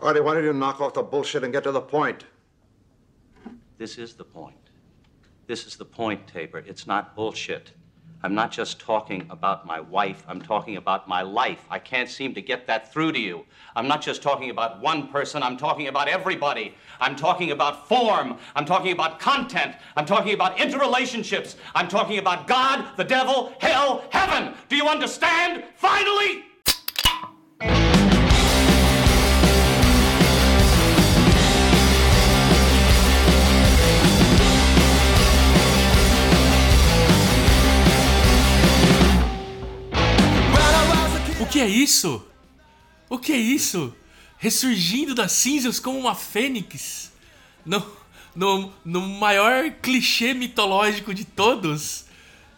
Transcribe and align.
Artie, 0.00 0.20
why 0.20 0.34
don't 0.34 0.44
you 0.44 0.52
knock 0.52 0.80
off 0.80 0.94
the 0.94 1.02
bullshit 1.02 1.42
and 1.42 1.52
get 1.52 1.64
to 1.64 1.72
the 1.72 1.80
point? 1.80 2.24
This 3.78 3.98
is 3.98 4.14
the 4.14 4.24
point. 4.24 4.56
This 5.48 5.66
is 5.66 5.76
the 5.76 5.84
point, 5.84 6.26
Tabor. 6.28 6.58
It's 6.58 6.86
not 6.86 7.16
bullshit. 7.16 7.72
I'm 8.22 8.34
not 8.34 8.50
just 8.50 8.80
talking 8.80 9.26
about 9.30 9.64
my 9.64 9.78
wife, 9.78 10.24
I'm 10.26 10.42
talking 10.42 10.76
about 10.76 11.06
my 11.06 11.22
life. 11.22 11.64
I 11.70 11.78
can't 11.78 12.08
seem 12.08 12.34
to 12.34 12.42
get 12.42 12.66
that 12.66 12.92
through 12.92 13.12
to 13.12 13.20
you. 13.20 13.44
I'm 13.76 13.86
not 13.86 14.02
just 14.02 14.22
talking 14.22 14.50
about 14.50 14.80
one 14.80 15.06
person, 15.08 15.40
I'm 15.42 15.56
talking 15.56 15.86
about 15.86 16.08
everybody. 16.08 16.74
I'm 17.00 17.14
talking 17.14 17.52
about 17.52 17.86
form, 17.86 18.38
I'm 18.56 18.64
talking 18.64 18.90
about 18.90 19.20
content, 19.20 19.76
I'm 19.94 20.04
talking 20.04 20.34
about 20.34 20.56
interrelationships, 20.56 21.54
I'm 21.76 21.86
talking 21.86 22.18
about 22.18 22.48
God, 22.48 22.96
the 22.96 23.04
devil, 23.04 23.52
hell, 23.60 24.02
heaven. 24.10 24.54
Do 24.68 24.74
you 24.74 24.88
understand? 24.88 25.64
Finally! 25.76 26.47
Que 41.48 41.60
é 41.60 41.66
isso? 41.66 42.24
O 43.08 43.18
que 43.18 43.32
é 43.32 43.36
isso? 43.36 43.94
Ressurgindo 44.36 45.14
das 45.14 45.32
cinzas 45.32 45.80
como 45.80 45.98
uma 45.98 46.14
fênix? 46.14 47.10
No, 47.64 47.84
no, 48.36 48.72
no 48.84 49.00
maior 49.00 49.70
clichê 49.82 50.34
mitológico 50.34 51.14
de 51.14 51.24
todos? 51.24 52.04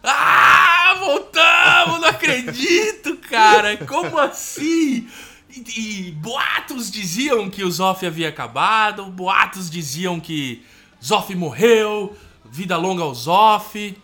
Ah, 0.03 0.97
voltamos! 0.99 2.01
Não 2.01 2.09
acredito, 2.09 3.15
cara! 3.17 3.77
Como 3.77 4.17
assim? 4.19 5.07
E, 5.49 6.07
e 6.07 6.11
boatos 6.11 6.91
diziam 6.91 7.49
que 7.49 7.63
o 7.63 7.71
Zoff 7.71 8.05
havia 8.05 8.29
acabado, 8.29 9.05
boatos 9.05 9.69
diziam 9.69 10.19
que 10.19 10.65
Zoff 11.03 11.33
morreu, 11.33 12.15
vida 12.45 12.75
longa 12.75 13.03
ao 13.03 13.15
Zoff. 13.15 13.97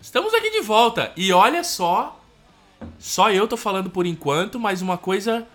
Estamos 0.00 0.32
aqui 0.32 0.50
de 0.50 0.60
volta. 0.60 1.12
E 1.16 1.32
olha 1.32 1.64
só 1.64 2.17
só 2.98 3.30
eu 3.30 3.46
tô 3.46 3.56
falando 3.56 3.90
por 3.90 4.06
enquanto, 4.06 4.58
mas 4.58 4.82
uma 4.82 4.98
coisa 4.98 5.46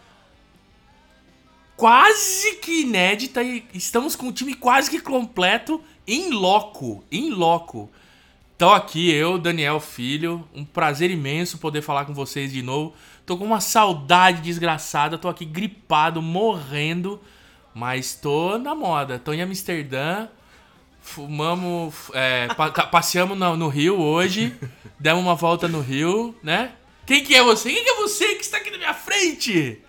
quase 1.75 2.55
que 2.55 2.81
inédita 2.81 3.43
e 3.43 3.65
estamos 3.73 4.15
com 4.15 4.27
o 4.27 4.31
time 4.31 4.53
quase 4.53 4.89
que 4.89 4.99
completo 4.99 5.81
em 6.07 6.31
loco, 6.31 7.03
em 7.11 7.29
loco. 7.29 7.89
Então 8.55 8.73
aqui 8.73 9.11
eu, 9.11 9.37
Daniel 9.37 9.79
Filho, 9.79 10.47
um 10.53 10.63
prazer 10.63 11.11
imenso 11.11 11.57
poder 11.57 11.81
falar 11.81 12.05
com 12.05 12.13
vocês 12.13 12.51
de 12.51 12.61
novo. 12.61 12.93
Tô 13.25 13.37
com 13.37 13.45
uma 13.45 13.59
saudade 13.59 14.41
desgraçada, 14.41 15.17
tô 15.17 15.27
aqui 15.27 15.43
gripado, 15.43 16.21
morrendo, 16.21 17.19
mas 17.73 18.13
tô 18.15 18.57
na 18.57 18.75
moda. 18.75 19.17
Tô 19.17 19.33
em 19.33 19.41
Amsterdã, 19.41 20.27
fumamos, 21.01 21.93
é, 22.13 22.47
pa 22.53 22.69
passeamos 22.87 23.37
no, 23.37 23.57
no 23.57 23.67
Rio 23.67 23.99
hoje, 23.99 24.55
demos 24.99 25.23
uma 25.23 25.35
volta 25.35 25.67
no 25.67 25.81
Rio, 25.81 26.35
né? 26.43 26.71
Quem 27.05 27.23
que 27.23 27.35
é 27.35 27.43
você? 27.43 27.69
Quem 27.69 27.83
que 27.83 27.89
é 27.89 27.95
você 27.95 28.35
que 28.35 28.41
está 28.43 28.57
aqui 28.57 28.71
na 28.71 28.77
minha 28.77 28.93
frente? 28.93 29.79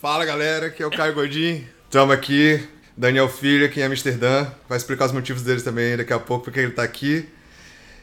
Fala 0.00 0.24
galera, 0.24 0.66
aqui 0.66 0.82
é 0.82 0.86
o 0.86 0.90
Caio 0.90 1.14
Godin. 1.14 1.64
Tamo 1.90 2.10
aqui, 2.12 2.66
Daniel 2.96 3.28
Filho 3.28 3.64
aqui 3.66 3.80
em 3.80 3.84
Amsterdã. 3.84 4.46
Vai 4.68 4.76
explicar 4.76 5.06
os 5.06 5.12
motivos 5.12 5.42
dele 5.42 5.62
também 5.62 5.96
daqui 5.96 6.12
a 6.12 6.18
pouco, 6.18 6.44
porque 6.44 6.58
ele 6.58 6.72
tá 6.72 6.82
aqui. 6.82 7.28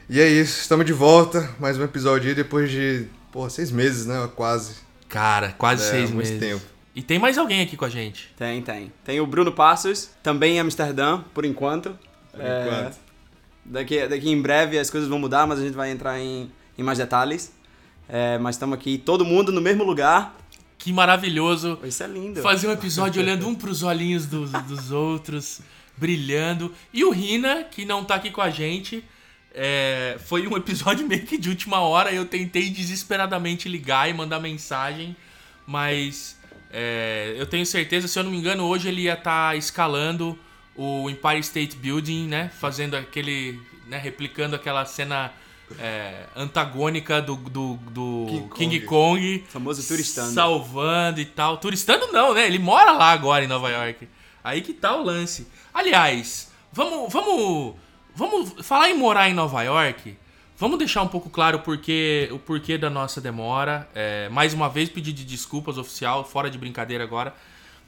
E 0.10 0.20
é 0.22 0.28
isso, 0.28 0.62
estamos 0.62 0.86
de 0.86 0.94
volta. 0.94 1.54
Mais 1.60 1.78
um 1.78 1.84
episódio 1.84 2.30
aí 2.30 2.36
depois 2.36 2.72
de, 2.72 3.06
pô, 3.32 3.50
seis 3.50 3.72
meses, 3.72 4.06
né? 4.06 4.30
Quase. 4.36 4.76
Cara, 5.10 5.54
quase 5.58 5.86
É, 5.88 5.92
seis 5.92 6.10
muito 6.12 6.28
meses. 6.28 6.40
tempo. 6.40 6.62
E 6.96 7.04
tem 7.04 7.20
mais 7.20 7.38
alguém 7.38 7.62
aqui 7.62 7.76
com 7.76 7.86
a 7.86 7.90
gente. 7.90 8.34
Tem, 8.38 8.62
tem. 8.62 8.92
Tem 9.04 9.20
o 9.20 9.28
Bruno 9.28 9.52
Passos, 9.52 10.10
também 10.24 10.56
em 10.56 10.60
Amsterdã, 10.60 11.22
por 11.34 11.44
enquanto. 11.46 11.98
Por 12.32 12.42
É, 12.42 12.66
enquanto. 12.66 12.98
Daqui, 13.66 14.08
daqui 14.08 14.30
em 14.30 14.42
breve 14.42 14.80
as 14.80 14.90
coisas 14.90 15.10
vão 15.10 15.20
mudar, 15.20 15.46
mas 15.46 15.60
a 15.60 15.62
gente 15.62 15.76
vai 15.76 15.92
entrar 15.92 16.18
em, 16.20 16.50
em 16.78 16.84
mais 16.84 16.98
detalhes. 16.98 17.52
É, 18.10 18.40
mas 18.40 18.56
estamos 18.56 18.76
aqui, 18.76 18.98
todo 18.98 19.24
mundo 19.24 19.52
no 19.52 19.62
mesmo 19.62 19.84
lugar. 19.84 20.36
Que 20.80 20.92
maravilhoso 20.92 21.78
Isso 21.84 22.02
é 22.02 22.08
lindo. 22.08 22.42
fazer 22.42 22.68
um 22.68 22.72
episódio 22.72 23.22
olhando 23.22 23.48
um 23.48 23.54
pros 23.54 23.84
olhinhos 23.84 24.26
dos, 24.26 24.52
dos 24.52 24.92
outros, 24.92 25.62
brilhando. 25.96 26.74
E 26.92 27.04
o 27.04 27.12
Rina, 27.12 27.64
que 27.64 27.86
não 27.86 28.04
tá 28.04 28.16
aqui 28.16 28.32
com 28.32 28.42
a 28.42 28.50
gente, 28.50 29.04
é, 29.54 30.18
foi 30.26 30.48
um 30.48 30.58
episódio 30.58 31.06
meio 31.08 31.26
que 31.26 31.38
de 31.38 31.50
última 31.50 31.82
hora. 31.82 32.12
Eu 32.12 32.26
tentei 32.26 32.70
desesperadamente 32.70 33.70
ligar 33.70 34.10
e 34.10 34.14
mandar 34.14 34.40
mensagem, 34.40 35.16
mas 35.68 36.40
é, 36.72 37.36
eu 37.38 37.46
tenho 37.46 37.66
certeza, 37.66 38.08
se 38.08 38.18
eu 38.18 38.24
não 38.24 38.32
me 38.32 38.38
engano, 38.38 38.64
hoje 38.64 38.88
ele 38.88 39.02
ia 39.02 39.14
estar 39.14 39.56
escalando 39.58 40.38
o 40.76 41.10
Empire 41.10 41.40
State 41.40 41.76
Building, 41.76 42.28
né? 42.28 42.50
Fazendo 42.60 42.96
aquele. 42.96 43.60
Né, 43.88 43.98
replicando 43.98 44.56
aquela 44.56 44.86
cena 44.86 45.34
é, 45.78 46.26
antagônica 46.36 47.22
do, 47.22 47.36
do, 47.36 47.76
do 47.92 48.26
King 48.28 48.50
King, 48.56 48.80
Kong. 48.82 49.40
Kong. 49.40 49.46
Famoso 49.50 49.88
turistando. 49.88 50.34
Salvando 50.34 51.20
e 51.20 51.26
tal. 51.26 51.58
Turistando 51.58 52.08
não, 52.12 52.34
né? 52.34 52.46
Ele 52.48 52.60
mora 52.60 52.92
lá 52.92 53.12
agora 53.12 53.44
em 53.44 53.48
Nova 53.48 53.70
York. 53.70 54.08
Aí 54.44 54.62
que 54.62 54.74
tá 54.74 54.96
o 54.96 55.04
lance. 55.04 55.48
Aliás, 55.74 56.52
vamos, 56.72 57.12
vamos, 57.12 57.76
vamos 58.16 58.54
falar 58.66 58.90
em 58.90 58.98
morar 58.98 59.30
em 59.30 59.34
Nova 59.34 59.62
York. 59.62 60.18
Vamos 60.58 60.78
deixar 60.78 61.02
um 61.04 61.08
pouco 61.08 61.30
claro 61.30 61.60
o 61.60 61.62
porquê, 61.62 62.28
o 62.32 62.40
porquê 62.40 62.78
da 62.78 62.90
nossa 62.90 63.22
demora. 63.22 63.88
É, 63.96 64.28
mais 64.30 64.54
uma 64.54 64.68
vez, 64.68 64.90
pedir 64.90 65.14
de 65.14 65.24
desculpas 65.24 65.78
oficial, 65.78 66.26
fora 66.26 66.50
de 66.50 66.58
brincadeira 66.58 67.04
agora. 67.04 67.34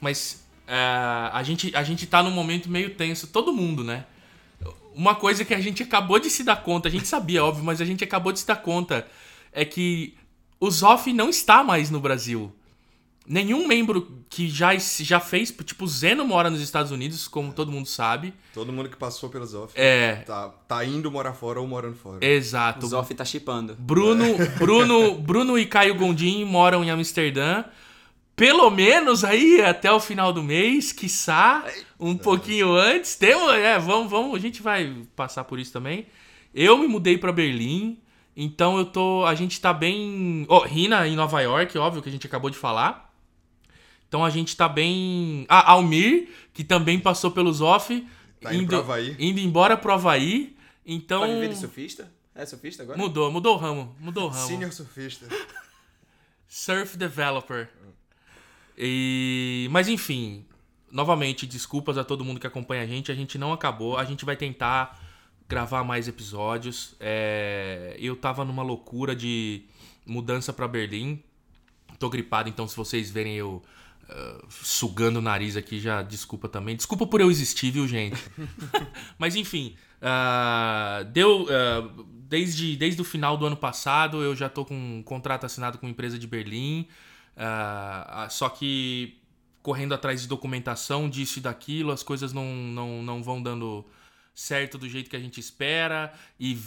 Mas 0.00 0.42
é, 0.66 0.74
a, 1.32 1.42
gente, 1.42 1.74
a 1.76 1.82
gente 1.82 2.06
tá 2.06 2.22
num 2.22 2.30
momento 2.30 2.70
meio 2.70 2.94
tenso, 2.94 3.26
todo 3.26 3.52
mundo, 3.52 3.84
né? 3.84 4.06
Uma 4.94 5.14
coisa 5.14 5.44
que 5.44 5.54
a 5.54 5.60
gente 5.60 5.82
acabou 5.82 6.18
de 6.18 6.28
se 6.30 6.44
dar 6.44 6.56
conta, 6.62 6.88
a 6.88 6.90
gente 6.90 7.06
sabia, 7.06 7.44
óbvio, 7.44 7.64
mas 7.64 7.80
a 7.80 7.84
gente 7.84 8.04
acabou 8.04 8.32
de 8.32 8.40
se 8.40 8.46
dar 8.46 8.56
conta, 8.56 9.06
é 9.52 9.64
que 9.64 10.14
o 10.60 10.70
Zoff 10.70 11.12
não 11.12 11.28
está 11.28 11.62
mais 11.62 11.90
no 11.90 12.00
Brasil. 12.00 12.52
Nenhum 13.24 13.68
membro 13.68 14.24
que 14.28 14.48
já, 14.48 14.74
já 14.76 15.20
fez, 15.20 15.54
tipo, 15.64 15.84
o 15.84 15.88
Zeno 15.88 16.24
mora 16.26 16.50
nos 16.50 16.60
Estados 16.60 16.90
Unidos, 16.90 17.28
como 17.28 17.52
todo 17.52 17.70
mundo 17.70 17.86
sabe. 17.86 18.34
Todo 18.52 18.72
mundo 18.72 18.88
que 18.88 18.96
passou 18.96 19.28
pelas 19.30 19.54
off 19.54 19.72
É, 19.76 20.16
tá, 20.26 20.48
tá 20.66 20.84
indo 20.84 21.08
morar 21.08 21.32
fora 21.32 21.60
ou 21.60 21.66
morando 21.68 21.94
fora. 21.94 22.18
exato. 22.24 22.84
O 22.84 22.88
Zoff 22.88 23.14
tá 23.14 23.24
chipando. 23.24 23.76
Bruno, 23.78 24.24
Bruno, 24.58 25.14
Bruno 25.14 25.56
e 25.56 25.66
Caio 25.66 25.94
Gondim 25.94 26.44
moram 26.44 26.82
em 26.82 26.90
Amsterdã. 26.90 27.62
Pelo 28.42 28.68
menos 28.70 29.22
aí 29.22 29.62
até 29.62 29.92
o 29.92 30.00
final 30.00 30.32
do 30.32 30.42
mês, 30.42 30.90
quiçá, 30.90 31.64
um 31.96 32.16
pouquinho 32.16 32.72
antes. 32.74 33.14
Temos, 33.14 33.52
é, 33.52 33.78
vamos, 33.78 34.10
vamos, 34.10 34.34
a 34.34 34.40
gente 34.40 34.60
vai 34.60 35.06
passar 35.14 35.44
por 35.44 35.60
isso 35.60 35.72
também. 35.72 36.08
Eu 36.52 36.76
me 36.76 36.88
mudei 36.88 37.16
pra 37.16 37.30
Berlim, 37.30 38.00
então 38.36 38.76
eu 38.78 38.84
tô, 38.84 39.24
a 39.24 39.36
gente 39.36 39.60
tá 39.60 39.72
bem, 39.72 40.44
oh, 40.48 40.58
Rina 40.58 41.06
em 41.06 41.14
Nova 41.14 41.40
York, 41.40 41.78
óbvio 41.78 42.02
que 42.02 42.08
a 42.08 42.12
gente 42.12 42.26
acabou 42.26 42.50
de 42.50 42.56
falar. 42.56 43.14
Então 44.08 44.24
a 44.24 44.30
gente 44.30 44.56
tá 44.56 44.68
bem, 44.68 45.46
ah, 45.48 45.70
Almir, 45.70 46.28
que 46.52 46.64
também 46.64 46.98
passou 46.98 47.30
pelos 47.30 47.60
off, 47.60 48.04
Tá 48.40 48.52
indo 48.52 48.66
pro 48.66 48.78
Havaí. 48.78 49.14
indo 49.20 49.38
embora 49.38 49.76
pro 49.76 49.92
Havaí. 49.92 50.56
Então 50.84 51.20
Pode 51.20 51.34
viver 51.34 51.50
de 51.50 51.58
surfista? 51.58 52.12
É 52.34 52.44
surfista 52.44 52.82
agora? 52.82 52.98
Mudou, 52.98 53.30
mudou 53.30 53.54
o 53.54 53.56
ramo. 53.56 53.94
Mudou 54.00 54.24
o 54.24 54.28
ramo. 54.30 54.48
Senior 54.48 54.72
surfista. 54.72 55.28
Surf 56.48 56.96
Developer. 56.96 57.70
E... 58.84 59.68
Mas 59.70 59.88
enfim, 59.88 60.44
novamente, 60.90 61.46
desculpas 61.46 61.96
a 61.96 62.04
todo 62.04 62.24
mundo 62.24 62.40
que 62.40 62.46
acompanha 62.46 62.82
a 62.82 62.86
gente. 62.86 63.12
A 63.12 63.14
gente 63.14 63.38
não 63.38 63.52
acabou. 63.52 63.96
A 63.96 64.04
gente 64.04 64.24
vai 64.24 64.36
tentar 64.36 65.00
gravar 65.48 65.84
mais 65.84 66.08
episódios. 66.08 66.96
É, 66.98 67.96
Eu 67.98 68.16
tava 68.16 68.44
numa 68.44 68.62
loucura 68.62 69.14
de 69.14 69.62
mudança 70.04 70.52
pra 70.52 70.66
Berlim. 70.66 71.22
Tô 71.98 72.10
gripado, 72.10 72.48
então 72.48 72.66
se 72.66 72.76
vocês 72.76 73.10
verem 73.10 73.36
eu 73.36 73.62
ah, 74.08 74.44
sugando 74.48 75.18
o 75.18 75.22
nariz 75.22 75.56
aqui, 75.56 75.78
já 75.78 76.02
desculpa 76.02 76.48
também. 76.48 76.76
Desculpa 76.76 77.06
por 77.06 77.20
eu 77.20 77.30
existir, 77.30 77.70
viu, 77.70 77.86
gente? 77.86 78.20
Mas 79.18 79.36
enfim, 79.36 79.76
ah, 80.00 81.04
deu. 81.12 81.46
ah, 81.50 81.88
desde, 82.28 82.76
desde 82.76 83.00
o 83.00 83.04
final 83.04 83.36
do 83.36 83.46
ano 83.46 83.56
passado, 83.56 84.22
eu 84.22 84.34
já 84.34 84.48
tô 84.48 84.64
com 84.64 84.74
um 84.74 85.02
contrato 85.02 85.44
assinado 85.44 85.78
com 85.78 85.86
uma 85.86 85.90
empresa 85.90 86.18
de 86.18 86.26
Berlim. 86.26 86.88
Ah, 87.36 88.24
ah, 88.24 88.28
só 88.28 88.48
que 88.48 89.18
correndo 89.62 89.94
atrás 89.94 90.22
de 90.22 90.28
documentação 90.28 91.08
disso 91.08 91.38
e 91.38 91.42
daquilo, 91.42 91.92
as 91.92 92.02
coisas 92.02 92.32
não, 92.32 92.44
não, 92.44 93.02
não 93.02 93.22
vão 93.22 93.42
dando 93.42 93.84
certo 94.34 94.78
do 94.78 94.88
jeito 94.88 95.10
que 95.10 95.16
a 95.16 95.20
gente 95.20 95.38
espera 95.38 96.12
e 96.40 96.58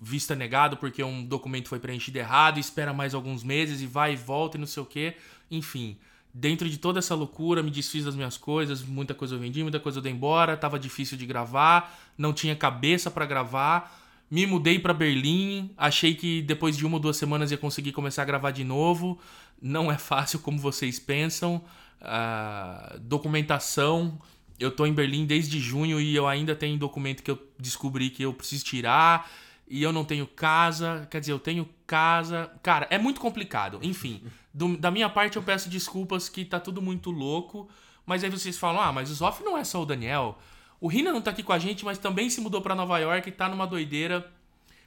vista 0.00 0.34
negado 0.34 0.76
porque 0.76 1.02
um 1.02 1.24
documento 1.24 1.68
foi 1.68 1.78
preenchido 1.80 2.18
errado 2.18 2.58
espera 2.58 2.92
mais 2.92 3.14
alguns 3.14 3.42
meses 3.42 3.80
e 3.80 3.86
vai 3.86 4.12
e 4.12 4.16
volta 4.16 4.56
e 4.56 4.60
não 4.60 4.66
sei 4.66 4.82
o 4.82 4.86
que. 4.86 5.14
Enfim, 5.50 5.96
dentro 6.32 6.68
de 6.68 6.78
toda 6.78 6.98
essa 6.98 7.14
loucura, 7.14 7.62
me 7.62 7.70
desfiz 7.70 8.04
das 8.04 8.16
minhas 8.16 8.36
coisas, 8.36 8.82
muita 8.82 9.14
coisa 9.14 9.36
eu 9.36 9.38
vendi, 9.38 9.62
muita 9.62 9.78
coisa 9.78 9.98
eu 9.98 10.02
dei 10.02 10.12
embora, 10.12 10.56
tava 10.56 10.78
difícil 10.78 11.16
de 11.16 11.24
gravar, 11.24 11.96
não 12.18 12.32
tinha 12.32 12.56
cabeça 12.56 13.10
pra 13.10 13.24
gravar. 13.24 14.02
Me 14.30 14.46
mudei 14.46 14.78
pra 14.78 14.92
Berlim, 14.92 15.70
achei 15.76 16.14
que 16.14 16.42
depois 16.42 16.76
de 16.76 16.84
uma 16.84 16.96
ou 16.96 17.00
duas 17.00 17.16
semanas 17.16 17.52
ia 17.52 17.58
conseguir 17.58 17.92
começar 17.92 18.22
a 18.22 18.24
gravar 18.24 18.50
de 18.50 18.64
novo. 18.64 19.18
Não 19.60 19.90
é 19.90 19.96
fácil 19.98 20.38
como 20.40 20.58
vocês 20.58 20.98
pensam. 20.98 21.64
ah, 22.00 22.96
documentação. 23.00 24.18
Eu 24.58 24.70
tô 24.70 24.86
em 24.86 24.92
Berlim 24.92 25.26
desde 25.26 25.58
junho 25.58 26.00
e 26.00 26.14
eu 26.14 26.28
ainda 26.28 26.54
tenho 26.54 26.78
documento 26.78 27.22
que 27.22 27.30
eu 27.30 27.38
descobri 27.58 28.10
que 28.10 28.22
eu 28.22 28.32
preciso 28.32 28.64
tirar. 28.64 29.28
E 29.66 29.82
eu 29.82 29.92
não 29.92 30.04
tenho 30.04 30.26
casa. 30.26 31.08
Quer 31.10 31.20
dizer, 31.20 31.32
eu 31.32 31.38
tenho 31.38 31.68
casa. 31.86 32.50
Cara, 32.62 32.86
é 32.90 32.98
muito 32.98 33.20
complicado. 33.20 33.78
Enfim, 33.82 34.22
do- 34.52 34.76
da 34.76 34.90
minha 34.90 35.08
parte 35.08 35.36
eu 35.36 35.42
peço 35.42 35.68
desculpas 35.70 36.28
que 36.28 36.44
tá 36.44 36.60
tudo 36.60 36.80
muito 36.82 37.10
louco. 37.10 37.68
Mas 38.06 38.22
aí 38.22 38.30
vocês 38.30 38.58
falam: 38.58 38.80
ah, 38.82 38.92
mas 38.92 39.10
o 39.10 39.14
Zoff 39.14 39.42
não 39.42 39.56
é 39.56 39.64
só 39.64 39.82
o 39.82 39.86
Daniel. 39.86 40.38
O 40.80 40.86
Rina 40.88 41.10
não 41.12 41.22
tá 41.22 41.30
aqui 41.30 41.42
com 41.42 41.52
a 41.52 41.58
gente, 41.58 41.84
mas 41.84 41.96
também 41.98 42.28
se 42.28 42.40
mudou 42.42 42.60
pra 42.60 42.74
Nova 42.74 42.98
York 42.98 43.28
e 43.28 43.32
tá 43.32 43.48
numa 43.48 43.66
doideira. 43.66 44.30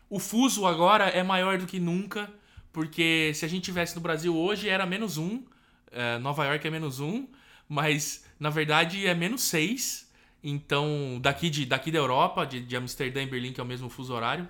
O 0.09 0.19
fuso 0.19 0.65
agora 0.67 1.05
é 1.05 1.23
maior 1.23 1.57
do 1.57 1.65
que 1.65 1.79
nunca, 1.79 2.29
porque 2.77 3.31
se 3.33 3.43
a 3.43 3.47
gente 3.47 3.63
tivesse 3.63 3.95
no 3.95 4.01
Brasil 4.01 4.37
hoje 4.37 4.69
era 4.69 4.85
menos 4.85 5.17
um, 5.17 5.43
é, 5.91 6.19
Nova 6.19 6.45
York 6.45 6.67
é 6.67 6.69
menos 6.69 6.99
um, 6.99 7.25
mas 7.67 8.23
na 8.39 8.51
verdade 8.51 9.07
é 9.07 9.15
menos 9.15 9.41
seis. 9.41 10.07
Então, 10.43 11.17
daqui, 11.19 11.49
de, 11.49 11.65
daqui 11.65 11.89
da 11.89 11.97
Europa, 11.97 12.45
de, 12.45 12.61
de 12.61 12.77
Amsterdã 12.77 13.23
e 13.23 13.25
Berlim, 13.25 13.51
que 13.51 13.59
é 13.59 13.63
o 13.63 13.65
mesmo 13.65 13.89
fuso 13.89 14.13
horário. 14.13 14.47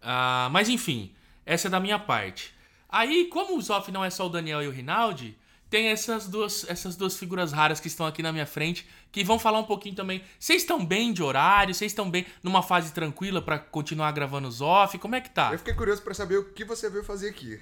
Ah, 0.00 0.48
mas 0.52 0.70
enfim, 0.70 1.12
essa 1.44 1.68
é 1.68 1.70
da 1.70 1.78
minha 1.78 1.98
parte. 1.98 2.54
Aí, 2.88 3.26
como 3.26 3.58
o 3.58 3.60
Zoff 3.60 3.92
não 3.92 4.02
é 4.02 4.08
só 4.08 4.24
o 4.24 4.30
Daniel 4.30 4.62
e 4.62 4.66
o 4.66 4.70
Rinaldi, 4.70 5.36
tem 5.72 5.86
essas 5.86 6.28
duas, 6.28 6.66
essas 6.68 6.96
duas 6.96 7.16
figuras 7.16 7.50
raras 7.50 7.80
que 7.80 7.88
estão 7.88 8.04
aqui 8.04 8.22
na 8.22 8.30
minha 8.30 8.44
frente, 8.44 8.86
que 9.10 9.24
vão 9.24 9.38
falar 9.38 9.58
um 9.58 9.64
pouquinho 9.64 9.94
também. 9.94 10.22
Vocês 10.38 10.60
estão 10.60 10.84
bem 10.84 11.14
de 11.14 11.22
horário? 11.22 11.74
Vocês 11.74 11.92
estão 11.92 12.10
bem 12.10 12.26
numa 12.42 12.62
fase 12.62 12.92
tranquila 12.92 13.40
pra 13.40 13.58
continuar 13.58 14.12
gravando 14.12 14.46
os 14.46 14.60
off? 14.60 14.98
Como 14.98 15.14
é 15.14 15.20
que 15.22 15.30
tá? 15.30 15.50
Eu 15.50 15.56
fiquei 15.56 15.72
curioso 15.72 16.02
pra 16.02 16.12
saber 16.12 16.36
o 16.36 16.44
que 16.44 16.62
você 16.62 16.90
veio 16.90 17.02
fazer 17.02 17.30
aqui. 17.30 17.58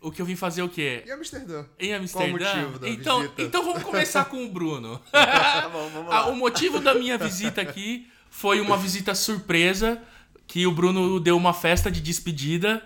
O 0.00 0.10
que 0.10 0.20
eu 0.20 0.26
vim 0.26 0.34
fazer 0.34 0.62
o 0.62 0.68
quê? 0.68 1.04
E 1.06 1.12
Amsterdã? 1.12 1.64
Em 1.78 1.94
Amsterdã? 1.94 2.36
Qual 2.36 2.52
o 2.56 2.58
motivo 2.62 2.78
da 2.80 2.88
então, 2.88 3.20
visita? 3.20 3.42
então 3.42 3.64
vamos 3.64 3.84
começar 3.84 4.24
com 4.24 4.44
o 4.44 4.48
Bruno. 4.50 5.00
Tá 5.12 5.68
bom, 5.72 5.88
vamos 5.90 6.12
Ah, 6.12 6.22
lá. 6.22 6.26
o 6.30 6.34
motivo 6.34 6.80
da 6.80 6.94
minha 6.96 7.16
visita 7.16 7.62
aqui 7.62 8.10
foi 8.28 8.60
uma 8.60 8.76
visita 8.76 9.14
surpresa 9.14 10.02
que 10.48 10.66
o 10.66 10.72
Bruno 10.72 11.20
deu 11.20 11.36
uma 11.36 11.54
festa 11.54 11.92
de 11.92 12.00
despedida 12.00 12.82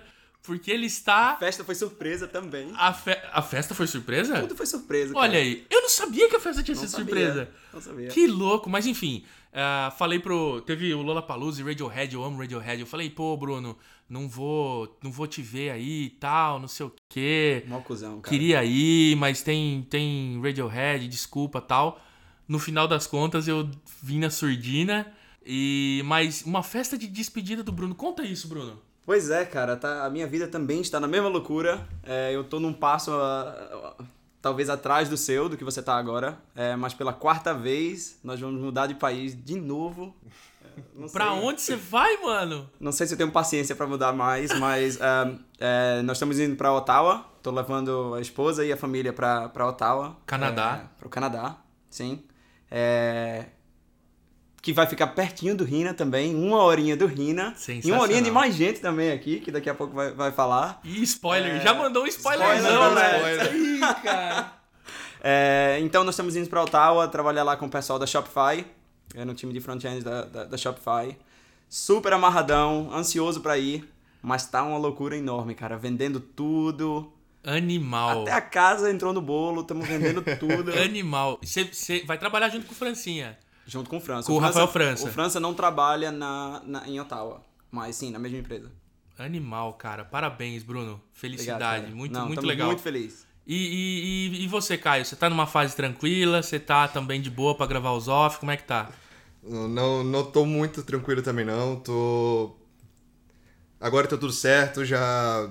porque 0.48 0.70
ele 0.70 0.84
A 0.84 0.86
está 0.86 1.36
festa 1.36 1.62
foi 1.62 1.74
surpresa 1.74 2.26
também. 2.26 2.72
a, 2.74 2.92
fe- 2.92 3.20
a 3.32 3.42
festa 3.42 3.74
foi 3.74 3.86
surpresa? 3.86 4.40
Tudo 4.40 4.56
foi 4.56 4.66
surpresa. 4.66 5.12
Olha 5.14 5.32
cara. 5.32 5.42
aí, 5.44 5.66
eu 5.70 5.82
não 5.82 5.88
sabia 5.90 6.28
que 6.28 6.36
a 6.36 6.40
festa 6.40 6.62
tinha 6.62 6.74
Não 6.74 6.80
sido 6.82 6.90
sabia, 6.90 7.04
surpresa. 7.26 7.50
Não 7.72 7.80
sabia. 7.80 8.08
Que 8.08 8.26
louco, 8.26 8.70
mas 8.70 8.86
enfim, 8.86 9.24
ah, 9.52 9.92
falei 9.98 10.18
pro. 10.18 10.60
Teve 10.62 10.92
o 10.94 11.02
Lollapalooza 11.02 11.60
e 11.60 11.64
Radiohead, 11.64 12.14
eu 12.14 12.24
amo 12.24 12.38
Radiohead. 12.40 12.80
Eu 12.80 12.86
falei, 12.86 13.10
pô, 13.10 13.36
Bruno, 13.36 13.76
não 14.08 14.26
vou, 14.28 14.98
não 15.02 15.12
vou 15.12 15.26
te 15.26 15.42
ver 15.42 15.70
aí 15.70 16.04
e 16.06 16.10
tal, 16.10 16.58
não 16.58 16.66
sei 16.68 16.86
o 16.86 16.92
quê. 17.08 17.64
Mó 17.66 17.80
cuzão, 17.80 18.20
cara. 18.20 18.34
Queria 18.36 18.64
ir, 18.64 19.14
mas 19.16 19.42
tem, 19.42 19.86
tem 19.90 20.40
Radiohead, 20.42 21.06
desculpa 21.08 21.60
tal. 21.60 22.00
No 22.48 22.58
final 22.58 22.88
das 22.88 23.06
contas, 23.06 23.46
eu 23.46 23.70
vim 24.02 24.18
na 24.18 24.30
surdina. 24.30 25.06
E 25.50 26.02
mas 26.04 26.42
uma 26.42 26.62
festa 26.62 26.96
de 26.98 27.06
despedida 27.06 27.62
do 27.62 27.72
Bruno. 27.72 27.94
Conta 27.94 28.22
isso, 28.22 28.48
Bruno. 28.48 28.80
Pois 29.08 29.30
é, 29.30 29.42
cara, 29.46 29.74
tá, 29.74 30.04
a 30.04 30.10
minha 30.10 30.26
vida 30.26 30.46
também 30.46 30.82
está 30.82 31.00
na 31.00 31.08
mesma 31.08 31.28
loucura. 31.30 31.80
É, 32.02 32.30
eu 32.36 32.44
tô 32.44 32.60
num 32.60 32.74
passo, 32.74 33.10
ah, 33.10 33.94
talvez 34.42 34.68
atrás 34.68 35.08
do 35.08 35.16
seu, 35.16 35.48
do 35.48 35.56
que 35.56 35.64
você 35.64 35.82
tá 35.82 35.96
agora. 35.96 36.36
É, 36.54 36.76
mas 36.76 36.92
pela 36.92 37.10
quarta 37.14 37.54
vez, 37.54 38.18
nós 38.22 38.38
vamos 38.38 38.60
mudar 38.60 38.86
de 38.86 38.92
país 38.96 39.34
de 39.34 39.58
novo. 39.58 40.14
É, 40.62 40.80
não 40.94 41.08
Pra 41.08 41.30
sei- 41.32 41.42
onde 41.42 41.62
você 41.62 41.74
vai, 41.74 42.18
mano? 42.18 42.68
Não 42.78 42.92
sei 42.92 43.06
se 43.06 43.14
eu 43.14 43.16
tenho 43.16 43.30
paciência 43.32 43.74
pra 43.74 43.86
mudar 43.86 44.12
mais, 44.12 44.52
mas 44.60 45.00
ah, 45.00 45.32
é, 45.58 46.02
nós 46.02 46.18
estamos 46.18 46.38
indo 46.38 46.54
pra 46.54 46.70
Ottawa. 46.74 47.24
Tô 47.42 47.50
levando 47.50 48.12
a 48.14 48.20
esposa 48.20 48.62
e 48.62 48.70
a 48.70 48.76
família 48.76 49.14
pra, 49.14 49.48
pra 49.48 49.66
Ottawa. 49.68 50.18
Canadá. 50.26 50.82
É, 50.84 50.98
pro 50.98 51.08
Canadá, 51.08 51.56
sim. 51.88 52.22
É, 52.70 53.46
que 54.60 54.72
vai 54.72 54.86
ficar 54.86 55.08
pertinho 55.08 55.56
do 55.56 55.64
Rina 55.64 55.94
também, 55.94 56.34
uma 56.34 56.62
horinha 56.62 56.96
do 56.96 57.06
Rina. 57.06 57.54
E 57.84 57.90
uma 57.90 58.02
horinha 58.02 58.22
de 58.22 58.30
mais 58.30 58.54
gente 58.54 58.80
também 58.80 59.12
aqui, 59.12 59.40
que 59.40 59.50
daqui 59.50 59.70
a 59.70 59.74
pouco 59.74 59.94
vai, 59.94 60.12
vai 60.12 60.32
falar. 60.32 60.80
Ih, 60.84 61.02
spoiler. 61.02 61.56
É, 61.56 61.60
Já 61.60 61.74
mandou 61.74 62.04
um 62.04 62.06
spoilerzão, 62.06 62.88
spoiler, 62.88 63.52
né? 63.52 63.56
Ih, 63.56 64.02
cara. 64.02 64.52
É, 65.20 65.78
então 65.80 66.04
nós 66.04 66.14
estamos 66.14 66.36
indo 66.36 66.48
para 66.48 66.62
Ottawa 66.62 67.08
trabalhar 67.08 67.42
lá 67.42 67.56
com 67.56 67.66
o 67.66 67.70
pessoal 67.70 67.98
da 67.98 68.06
Shopify, 68.06 68.64
é, 69.14 69.24
no 69.24 69.34
time 69.34 69.52
de 69.52 69.60
front-end 69.60 70.02
da, 70.02 70.24
da, 70.24 70.44
da 70.44 70.56
Shopify. 70.56 71.16
Super 71.68 72.12
amarradão, 72.12 72.90
ansioso 72.94 73.40
para 73.40 73.58
ir, 73.58 73.88
mas 74.22 74.46
tá 74.46 74.62
uma 74.62 74.78
loucura 74.78 75.16
enorme, 75.16 75.54
cara. 75.54 75.76
Vendendo 75.76 76.18
tudo. 76.18 77.12
Animal. 77.44 78.22
Até 78.22 78.32
a 78.32 78.40
casa 78.40 78.90
entrou 78.90 79.12
no 79.12 79.20
bolo, 79.20 79.62
estamos 79.62 79.86
vendendo 79.86 80.22
tudo. 80.38 80.72
Animal. 80.78 81.38
Você 81.42 82.02
vai 82.06 82.18
trabalhar 82.18 82.48
junto 82.48 82.66
com 82.66 82.72
o 82.72 82.76
Francinha. 82.76 83.38
Junto 83.68 83.90
com 83.90 83.98
o 83.98 84.00
França. 84.00 84.26
Com 84.26 84.32
o 84.34 84.38
Rafael 84.38 84.66
França. 84.66 85.06
O 85.06 85.12
França 85.12 85.38
não 85.38 85.52
trabalha 85.52 86.10
na, 86.10 86.62
na- 86.64 86.88
em 86.88 86.98
Ottawa, 86.98 87.42
mas 87.70 87.94
sim, 87.96 88.10
na 88.10 88.18
mesma 88.18 88.38
empresa. 88.38 88.72
Animal, 89.18 89.74
cara. 89.74 90.04
Parabéns, 90.06 90.62
Bruno. 90.62 90.92
Obrigado, 90.92 91.02
Felicidade. 91.12 91.82
cara. 91.84 91.94
muito, 91.94 92.12
Não, 92.12 92.26
muito 92.26 92.46
legal. 92.46 92.68
muito 92.68 92.80
feliz. 92.82 93.26
E, 93.46 93.54
e, 93.56 94.38
e, 94.40 94.44
e 94.44 94.48
você, 94.48 94.78
Caio? 94.78 95.04
Você 95.04 95.14
tá 95.16 95.28
numa 95.28 95.46
fase 95.46 95.76
tranquila? 95.76 96.42
Você 96.42 96.58
tá 96.58 96.88
também 96.88 97.20
de 97.20 97.28
boa 97.30 97.54
pra 97.54 97.66
gravar 97.66 97.92
os 97.92 98.08
off? 98.08 98.38
Como 98.38 98.50
é 98.52 98.56
que 98.56 98.64
tá? 98.64 98.88
Não, 99.42 100.02
não 100.02 100.24
tô 100.24 100.46
muito 100.46 100.82
tranquilo 100.82 101.20
também 101.22 101.44
não, 101.44 101.76
tô... 101.76 102.54
Agora 103.80 104.06
tá 104.08 104.16
tudo 104.16 104.32
certo, 104.32 104.84
já 104.84 105.48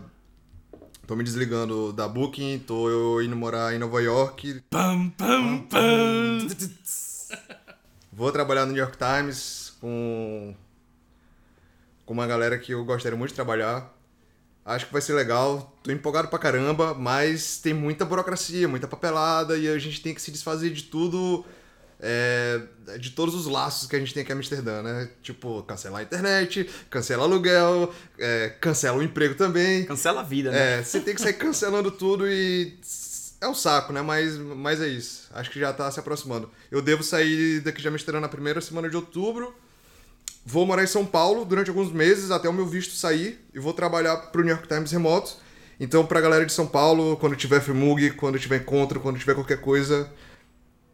tô 1.08 1.16
me 1.16 1.24
desligando 1.24 1.94
da 1.94 2.08
Booking, 2.08 2.60
tô 2.60 3.22
indo 3.22 3.36
morar 3.36 3.74
em 3.74 3.80
Nova 3.80 4.02
York, 4.02 4.62
Pam, 4.69 5.10
pam, 5.12 5.60
pam. 5.69 6.48
vou 8.18 8.31
trabalhar 8.31 8.66
no 8.66 8.74
New 8.74 8.81
York 8.81 8.98
Times 8.98 9.74
com, 9.80 10.56
com 12.04 12.14
uma 12.14 12.25
galera 12.25 12.58
que 12.58 12.72
eu 12.72 12.84
gostaria 12.84 13.16
muito 13.16 13.30
de 13.30 13.36
trabalhar. 13.36 13.96
Acho 14.66 14.88
que 14.88 14.92
vai 14.92 15.04
ser 15.04 15.14
legal, 15.14 15.78
tô 15.84 15.92
empolgado 15.92 16.28
pra 16.28 16.40
caramba, 16.40 16.96
mas 16.96 17.60
tem 17.60 17.75
muita 17.75 18.04
burocracia, 18.04 18.68
muita 18.68 18.88
papelada 18.88 19.56
e 19.56 19.69
a 19.69 19.78
gente 19.78 20.02
tem 20.02 20.16
que 20.16 20.22
se 20.22 20.31
desfazer 20.31 20.72
de 20.72 20.84
tudo, 20.86 21.46
é, 22.00 22.60
de 23.00 23.12
todos 23.12 23.36
os 23.36 23.46
laços 23.46 23.88
que 23.88 23.96
a 23.96 24.00
gente 24.00 24.16
tem 24.16 24.24
aqui 24.24 24.31
em 24.31 24.36
Amsterdã, 24.36 24.81
né? 24.81 25.10
Tipo, 25.22 25.62
cancelar 25.62 26.00
a 26.00 26.04
internet, 26.04 26.68
cancela 26.90 27.24
aluguel, 27.24 27.94
é, 28.18 28.50
cancela 28.60 28.98
o 28.98 29.04
emprego 29.04 29.36
também. 29.36 29.86
Cancela 29.86 30.22
a 30.22 30.24
vida, 30.24 30.52
né? 30.52 30.80
É, 30.80 30.84
você 30.84 31.00
tem 31.00 31.14
que 31.14 31.22
sair 31.22 31.34
cancelando 31.34 31.92
tudo 31.92 32.28
e. 32.28 32.80
É 33.39 33.48
um 33.48 33.54
saco, 33.54 33.94
né? 33.94 34.01
Mas, 34.01 34.36
mas 34.38 34.81
é 34.81 34.88
isso. 34.88 35.30
Acho 35.34 35.51
que 35.51 35.60
já 35.60 35.72
tá 35.72 35.89
se 35.92 36.00
aproximando. 36.00 36.50
Eu 36.72 36.81
devo 36.81 37.04
sair 37.04 37.62
daqui 37.62 37.81
de 37.81 37.88
Amsterdã 37.88 38.19
na 38.19 38.28
primeira 38.30 38.59
semana 38.62 38.90
de 38.90 38.95
outubro. 38.95 39.56
Vou 40.45 40.66
morar 40.66 40.83
em 40.83 40.88
São 40.88 41.06
Paulo 41.06 41.45
durante 41.45 41.69
alguns 41.69 41.92
meses 41.92 42.31
até 42.31 42.47
o 42.50 42.54
meu 42.54 42.66
visto 42.66 42.94
sair 42.94 43.45
e 43.54 43.59
vou 43.59 43.73
trabalhar 43.73 44.16
pro 44.31 44.44
New 44.44 44.52
York 44.52 44.68
Times 44.68 44.92
remoto. 44.92 45.35
Então, 45.80 46.06
pra 46.06 46.21
galera 46.21 46.45
de 46.45 46.54
São 46.54 46.66
Paulo, 46.66 47.18
quando 47.18 47.35
tiver 47.35 47.62
FMUG, 47.62 48.12
quando 48.12 48.40
tiver 48.40 48.62
encontro, 48.62 49.00
quando 49.00 49.19
tiver 49.19 49.35
qualquer 49.35 49.62
coisa, 49.62 50.12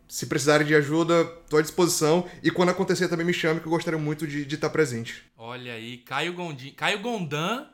se 0.07 0.25
precisarem 0.25 0.67
de 0.67 0.75
ajuda, 0.75 1.23
tô 1.49 1.57
à 1.57 1.61
disposição. 1.61 2.27
E 2.41 2.51
quando 2.51 2.69
acontecer 2.69 3.07
também 3.07 3.25
me 3.25 3.33
chame, 3.33 3.61
que 3.61 3.67
eu 3.67 3.71
gostaria 3.71 3.99
muito 3.99 4.27
de 4.27 4.53
estar 4.53 4.69
presente. 4.69 5.23
Olha 5.37 5.73
aí, 5.73 5.99
Caio 5.99 6.33
Gondim. 6.33 6.71
Caio 6.71 6.99
Gondan. 6.99 7.67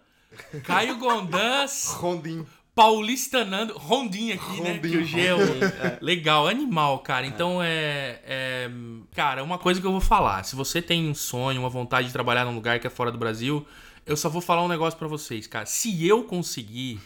Caio 0.63 0.97
Gondan 0.97 1.65
Rondim. 1.97 2.45
Paulistanando. 2.79 3.77
Rondinha 3.77 4.35
aqui, 4.35 4.61
né? 4.61 4.79
Que 4.79 4.95
o 4.95 5.03
G 5.03 5.19
é 5.27 5.97
Legal, 5.99 6.47
animal, 6.47 6.99
cara. 6.99 7.27
Então 7.27 7.61
é, 7.61 8.21
é. 8.23 8.71
Cara, 9.13 9.43
uma 9.43 9.57
coisa 9.57 9.81
que 9.81 9.85
eu 9.85 9.91
vou 9.91 9.99
falar. 9.99 10.43
Se 10.43 10.55
você 10.55 10.81
tem 10.81 11.09
um 11.09 11.13
sonho, 11.13 11.59
uma 11.59 11.69
vontade 11.69 12.07
de 12.07 12.13
trabalhar 12.13 12.45
num 12.45 12.55
lugar 12.55 12.79
que 12.79 12.87
é 12.87 12.89
fora 12.89 13.11
do 13.11 13.17
Brasil, 13.17 13.67
eu 14.05 14.15
só 14.15 14.29
vou 14.29 14.41
falar 14.41 14.63
um 14.63 14.69
negócio 14.69 14.97
pra 14.97 15.09
vocês, 15.09 15.45
cara. 15.45 15.65
Se 15.65 16.07
eu 16.07 16.23
conseguir. 16.23 17.01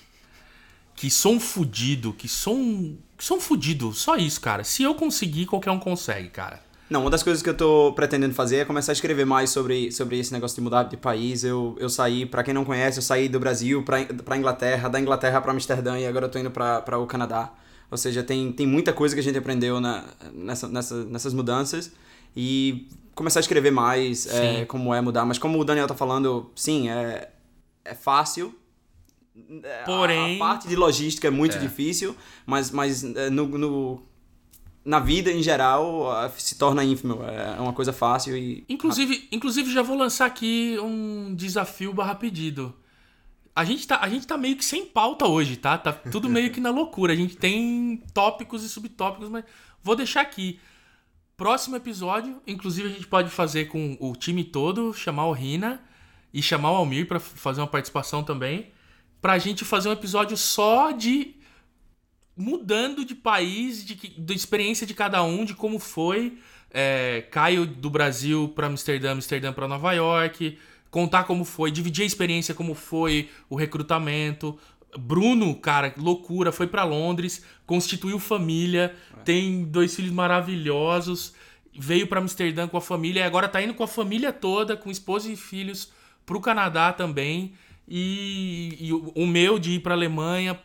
Que 0.96 1.10
sou 1.10 1.34
um 1.34 1.40
fudido, 1.40 2.14
que 2.14 2.28
sou 2.28 2.56
um. 2.56 2.96
Que 3.18 3.26
sou 3.26 3.38
um 3.38 3.42
fudido, 3.42 3.92
só 3.94 4.16
isso, 4.16 4.40
cara. 4.40 4.64
Se 4.64 4.84
eu 4.84 4.94
conseguir, 4.94 5.48
qualquer 5.48 5.72
um 5.72 5.80
consegue, 5.80 6.30
cara. 6.30 6.62
Não, 6.94 7.02
uma 7.02 7.10
das 7.10 7.24
coisas 7.24 7.42
que 7.42 7.50
eu 7.50 7.58
tô 7.58 7.92
pretendendo 7.96 8.36
fazer 8.36 8.58
é 8.58 8.66
começar 8.66 8.92
a 8.92 8.94
escrever 8.94 9.26
mais 9.26 9.50
sobre, 9.50 9.92
sobre 9.92 10.20
esse 10.20 10.32
negócio 10.32 10.54
de 10.54 10.62
mudar 10.62 10.84
de 10.84 10.96
país. 10.96 11.44
Eu, 11.44 11.76
eu 11.80 11.90
saí, 11.90 12.24
pra 12.24 12.44
quem 12.44 12.54
não 12.54 12.64
conhece, 12.64 13.00
eu 13.00 13.02
saí 13.02 13.28
do 13.28 13.40
Brasil 13.40 13.82
pra, 13.82 14.06
pra 14.06 14.38
Inglaterra, 14.38 14.88
da 14.90 15.00
Inglaterra 15.00 15.42
pra 15.42 15.52
Amsterdã 15.52 15.98
e 15.98 16.06
agora 16.06 16.28
eu 16.28 16.30
tô 16.30 16.38
indo 16.38 16.52
pra, 16.52 16.84
pra 16.84 17.00
o 17.00 17.08
Canadá. 17.08 17.52
Ou 17.90 17.98
seja, 17.98 18.22
tem, 18.22 18.52
tem 18.52 18.68
muita 18.68 18.94
coisa 18.94 19.16
que 19.16 19.20
a 19.20 19.24
gente 19.24 19.36
aprendeu 19.40 19.82
na, 19.82 20.04
nessa, 20.32 20.68
nessa, 20.68 21.04
nessas 21.06 21.34
mudanças 21.34 21.92
e 22.38 22.88
começar 23.16 23.40
a 23.40 23.42
escrever 23.42 23.72
mais 23.72 24.28
é, 24.28 24.66
como 24.66 24.94
é 24.94 25.02
mudar. 25.02 25.26
Mas 25.26 25.40
como 25.40 25.60
o 25.60 25.66
Daniel 25.66 25.88
tá 25.88 25.96
falando, 25.96 26.52
sim, 26.56 26.92
é, 26.92 27.28
é 27.84 27.96
fácil. 27.96 28.54
É, 29.64 29.84
Porém- 29.84 30.36
A, 30.36 30.38
parte 30.40 30.68
de 30.68 30.76
logística 30.76 31.28
é 31.28 31.32
muito 31.32 31.56
difícil, 31.58 32.16
mas, 32.46 32.70
mas 32.70 33.04
é, 33.04 33.32
no, 33.32 33.48
no- 33.48 34.02
na 34.86 35.00
vida 35.00 35.32
em 35.32 35.42
geral 35.42 36.32
se 36.38 36.56
torna 36.56 36.84
ínfimo. 36.84 37.24
É 37.24 37.60
uma 37.60 37.74
coisa 37.74 37.94
fácil 37.94 38.36
e. 38.38 38.66
Inclusive, 38.68 39.28
inclusive 39.32 39.72
já 39.72 39.82
vou 39.82 39.98
lançar 39.98 40.26
aqui 40.26 40.78
um 40.82 41.34
desafio 41.36 41.94
barra 41.94 42.16
pedido. 42.16 42.76
A 43.56 43.64
gente, 43.64 43.88
tá, 43.88 44.00
a 44.02 44.10
gente 44.10 44.26
tá 44.26 44.36
meio 44.36 44.56
que 44.56 44.66
sem 44.66 44.86
pauta 44.86 45.28
hoje, 45.28 45.58
tá? 45.58 45.78
Tá 45.78 45.94
tudo 45.94 46.28
meio 46.28 46.52
que 46.52 46.60
na 46.60 46.72
loucura. 46.72 47.14
A 47.14 47.16
gente 47.16 47.38
tem 47.38 48.02
tópicos 48.12 48.64
e 48.64 48.70
subtópicos, 48.70 49.30
mas 49.30 49.44
vou 49.82 49.96
deixar 49.96 50.22
aqui. 50.22 50.60
Próximo 51.38 51.76
episódio, 51.76 52.42
inclusive 52.48 52.90
a 52.90 52.92
gente 52.92 53.08
pode 53.08 53.30
fazer 53.30 53.66
com 53.66 53.98
o 54.00 54.16
time 54.16 54.44
todo, 54.44 54.94
chamar 54.94 55.28
o 55.28 55.32
Rina 55.32 55.82
e 56.34 56.42
chamar 56.42 56.72
o 56.72 56.76
Almir 56.76 57.08
pra 57.08 57.20
fazer 57.20 57.62
uma 57.62 57.68
participação 57.68 58.24
também, 58.24 58.72
pra 59.22 59.38
gente 59.38 59.64
fazer 59.64 59.90
um 59.90 59.94
episódio 59.94 60.36
só 60.36 60.92
de 60.92 61.36
mudando 62.36 63.06
de 63.06 63.16
país, 63.16 63.86
de, 63.86 63.96
da 64.18 64.34
experiência 64.34 64.86
de 64.86 64.94
cada 64.94 65.24
um, 65.24 65.46
de 65.46 65.54
como 65.54 65.80
foi. 65.80 66.38
É, 66.72 67.26
Caio 67.30 67.68
do 67.68 67.90
Brasil 67.90 68.52
para 68.56 68.66
Amsterdã, 68.66 69.12
Amsterdã 69.12 69.54
para 69.54 69.68
Nova 69.68 69.94
York, 69.94 70.58
contar 70.90 71.26
como 71.26 71.46
foi, 71.46 71.70
dividir 71.70 72.04
a 72.04 72.08
experiência, 72.08 72.56
como 72.56 72.74
foi 72.74 73.30
o 73.50 73.56
recrutamento. 73.56 74.58
Bruno, 74.98 75.56
cara, 75.56 75.94
loucura, 75.98 76.52
foi 76.52 76.68
para 76.68 76.84
Londres, 76.84 77.44
constituiu 77.66 78.20
família, 78.20 78.96
tem 79.24 79.64
dois 79.66 79.96
filhos 79.96 80.12
maravilhosos, 80.12 81.34
veio 81.78 82.08
para 82.08 82.20
Amsterdã 82.20 82.68
com 82.68 82.78
a 82.78 82.82
família 82.82 83.22
e 83.22 83.24
agora 83.24 83.48
tá 83.48 83.62
indo 83.62 83.74
com 83.74 83.84
a 83.84 83.88
família 83.88 84.32
toda, 84.32 84.78
com 84.78 84.92
esposa 84.92 85.32
e 85.32 85.36
filhos, 85.36 85.92
pro 86.26 86.40
Canadá 86.40 86.94
também. 86.94 87.54
E, 87.88 88.78
e 88.80 88.94
o, 88.94 89.28
meu 89.28 89.60
de 89.60 89.72
ir 89.72 89.80
pra 89.80 89.94
Alemanha 89.94 90.58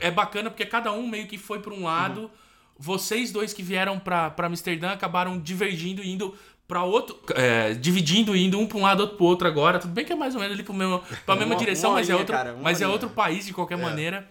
é 0.00 0.10
bacana 0.10 0.50
porque 0.50 0.64
cada 0.66 0.92
um 0.92 1.06
meio 1.06 1.26
que 1.26 1.38
foi 1.38 1.58
pra 1.60 1.72
um 1.74 1.84
lado. 1.84 2.30
Vocês 2.78 3.30
dois 3.30 3.52
que 3.52 3.62
vieram 3.62 3.98
pra, 3.98 4.30
pra 4.30 4.46
Amsterdã 4.48 4.90
acabaram 4.90 5.38
divergindo 5.38 6.02
e 6.02 6.10
indo 6.10 6.34
pra 6.66 6.82
outro. 6.82 7.16
é, 7.36 7.74
dividindo 7.74 8.34
e 8.34 8.44
indo 8.44 8.58
um 8.58 8.66
pra 8.66 8.78
um 8.78 8.82
lado, 8.82 9.00
outro 9.00 9.16
pro 9.16 9.26
outro 9.26 9.46
agora. 9.48 9.78
Tudo 9.78 9.92
bem 9.92 10.04
que 10.04 10.12
é 10.12 10.16
mais 10.16 10.34
ou 10.34 10.40
menos 10.40 10.54
ali 10.54 10.62
pro 10.64 10.74
mesmo, 10.74 11.00
pra 11.24 11.36
mesma 11.36 11.52
Uma- 11.54 11.58
direção, 11.58 11.90
uma 11.90 11.98
mas, 11.98 12.08
é 12.08 12.12
horinha, 12.12 12.22
outro, 12.22 12.36
cara, 12.36 12.56
mas 12.60 12.80
é 12.82 12.88
outro 12.88 13.08
país 13.10 13.46
de 13.46 13.52
qualquer 13.52 13.78
maneira. 13.78 14.28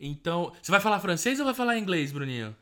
Então. 0.00 0.52
Você 0.60 0.70
vai 0.72 0.80
falar 0.80 0.98
francês 1.00 1.38
ou 1.38 1.44
vai 1.44 1.54
falar 1.54 1.78
inglês, 1.78 2.12
Bruninho? 2.12 2.54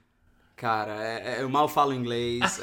Cara, 0.57 0.93
é- 1.03 1.37
é- 1.39 1.43
eu 1.43 1.49
mal 1.49 1.69
falo 1.69 1.93
inglês. 1.93 2.61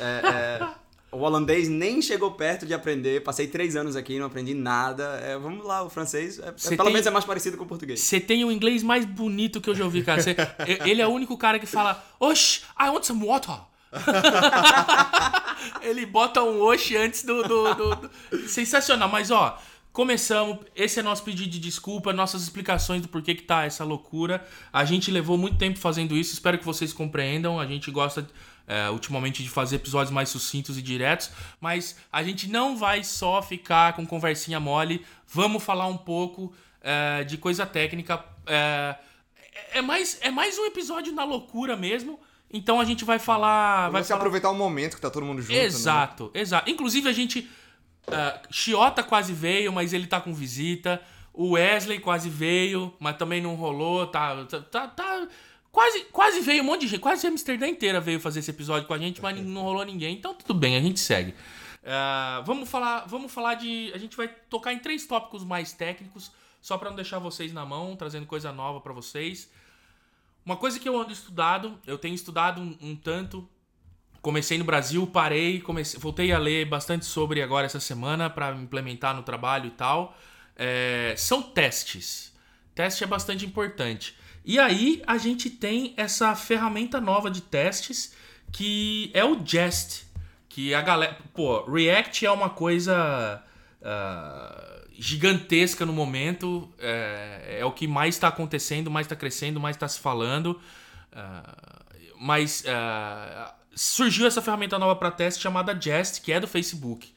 É- 1.12 1.16
é- 1.16 1.18
o 1.18 1.22
holandês 1.22 1.68
nem 1.68 2.02
chegou 2.02 2.32
perto 2.32 2.66
de 2.66 2.74
aprender. 2.74 3.22
Passei 3.24 3.48
três 3.48 3.76
anos 3.76 3.96
aqui, 3.96 4.18
não 4.20 4.28
aprendi 4.28 4.54
nada. 4.54 5.04
É, 5.24 5.38
vamos 5.38 5.66
lá, 5.66 5.84
o 5.84 5.90
francês, 5.90 6.40
é- 6.40 6.48
é- 6.48 6.52
pelo 6.52 6.84
tem- 6.86 6.94
menos 6.94 7.06
é 7.08 7.12
mais 7.12 7.26
parecido 7.26 7.58
com 7.58 7.64
o 7.64 7.68
português. 7.68 8.00
Você 8.00 8.20
tem 8.20 8.44
o 8.46 8.52
inglês 8.52 8.82
mais 8.84 9.06
bonito 9.06 9.60
que 9.60 9.70
eu 9.70 9.76
já 9.76 9.84
ouvi, 9.84 10.04
cara. 10.04 10.22
Você- 10.22 10.36
e- 10.68 10.90
ele 10.90 11.02
é 11.02 11.08
o 11.08 11.12
único 11.12 11.38
cara 11.38 11.60
que 11.60 11.66
fala, 11.66 12.04
Osh, 12.20 12.64
I 12.80 12.90
want 12.90 13.04
some 13.04 13.26
water. 13.26 13.56
ele 15.82 16.06
bota 16.06 16.42
um 16.44 16.62
osh 16.62 16.94
antes 16.96 17.24
do, 17.24 17.44
do- 17.44 17.74
do- 17.74 17.96
do- 17.96 18.48
Sensacional, 18.48 19.10
mas 19.10 19.32
ó, 19.32 19.58
começamos. 19.92 20.60
Esse 20.76 21.00
é 21.00 21.04
nosso 21.04 21.24
pedido 21.24 21.50
de 21.50 21.60
desculpa, 21.60 22.14
nossas 22.14 22.42
explicações 22.44 23.02
do 23.02 23.08
porquê 23.10 23.36
que 23.36 23.44
tá 23.44 23.66
essa 23.66 23.84
loucura. 23.84 24.46
A 24.72 24.86
gente 24.86 25.12
levou 25.12 25.38
muito 25.38 25.58
tempo 25.58 25.78
fazendo 25.78 26.16
isso, 26.16 26.34
espero 26.34 26.58
que 26.58 26.66
vocês 26.66 26.94
compreendam. 26.94 27.60
A 27.60 27.66
gente 27.66 27.92
gosta. 27.92 28.26
É, 28.68 28.90
ultimamente 28.90 29.44
de 29.44 29.50
fazer 29.50 29.78
episódios 29.78 30.12
mais 30.12 30.30
sucintos 30.30 30.78
e 30.78 30.82
diretos, 30.82 31.32
mas 31.60 31.98
a 32.12 32.24
gente 32.24 32.50
não 32.50 32.78
vai 32.78 33.04
só 33.04 33.42
ficar 33.42 33.94
com 33.94 34.06
conversinha 34.06 34.60
mole, 34.60 35.06
vamos 35.28 35.64
falar 35.64 35.88
um 35.88 35.98
pouco 35.98 36.54
é, 36.82 37.24
de 37.24 37.38
coisa 37.38 37.66
técnica. 37.66 38.24
É, 38.46 38.96
é, 39.74 39.82
mais, 39.82 40.18
é 40.22 40.32
mais 40.32 40.58
um 40.58 40.66
episódio 40.66 41.14
na 41.14 41.24
loucura 41.24 41.76
mesmo. 41.76 42.20
Então 42.54 42.80
a 42.80 42.86
gente 42.86 43.06
vai 43.06 43.18
falar. 43.18 43.90
Vai 43.90 44.04
se 44.04 44.10
falar... 44.10 44.20
aproveitar 44.20 44.50
o 44.50 44.56
momento 44.56 44.96
que 44.96 45.02
tá 45.02 45.10
todo 45.10 45.26
mundo 45.26 45.42
junto. 45.42 45.54
né? 45.54 45.64
Exato, 45.64 46.32
exato. 46.34 46.70
Inclusive 46.70 47.08
a 47.08 47.14
gente. 47.14 47.50
Uh, 48.08 48.48
Chiota 48.50 49.04
quase 49.04 49.32
veio, 49.32 49.72
mas 49.72 49.94
ele 49.94 50.08
tá 50.08 50.20
com 50.20 50.34
visita. 50.34 51.02
O 51.34 51.52
Wesley 51.52 52.00
quase 52.00 52.30
veio, 52.30 52.94
mas 53.00 53.16
também 53.16 53.42
não 53.42 53.56
rolou. 53.56 54.06
Tá, 54.08 54.44
tá, 54.46 54.88
tá- 54.88 55.28
quase, 55.72 56.06
quase 56.06 56.42
veio 56.42 56.62
um 56.62 56.66
monte 56.66 56.82
de 56.82 56.88
gente. 56.88 57.00
Quase 57.00 57.26
a 57.26 57.30
Amsterdã 57.30 57.68
inteira 57.68 58.00
veio 58.00 58.20
fazer 58.20 58.40
esse 58.40 58.52
episódio 58.52 58.88
com 58.88 58.94
a 58.94 58.98
gente, 58.98 59.22
mas 59.22 59.40
não 59.40 59.62
rolou 59.64 59.86
ninguém. 59.86 60.16
Então 60.16 60.34
tudo 60.34 60.54
bem, 60.54 60.76
a 60.76 60.82
gente 60.82 61.00
segue. 61.00 61.34
Uh, 61.82 62.44
vamos 62.46 62.70
falar 62.70 63.08
vamos 63.08 63.32
falar 63.34 63.56
de 63.56 63.92
a 63.92 63.98
gente 63.98 64.16
vai 64.16 64.28
tocar 64.28 64.72
em 64.72 64.78
três 64.78 65.08
tópicos 65.08 65.44
mais 65.44 65.74
técnicos 65.74 66.32
só 66.62 66.78
para 66.78 66.92
não 66.92 66.96
deixar 66.96 67.18
vocês 67.18 67.52
na 67.52 67.66
mão 67.66 67.96
trazendo 67.96 68.28
coisa 68.28 68.52
nova 68.52 68.80
para 68.80 68.94
vocês 68.94 69.50
uma 70.46 70.56
coisa 70.56 70.80
que 70.80 70.88
eu 70.88 70.96
ando 70.96 71.12
estudado 71.12 71.80
eu 71.88 71.98
tenho 71.98 72.14
estudado 72.14 72.62
um, 72.62 72.78
um 72.80 72.96
tanto 72.96 73.50
comecei 74.22 74.60
no 74.60 74.64
Brasil 74.64 75.08
parei 75.08 75.60
comecei 75.60 76.00
voltei 76.00 76.32
a 76.32 76.38
ler 76.38 76.66
bastante 76.66 77.04
sobre 77.04 77.42
agora 77.42 77.66
essa 77.66 77.80
semana 77.80 78.30
para 78.30 78.52
implementar 78.52 79.16
no 79.16 79.24
trabalho 79.24 79.66
e 79.66 79.72
tal 79.72 80.16
É, 80.56 81.16
são 81.18 81.42
testes 81.42 82.32
teste 82.76 83.04
é 83.04 83.08
bastante 83.08 83.44
importante 83.44 84.16
e 84.46 84.60
aí 84.60 85.02
a 85.06 85.18
gente 85.18 85.50
tem 85.50 85.94
essa 85.98 86.36
ferramenta 86.36 87.00
nova 87.00 87.30
de 87.30 87.42
testes 87.42 88.14
que 88.52 89.10
é 89.14 89.24
o 89.24 89.40
Jest 89.46 90.12
que 90.54 90.74
a 90.74 90.82
galera. 90.82 91.18
Pô, 91.34 91.64
React 91.66 92.26
é 92.26 92.32
uma 92.32 92.50
coisa 92.50 93.42
ah, 93.82 94.82
gigantesca 94.92 95.86
no 95.86 95.94
momento. 95.94 96.70
É, 96.78 97.60
é 97.60 97.66
o 97.66 97.72
que 97.72 97.88
mais 97.88 98.16
está 98.16 98.28
acontecendo, 98.28 98.92
mais 98.92 99.06
está 99.06 99.16
crescendo, 99.16 99.60
mais 99.60 99.76
está 99.76 99.88
se 99.88 100.00
falando. 100.00 100.60
Ah, 101.14 101.84
mas 102.20 102.64
ah, 102.68 103.56
surgiu 103.74 104.28
essa 104.28 104.42
ferramenta 104.42 104.78
nova 104.78 104.96
para 104.96 105.10
teste 105.10 105.42
chamada 105.42 105.78
Jest, 105.80 106.22
que 106.22 106.32
é 106.32 106.40
do 106.40 106.48
Facebook. 106.48 107.10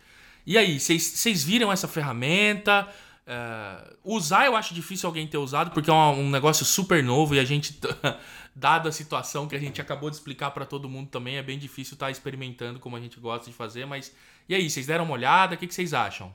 E 0.47 0.57
aí, 0.59 0.79
vocês 0.79 1.43
viram 1.43 1.73
essa 1.73 1.89
ferramenta? 1.89 2.87
Ah, 3.27 3.91
usar 4.05 4.47
eu 4.47 4.55
acho 4.55 4.75
difícil 4.75 5.07
alguém 5.07 5.27
ter 5.27 5.39
usado, 5.39 5.71
porque 5.71 5.89
é 5.89 5.93
um, 5.93 6.27
um 6.27 6.31
negócio 6.31 6.65
super 6.65 7.03
novo 7.03 7.35
e 7.35 7.39
a 7.39 7.45
gente, 7.45 7.79
dada 8.55 8.89
a 8.89 8.93
situação 8.93 9.49
que 9.49 9.57
a 9.57 9.59
gente 9.59 9.81
acabou 9.81 10.11
de 10.11 10.17
explicar 10.17 10.51
para 10.51 10.67
todo 10.67 10.89
mundo 10.89 11.09
também, 11.09 11.37
é 11.37 11.43
bem 11.43 11.59
difícil 11.59 11.95
estar 11.95 12.11
experimentando 12.11 12.79
como 12.79 12.97
a 12.97 13.01
gente 13.01 13.19
gosta 13.19 13.51
de 13.51 13.57
fazer. 13.57 13.87
Mas 13.87 14.13
e 14.49 14.55
aí, 14.55 14.69
vocês 14.69 14.87
deram 14.87 15.05
uma 15.05 15.15
olhada? 15.15 15.55
O 15.55 15.59
que 15.59 15.67
que 15.67 15.75
vocês 15.75 15.95
acham? 15.95 16.35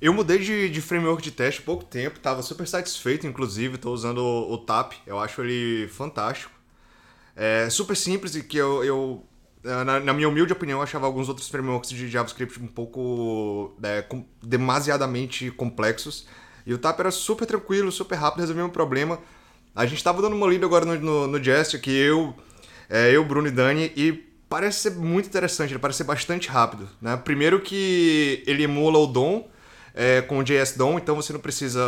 Eu 0.00 0.12
mudei 0.12 0.38
de, 0.38 0.68
de 0.68 0.80
framework 0.82 1.22
de 1.22 1.30
teste 1.30 1.60
há 1.60 1.64
pouco 1.64 1.84
tempo, 1.84 2.18
tava 2.18 2.42
super 2.42 2.66
satisfeito, 2.66 3.26
inclusive, 3.26 3.78
tô 3.78 3.92
usando 3.92 4.18
o, 4.18 4.52
o 4.52 4.58
TAP, 4.58 4.94
eu 5.06 5.18
acho 5.18 5.40
ele 5.40 5.88
fantástico. 5.88 6.52
É 7.34 7.70
super 7.70 7.96
simples 7.96 8.34
e 8.34 8.42
que 8.42 8.56
eu, 8.58 8.84
eu 8.84 9.26
na, 9.62 10.00
na 10.00 10.12
minha 10.12 10.28
humilde 10.28 10.52
opinião, 10.52 10.82
achava 10.82 11.06
alguns 11.06 11.28
outros 11.28 11.48
frameworks 11.48 11.90
de 11.90 12.08
JavaScript 12.08 12.60
um 12.60 12.66
pouco 12.66 13.74
é, 13.82 14.02
com- 14.02 14.24
demasiadamente 14.42 15.50
complexos. 15.52 16.26
E 16.66 16.74
o 16.74 16.78
TAP 16.78 17.00
era 17.00 17.10
super 17.10 17.46
tranquilo, 17.46 17.90
super 17.90 18.16
rápido, 18.16 18.40
resolvia 18.40 18.64
um 18.64 18.70
problema. 18.70 19.18
A 19.74 19.86
gente 19.86 20.02
tava 20.02 20.20
dando 20.20 20.36
uma 20.36 20.46
lida 20.46 20.66
agora 20.66 20.84
no, 20.84 20.98
no, 20.98 21.26
no 21.26 21.42
Jest, 21.42 21.76
aqui 21.76 21.90
eu, 21.90 22.34
é, 22.88 23.10
eu, 23.10 23.24
Bruno 23.24 23.48
e 23.48 23.50
Dani, 23.50 23.92
e 23.96 24.12
parece 24.48 24.80
ser 24.80 24.90
muito 24.90 25.26
interessante, 25.26 25.70
ele 25.72 25.78
parece 25.78 25.98
ser 25.98 26.04
bastante 26.04 26.48
rápido. 26.48 26.88
Né? 27.00 27.16
Primeiro 27.16 27.60
que 27.60 28.42
ele 28.46 28.64
emula 28.64 28.98
o 28.98 29.06
DOM, 29.06 29.44
é, 29.94 30.22
com 30.22 30.38
o 30.38 30.44
JS 30.44 30.76
DOM, 30.76 30.98
então 30.98 31.16
você 31.16 31.32
não 31.32 31.40
precisa 31.40 31.80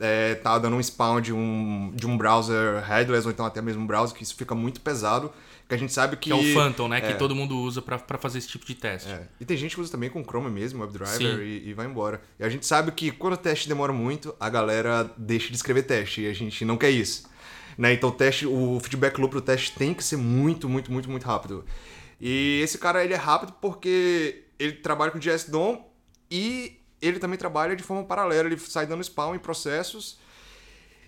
é, 0.00 0.34
tá 0.36 0.58
dando 0.58 0.76
um 0.76 0.82
spawn 0.82 1.20
de 1.20 1.32
um, 1.32 1.92
de 1.94 2.06
um 2.06 2.16
browser 2.16 2.82
headless, 2.84 3.26
ou 3.26 3.32
então 3.32 3.46
até 3.46 3.60
mesmo 3.60 3.82
um 3.82 3.86
browser, 3.86 4.16
que 4.16 4.22
isso 4.22 4.34
fica 4.36 4.54
muito 4.54 4.80
pesado, 4.80 5.32
que 5.72 5.76
a 5.76 5.78
gente 5.78 5.92
sabe 5.92 6.16
que... 6.16 6.30
Que 6.30 6.32
é 6.32 6.34
o 6.34 6.54
Phantom, 6.54 6.86
né? 6.86 6.98
é. 6.98 7.00
Que 7.00 7.14
todo 7.14 7.34
mundo 7.34 7.56
usa 7.56 7.80
pra 7.80 7.98
pra 7.98 8.18
fazer 8.18 8.38
esse 8.38 8.48
tipo 8.48 8.66
de 8.66 8.74
teste. 8.74 9.08
É, 9.08 9.26
E 9.40 9.44
tem 9.44 9.56
gente 9.56 9.74
que 9.74 9.80
usa 9.80 9.90
também 9.90 10.10
com 10.10 10.22
Chrome 10.22 10.50
mesmo, 10.50 10.82
WebDriver, 10.82 11.40
e, 11.40 11.70
e 11.70 11.72
vai 11.72 11.86
embora. 11.86 12.20
E 12.38 12.44
a 12.44 12.48
gente 12.48 12.66
sabe 12.66 12.92
que 12.92 13.10
quando 13.10 13.34
o 13.34 13.36
teste 13.38 13.68
demora 13.68 13.92
muito, 13.92 14.34
a 14.38 14.50
galera 14.50 15.10
deixa 15.16 15.48
de 15.48 15.56
escrever 15.56 15.84
teste, 15.84 16.22
e 16.22 16.28
a 16.28 16.34
gente 16.34 16.64
não 16.64 16.76
quer 16.76 16.90
isso. 16.90 17.30
Né? 17.78 17.94
Então 17.94 18.10
o 18.10 18.12
teste, 18.12 18.46
o 18.46 18.78
feedback 18.80 19.18
loop 19.18 19.32
do 19.32 19.40
teste 19.40 19.72
tem 19.72 19.94
que 19.94 20.04
ser 20.04 20.18
muito, 20.18 20.68
muito, 20.68 20.92
muito, 20.92 21.10
muito 21.10 21.24
rápido. 21.24 21.64
E 22.20 22.60
esse 22.62 22.76
cara, 22.76 23.02
ele 23.02 23.14
é 23.14 23.16
rápido 23.16 23.54
porque 23.60 24.44
ele 24.58 24.72
trabalha 24.72 25.10
com 25.10 25.18
JS 25.18 25.48
DOM 25.48 25.82
e 26.30 26.78
ele 27.00 27.18
também 27.18 27.38
trabalha 27.38 27.74
de 27.74 27.82
forma 27.82 28.04
paralela, 28.04 28.46
ele 28.46 28.58
sai 28.58 28.86
dando 28.86 29.02
spawn 29.02 29.34
em 29.34 29.38
processos 29.38 30.18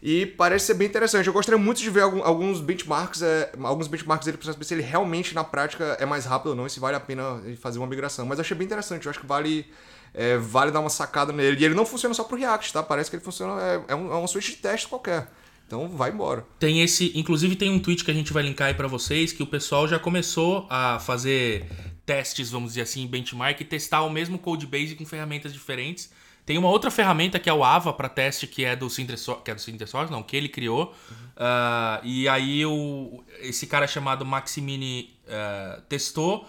e 0.06 0.26
parece 0.26 0.66
ser 0.66 0.74
bem 0.74 0.86
interessante. 0.86 1.26
Eu 1.26 1.32
gostaria 1.32 1.58
muito 1.58 1.80
de 1.80 1.88
ver 1.88 2.02
alguns 2.02 2.60
benchmarks, 2.60 3.22
é, 3.22 3.50
alguns 3.62 3.88
benchmarks 3.88 4.26
dele 4.26 4.36
para 4.36 4.52
saber 4.52 4.62
se 4.62 4.74
ele 4.74 4.82
realmente 4.82 5.34
na 5.34 5.42
prática 5.42 5.96
é 5.98 6.04
mais 6.04 6.26
rápido 6.26 6.50
ou 6.50 6.54
não, 6.54 6.66
e 6.66 6.70
se 6.70 6.78
vale 6.78 6.94
a 6.94 7.00
pena 7.00 7.40
fazer 7.58 7.78
uma 7.78 7.86
migração. 7.86 8.26
Mas 8.26 8.36
eu 8.38 8.42
achei 8.42 8.54
bem 8.54 8.66
interessante, 8.66 9.06
eu 9.06 9.10
acho 9.10 9.18
que 9.18 9.26
vale, 9.26 9.66
é, 10.12 10.36
vale 10.36 10.70
dar 10.70 10.80
uma 10.80 10.90
sacada 10.90 11.32
nele. 11.32 11.58
E 11.58 11.64
ele 11.64 11.74
não 11.74 11.86
funciona 11.86 12.14
só 12.14 12.22
pro 12.22 12.36
React, 12.36 12.74
tá? 12.74 12.82
Parece 12.82 13.08
que 13.08 13.16
ele 13.16 13.24
funciona, 13.24 13.58
é, 13.62 13.82
é 13.88 13.94
um, 13.94 14.22
é 14.22 14.26
switch 14.26 14.50
de 14.50 14.56
teste 14.56 14.88
qualquer. 14.88 15.26
Então 15.66 15.88
vai 15.88 16.10
embora. 16.10 16.46
Tem 16.58 16.82
esse, 16.82 17.10
inclusive 17.18 17.56
tem 17.56 17.70
um 17.70 17.78
tweet 17.78 18.04
que 18.04 18.10
a 18.10 18.14
gente 18.14 18.30
vai 18.30 18.42
linkar 18.42 18.68
aí 18.68 18.74
pra 18.74 18.86
vocês 18.86 19.32
que 19.32 19.42
o 19.42 19.46
pessoal 19.46 19.88
já 19.88 19.98
começou 19.98 20.66
a 20.68 20.98
fazer 20.98 21.64
testes, 22.04 22.50
vamos 22.50 22.72
dizer 22.72 22.82
assim, 22.82 23.06
benchmark 23.06 23.58
e 23.58 23.64
testar 23.64 24.02
o 24.02 24.10
mesmo 24.10 24.38
code 24.38 24.66
base 24.66 24.94
com 24.96 25.06
ferramentas 25.06 25.50
diferentes. 25.50 26.10
Tem 26.46 26.58
uma 26.58 26.68
outra 26.68 26.90
ferramenta 26.90 27.38
que 27.38 27.48
é 27.48 27.52
o 27.52 27.64
Ava 27.64 27.92
para 27.92 28.08
teste 28.08 28.46
que 28.46 28.64
é 28.64 28.76
do 28.76 28.90
Synthesor, 28.90 29.42
que 29.42 29.50
é 29.50 29.54
do 29.54 29.60
Synthesor, 29.60 30.10
não, 30.10 30.22
que 30.22 30.36
ele 30.36 30.48
criou. 30.48 30.94
Ah, 31.36 32.00
e 32.04 32.28
aí 32.28 32.64
o, 32.66 33.24
esse 33.40 33.66
cara 33.66 33.86
chamado 33.86 34.26
Maximini 34.26 35.14
ah, 35.28 35.80
testou 35.88 36.46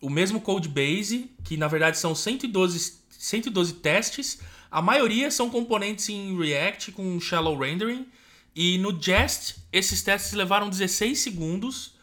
o 0.00 0.10
mesmo 0.10 0.40
code 0.40 0.68
base, 0.68 1.30
que 1.44 1.56
na 1.56 1.68
verdade 1.68 1.96
são 1.96 2.14
112, 2.14 2.98
112 3.08 3.74
testes. 3.74 4.40
A 4.70 4.82
maioria 4.82 5.30
são 5.30 5.48
componentes 5.48 6.08
em 6.08 6.36
React 6.36 6.92
com 6.92 7.20
shallow 7.20 7.56
rendering. 7.56 8.06
E 8.54 8.78
no 8.78 9.00
Jest, 9.00 9.56
esses 9.72 10.02
testes 10.02 10.32
levaram 10.32 10.68
16 10.68 11.18
segundos. 11.18 11.94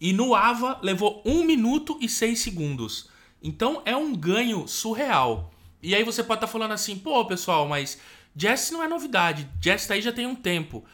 E 0.00 0.12
no 0.12 0.34
Ava 0.34 0.78
levou 0.82 1.20
1 1.24 1.44
minuto 1.44 1.98
e 2.00 2.08
6 2.08 2.38
segundos. 2.38 3.08
Então 3.42 3.82
é 3.84 3.96
um 3.96 4.14
ganho 4.14 4.68
surreal. 4.68 5.52
E 5.82 5.94
aí 5.94 6.02
você 6.02 6.22
pode 6.22 6.38
estar 6.38 6.46
falando 6.46 6.72
assim, 6.72 6.96
pô, 6.96 7.24
pessoal, 7.24 7.68
mas 7.68 7.98
Jest 8.36 8.72
não 8.72 8.82
é 8.82 8.88
novidade. 8.88 9.48
Jest 9.62 9.92
aí 9.92 10.00
já 10.02 10.12
tem 10.12 10.26
um 10.26 10.34
tempo. 10.34 10.84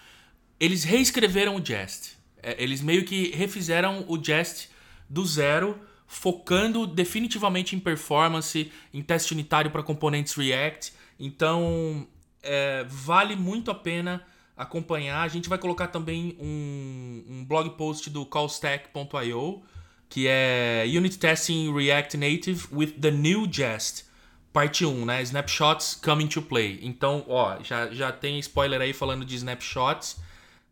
Eles 0.59 0.85
reescreveram 0.85 1.57
o 1.57 1.65
Jest. 1.65 2.17
É, 2.43 2.63
Eles 2.63 2.81
meio 2.81 3.05
que 3.05 3.31
refizeram 3.31 4.05
o 4.09 4.23
Jest 4.23 4.69
do 5.09 5.25
zero, 5.27 5.79
focando 6.07 6.87
definitivamente 6.87 7.75
em 7.75 7.81
performance, 7.81 8.71
em 8.93 9.03
teste 9.03 9.33
unitário 9.33 9.71
para 9.71 9.83
componentes 9.83 10.35
React. 10.35 10.93
Então, 11.19 12.07
é, 12.43 12.85
vale 12.89 13.37
muito 13.37 13.71
a 13.71 13.75
pena 13.75 14.25
acompanhar. 14.57 15.23
A 15.23 15.29
gente 15.29 15.49
vai 15.49 15.59
colocar 15.59 15.89
também 15.89 16.37
um, 16.39 17.25
um 17.29 17.45
blog 17.45 17.71
post 17.71 18.11
do 18.11 18.25
callstack.io, 18.25 19.63
que 20.09 20.27
é 20.29 20.85
Unit 20.87 21.19
Testing 21.19 21.75
React 21.75 22.17
Native 22.17 22.67
with 22.73 22.93
the 23.01 23.11
New 23.11 23.47
Jest. 23.51 24.07
Parte 24.55 24.87
1, 24.87 25.05
né? 25.05 25.21
Snapshots 25.21 25.97
coming 25.97 26.29
to 26.29 26.41
play. 26.41 26.79
Então, 26.81 27.25
ó, 27.29 27.61
já, 27.61 27.91
já 27.91 28.13
tem 28.13 28.39
spoiler 28.39 28.81
aí 28.81 28.93
falando 28.93 29.25
de 29.25 29.35
snapshots. 29.35 30.17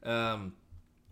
Ahn, 0.04 0.50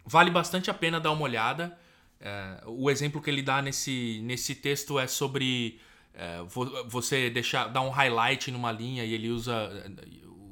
vale 0.06 0.30
bastante 0.30 0.70
a 0.70 0.74
pena 0.74 1.00
dar 1.00 1.10
uma 1.10 1.22
olhada. 1.22 1.76
É, 2.20 2.62
o 2.66 2.88
exemplo 2.88 3.20
que 3.20 3.28
ele 3.28 3.42
dá 3.42 3.60
nesse, 3.60 4.20
nesse 4.22 4.54
texto 4.54 5.00
é 5.00 5.08
sobre 5.08 5.80
é, 6.14 6.42
vo- 6.42 6.84
você 6.88 7.28
deixar 7.28 7.66
dar 7.66 7.80
um 7.80 7.90
highlight 7.90 8.52
numa 8.52 8.70
linha 8.70 9.04
e 9.04 9.14
ele 9.14 9.30
usa 9.30 9.52
é, 9.52 9.90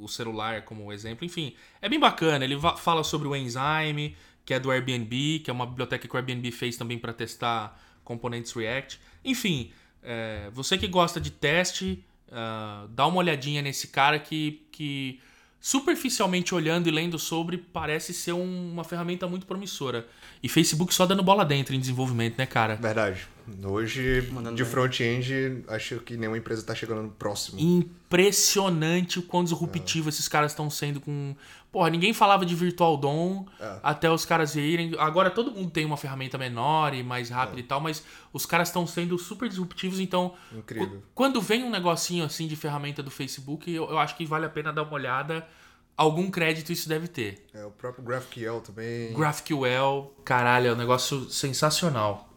o 0.00 0.08
celular 0.08 0.62
como 0.62 0.92
exemplo. 0.92 1.25
Enfim, 1.25 1.54
é 1.80 1.88
bem 1.88 2.00
bacana. 2.00 2.44
Ele 2.44 2.58
fala 2.78 3.04
sobre 3.04 3.28
o 3.28 3.37
Enzyme, 3.37 4.16
que 4.44 4.52
é 4.52 4.58
do 4.58 4.72
Airbnb, 4.72 5.38
que 5.44 5.50
é 5.50 5.52
uma 5.52 5.66
biblioteca 5.66 6.08
que 6.08 6.14
o 6.14 6.18
Airbnb 6.18 6.50
fez 6.50 6.76
também 6.76 6.98
para 6.98 7.12
testar 7.12 7.80
componentes 8.02 8.50
React. 8.52 8.98
Enfim, 9.25 9.70
é, 10.02 10.49
você 10.52 10.76
que 10.78 10.87
gosta 10.87 11.21
de 11.21 11.31
teste, 11.31 12.05
ah, 12.31 12.87
dá 12.90 13.07
uma 13.07 13.19
olhadinha 13.19 13.61
nesse 13.62 13.88
cara 13.88 14.19
que, 14.19 14.62
que 14.71 15.21
superficialmente 15.61 16.55
olhando 16.55 16.87
e 16.88 16.90
lendo 16.90 17.19
sobre, 17.19 17.59
parece 17.59 18.14
ser 18.14 18.33
um- 18.33 18.73
uma 18.73 18.85
ferramenta 18.85 19.26
muito 19.26 19.45
promissora. 19.47 20.07
E 20.43 20.49
Facebook 20.49 20.95
só 20.95 21.05
dando 21.05 21.23
bola 21.23 21.45
dentro 21.45 21.75
em 21.75 21.81
desenvolvimento, 21.81 22.38
né, 22.38 22.47
cara? 22.47 22.76
Verdade. 22.76 23.26
Hoje, 23.64 24.28
Mandando 24.31 24.57
de 24.57 24.64
front-end, 24.64 25.64
acho 25.69 25.99
que 26.00 26.17
nenhuma 26.17 26.37
empresa 26.38 26.62
tá 26.62 26.75
chegando 26.75 27.02
no 27.02 27.11
próximo. 27.11 27.59
Impressionante 27.59 29.19
o 29.19 29.23
quão 29.23 29.43
disruptivo 29.43 30.09
esses 30.09 30.28
caras 30.28 30.52
estão 30.52 30.69
sendo 30.71 31.00
com. 31.00 31.35
Porra, 31.70 31.90
ninguém 31.90 32.14
falava 32.14 32.46
de 32.46 32.54
Virtual 32.54 32.96
DOM 32.96 33.44
até 33.82 34.10
os 34.10 34.25
caras 34.25 34.54
virem. 34.54 34.94
Agora 34.98 35.30
todo 35.30 35.52
mundo 35.52 35.70
tem 35.70 35.84
uma 35.84 35.98
ferramenta 35.98 36.38
menor 36.38 36.94
e 36.94 37.02
mais 37.02 37.28
rápida 37.28 37.60
e 37.60 37.62
tal, 37.62 37.78
mas 37.80 38.02
os 38.32 38.46
caras 38.46 38.68
estão 38.68 38.87
sendo 38.87 39.18
super 39.18 39.48
disruptivos, 39.48 40.00
então. 40.00 40.34
Incrível. 40.50 40.88
qu- 41.00 41.02
Quando 41.14 41.40
vem 41.42 41.62
um 41.62 41.70
negocinho 41.70 42.25
assim 42.25 42.46
de 42.48 42.56
ferramenta 42.56 43.02
do 43.02 43.10
Facebook, 43.10 43.70
eu, 43.70 43.84
eu 43.90 43.98
acho 43.98 44.16
que 44.16 44.25
vale 44.25 44.46
a 44.46 44.48
pena 44.48 44.72
dar 44.72 44.82
uma 44.82 44.94
olhada. 44.94 45.46
Algum 45.94 46.30
crédito 46.30 46.72
isso 46.72 46.88
deve 46.88 47.06
ter. 47.08 47.46
É, 47.52 47.64
o 47.66 47.70
próprio 47.70 48.02
GraphQL 48.04 48.60
também. 48.60 49.12
GraphQL, 49.12 50.14
caralho, 50.25 50.68
é 50.68 50.72
um 50.72 50.76
negócio 50.76 51.28
sensacional. 51.28 52.32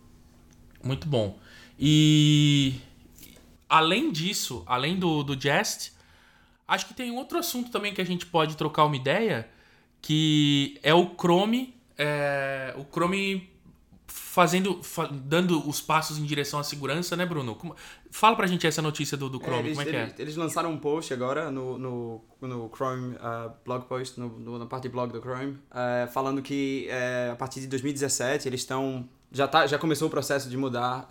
Muito 0.83 1.07
bom. 1.07 1.39
E 1.79 2.81
além 3.69 4.11
disso, 4.11 4.63
além 4.65 4.97
do, 4.97 5.23
do 5.23 5.39
Jest, 5.39 5.91
acho 6.73 6.85
que 6.87 6.93
tem 6.93 7.11
outro 7.15 7.37
assunto 7.37 7.69
também 7.71 7.93
que 7.93 8.01
a 8.01 8.05
gente 8.05 8.25
pode 8.25 8.55
trocar 8.57 8.85
uma 8.85 8.95
ideia, 8.95 9.47
que 10.01 10.79
é 10.81 10.93
o 10.93 11.11
Chrome, 11.19 11.75
é, 11.97 12.73
o 12.77 12.83
Chrome 12.91 13.49
fazendo, 14.07 14.81
fa- 14.83 15.09
dando 15.11 15.67
os 15.69 15.79
passos 15.81 16.17
em 16.17 16.23
direção 16.23 16.59
à 16.59 16.63
segurança, 16.63 17.15
né, 17.15 17.25
Bruno? 17.25 17.55
Como- 17.55 17.75
fala 18.09 18.35
pra 18.35 18.47
gente 18.47 18.65
essa 18.65 18.81
notícia 18.81 19.15
do, 19.17 19.29
do 19.29 19.39
É, 19.41 19.43
Chrome, 19.45 19.59
eles, 19.59 19.77
como 19.77 19.81
é 19.81 19.91
que 19.91 19.97
eles, 19.97 20.13
é? 20.17 20.21
eles 20.21 20.35
lançaram 20.35 20.71
um 20.71 20.77
post 20.77 21.13
agora 21.13 21.51
no, 21.51 21.77
no, 21.77 22.21
no 22.41 22.69
Chrome 22.75 23.15
ah, 23.21 23.51
blog 23.65 23.85
post, 23.85 24.19
no, 24.19 24.29
no- 24.39 24.57
na 24.59 24.65
parte 24.65 24.83
de 24.83 24.89
blog 24.89 25.11
do 25.11 25.19
Chrome, 25.21 25.57
eh, 25.73 26.07
falando 26.13 26.41
que 26.41 26.87
eh, 26.89 27.29
a 27.31 27.35
partir 27.35 27.59
de 27.61 27.67
2017 27.67 28.47
eles 28.47 28.61
estão. 28.61 29.07
Já, 29.33 29.47
tá, 29.47 29.65
já 29.65 29.77
começou 29.79 30.09
o 30.09 30.11
processo 30.11 30.49
de 30.49 30.57
mudar 30.57 31.07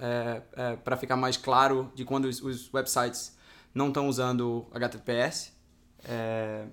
para 0.85 0.95
ficar 0.99 1.17
mais 1.17 1.39
claro 1.39 1.91
de 1.95 2.05
quando 2.05 2.27
os, 2.27 2.43
os 2.43 2.71
websites 2.73 3.35
não 3.75 3.89
estão 3.89 4.09
usando 4.09 4.67
HTTPS. 4.73 5.53
eh, 6.05 6.65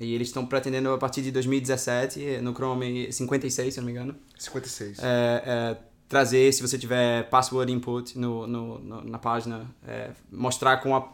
e 0.00 0.14
eles 0.14 0.28
estão 0.28 0.44
pretendendo 0.44 0.90
a 0.90 0.98
partir 0.98 1.22
de 1.22 1.30
2017, 1.30 2.38
no 2.42 2.52
Chrome 2.52 3.12
56, 3.12 3.74
se 3.74 3.78
não 3.80 3.86
me 3.86 3.92
engano, 3.92 4.16
56. 4.36 4.98
é, 4.98 5.42
é, 5.46 5.76
trazer, 6.08 6.52
se 6.52 6.60
você 6.62 6.76
tiver 6.76 7.28
password 7.30 7.70
input 7.72 8.18
no, 8.18 8.46
no, 8.46 8.78
no- 8.80 9.04
na 9.04 9.18
página, 9.18 9.70
é, 9.86 10.10
mostrar 10.30 10.78
com 10.78 10.96
a- 10.96 11.08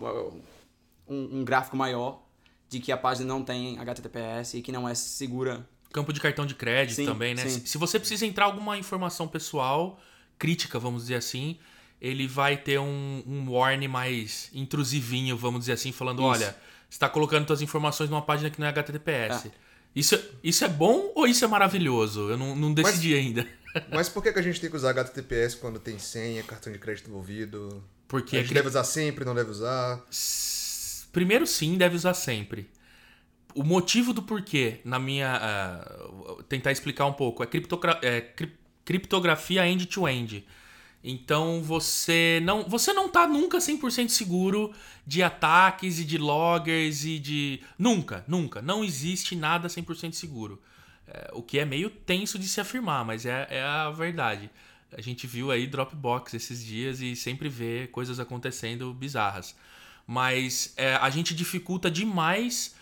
um, 1.08 1.40
um 1.40 1.44
gráfico 1.44 1.76
maior 1.76 2.22
de 2.68 2.80
que 2.80 2.90
a 2.92 2.96
página 2.96 3.26
não 3.26 3.42
tem 3.42 3.78
HTTPS 3.78 4.54
e 4.58 4.62
que 4.62 4.72
não 4.72 4.88
é 4.88 4.94
segura. 4.94 5.68
Campo 5.92 6.12
de 6.12 6.20
cartão 6.20 6.46
de 6.46 6.54
crédito 6.54 6.96
Sim, 6.96 7.06
também, 7.06 7.34
né? 7.34 7.42
sim. 7.42 7.60
Se, 7.60 7.66
se 7.66 7.78
você 7.78 7.98
precisa 7.98 8.24
entrar 8.26 8.44
alguma 8.46 8.76
informação 8.78 9.26
pessoal, 9.28 9.98
crítica, 10.38 10.78
vamos 10.78 11.02
dizer 11.02 11.16
assim, 11.16 11.58
ele 12.00 12.26
vai 12.26 12.56
ter 12.56 12.78
um, 12.78 13.22
um 13.26 13.50
warning 13.50 13.88
mais 13.88 14.50
intrusivinho, 14.54 15.36
vamos 15.36 15.60
dizer 15.60 15.72
assim, 15.72 15.92
falando, 15.92 16.20
Isso. 16.20 16.28
olha, 16.28 16.46
você 16.88 16.96
está 16.96 17.08
colocando 17.08 17.46
suas 17.46 17.60
informações 17.62 18.08
numa 18.10 18.22
página 18.22 18.50
que 18.50 18.60
não 18.60 18.66
é 18.66 18.70
HTTPS. 18.70 19.50
Isso, 19.94 20.14
é- 20.14 20.22
isso 20.44 20.64
é 20.64 20.68
bom 20.68 21.12
ou 21.14 21.26
isso 21.26 21.44
é 21.44 21.48
maravilhoso? 21.48 22.28
Eu 22.30 22.36
não, 22.36 22.54
não 22.54 22.72
decidi 22.72 23.14
ainda. 23.14 23.46
Mas 23.92 24.08
por 24.08 24.22
que, 24.22 24.32
que 24.32 24.38
a 24.38 24.42
gente 24.42 24.60
tem 24.60 24.70
que 24.70 24.76
usar 24.76 24.90
HTTPS 24.90 25.56
quando 25.56 25.78
tem 25.78 25.98
senha, 25.98 26.42
cartão 26.42 26.72
de 26.72 26.78
crédito 26.78 27.08
envolvido? 27.08 27.82
Porque 28.06 28.36
a 28.36 28.38
é 28.38 28.42
gente 28.42 28.48
cri- 28.50 28.58
deve 28.58 28.68
usar 28.68 28.84
sempre, 28.84 29.24
não 29.24 29.34
deve 29.34 29.50
usar? 29.50 30.02
Primeiro, 31.12 31.46
sim, 31.46 31.76
deve 31.76 31.96
usar 31.96 32.14
sempre. 32.14 32.68
O 33.54 33.62
motivo 33.64 34.12
do 34.12 34.22
porquê, 34.22 34.80
na 34.84 34.98
minha. 34.98 35.36
ah, 35.40 36.42
tentar 36.48 36.70
explicar 36.70 37.06
um 37.06 37.12
pouco, 37.12 37.42
é, 37.42 37.46
criptogra- 37.46 37.98
é 38.02 38.20
cri- 38.20 38.52
criptografia 38.84 39.66
end-to-end. 39.66 40.46
Então 41.02 41.62
você 41.62 42.40
não, 42.42 42.64
você 42.64 42.92
não 42.92 43.08
tá 43.08 43.26
nunca 43.26 43.58
100% 43.58 44.08
seguro 44.08 44.72
de 45.06 45.22
ataques 45.22 45.98
e 46.00 46.04
de 46.04 46.18
loggers 46.18 47.04
e 47.04 47.18
de. 47.18 47.60
Nunca, 47.78 48.24
nunca. 48.26 48.60
Não 48.60 48.84
existe 48.84 49.36
nada 49.36 49.68
100% 49.68 50.12
seguro. 50.12 50.60
É, 51.06 51.30
o 51.32 51.42
que 51.42 51.58
é 51.58 51.64
meio 51.64 51.88
tenso 51.88 52.38
de 52.38 52.48
se 52.48 52.60
afirmar, 52.60 53.04
mas 53.04 53.24
é, 53.24 53.46
é 53.50 53.62
a 53.62 53.90
verdade. 53.90 54.50
A 54.92 55.00
gente 55.00 55.26
viu 55.26 55.50
aí 55.50 55.66
Dropbox 55.66 56.34
esses 56.34 56.64
dias 56.64 57.00
e 57.00 57.14
sempre 57.14 57.48
vê 57.48 57.86
coisas 57.88 58.18
acontecendo 58.18 58.92
bizarras. 58.92 59.54
Mas 60.06 60.72
é, 60.76 60.96
a 60.96 61.10
gente 61.10 61.34
dificulta 61.34 61.90
demais, 61.90 62.74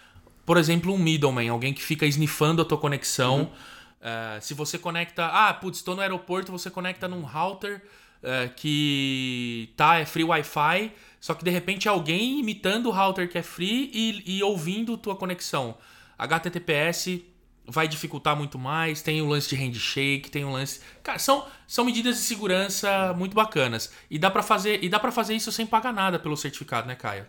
por 0.45 0.57
exemplo, 0.57 0.93
um 0.93 0.99
middleman, 0.99 1.49
alguém 1.49 1.75
que 1.75 1.83
fica 1.83 2.07
sniffando 2.07 2.63
a 2.63 2.65
tua 2.65 2.79
conexão. 2.79 3.53
É, 4.01 4.41
se 4.41 4.55
você 4.55 4.79
conecta. 4.79 5.27
Ah, 5.27 5.53
putz, 5.53 5.79
estou 5.79 5.95
no 5.95 6.01
aeroporto, 6.01 6.51
você 6.51 6.71
conecta 6.71 7.07
num 7.07 7.23
router 7.23 7.83
é, 8.27 8.49
que 8.49 9.73
tá, 9.77 10.01
é 10.01 10.05
free 10.05 10.25
Wi-Fi, 10.25 10.93
só 11.21 11.33
que 11.33 11.45
de 11.45 11.51
repente 11.51 11.87
é 11.87 11.91
alguém 11.91 12.41
imitando 12.41 12.87
o 12.87 12.91
router 12.91 13.29
que 13.29 13.39
é 13.39 13.43
free 13.43 13.91
e, 13.95 14.39
e 14.39 14.43
ouvindo 14.43 14.99
tua 14.99 15.15
conexão. 15.15 15.79
HTTPS 16.19 17.23
vai 17.69 17.89
dificultar 17.89 18.37
muito 18.37 18.59
mais, 18.59 19.03
tem 19.03 19.23
o 19.23 19.27
lance 19.27 19.49
de 19.49 19.57
handshake, 19.57 20.31
tem 20.31 20.45
o 20.45 20.51
lance. 20.51 20.81
Cara, 21.03 21.19
são, 21.19 21.47
são 21.67 21.85
medidas 21.85 22.17
de 22.17 22.23
segurança 22.23 23.15
muito 23.17 23.35
bacanas. 23.35 23.93
E 24.11 24.19
dá 24.19 24.31
pra 24.31 24.43
fazer, 24.43 24.83
e 24.83 24.89
dá 24.89 24.99
para 24.99 25.13
fazer 25.13 25.35
isso 25.35 25.51
sem 25.53 25.67
pagar 25.67 25.93
nada 25.93 26.19
pelo 26.19 26.37
certificado, 26.37 26.87
né, 26.87 26.95
Caio? 26.95 27.27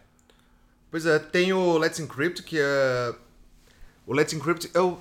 Pois 0.90 1.06
é, 1.06 1.20
tem 1.20 1.54
o 1.54 1.78
Let's 1.78 2.00
Encrypt, 2.00 2.44
que 2.44 2.58
é. 2.60 3.16
O 4.06 4.14
Let's 4.14 4.34
Encrypt 4.34 4.70
o. 4.76 4.98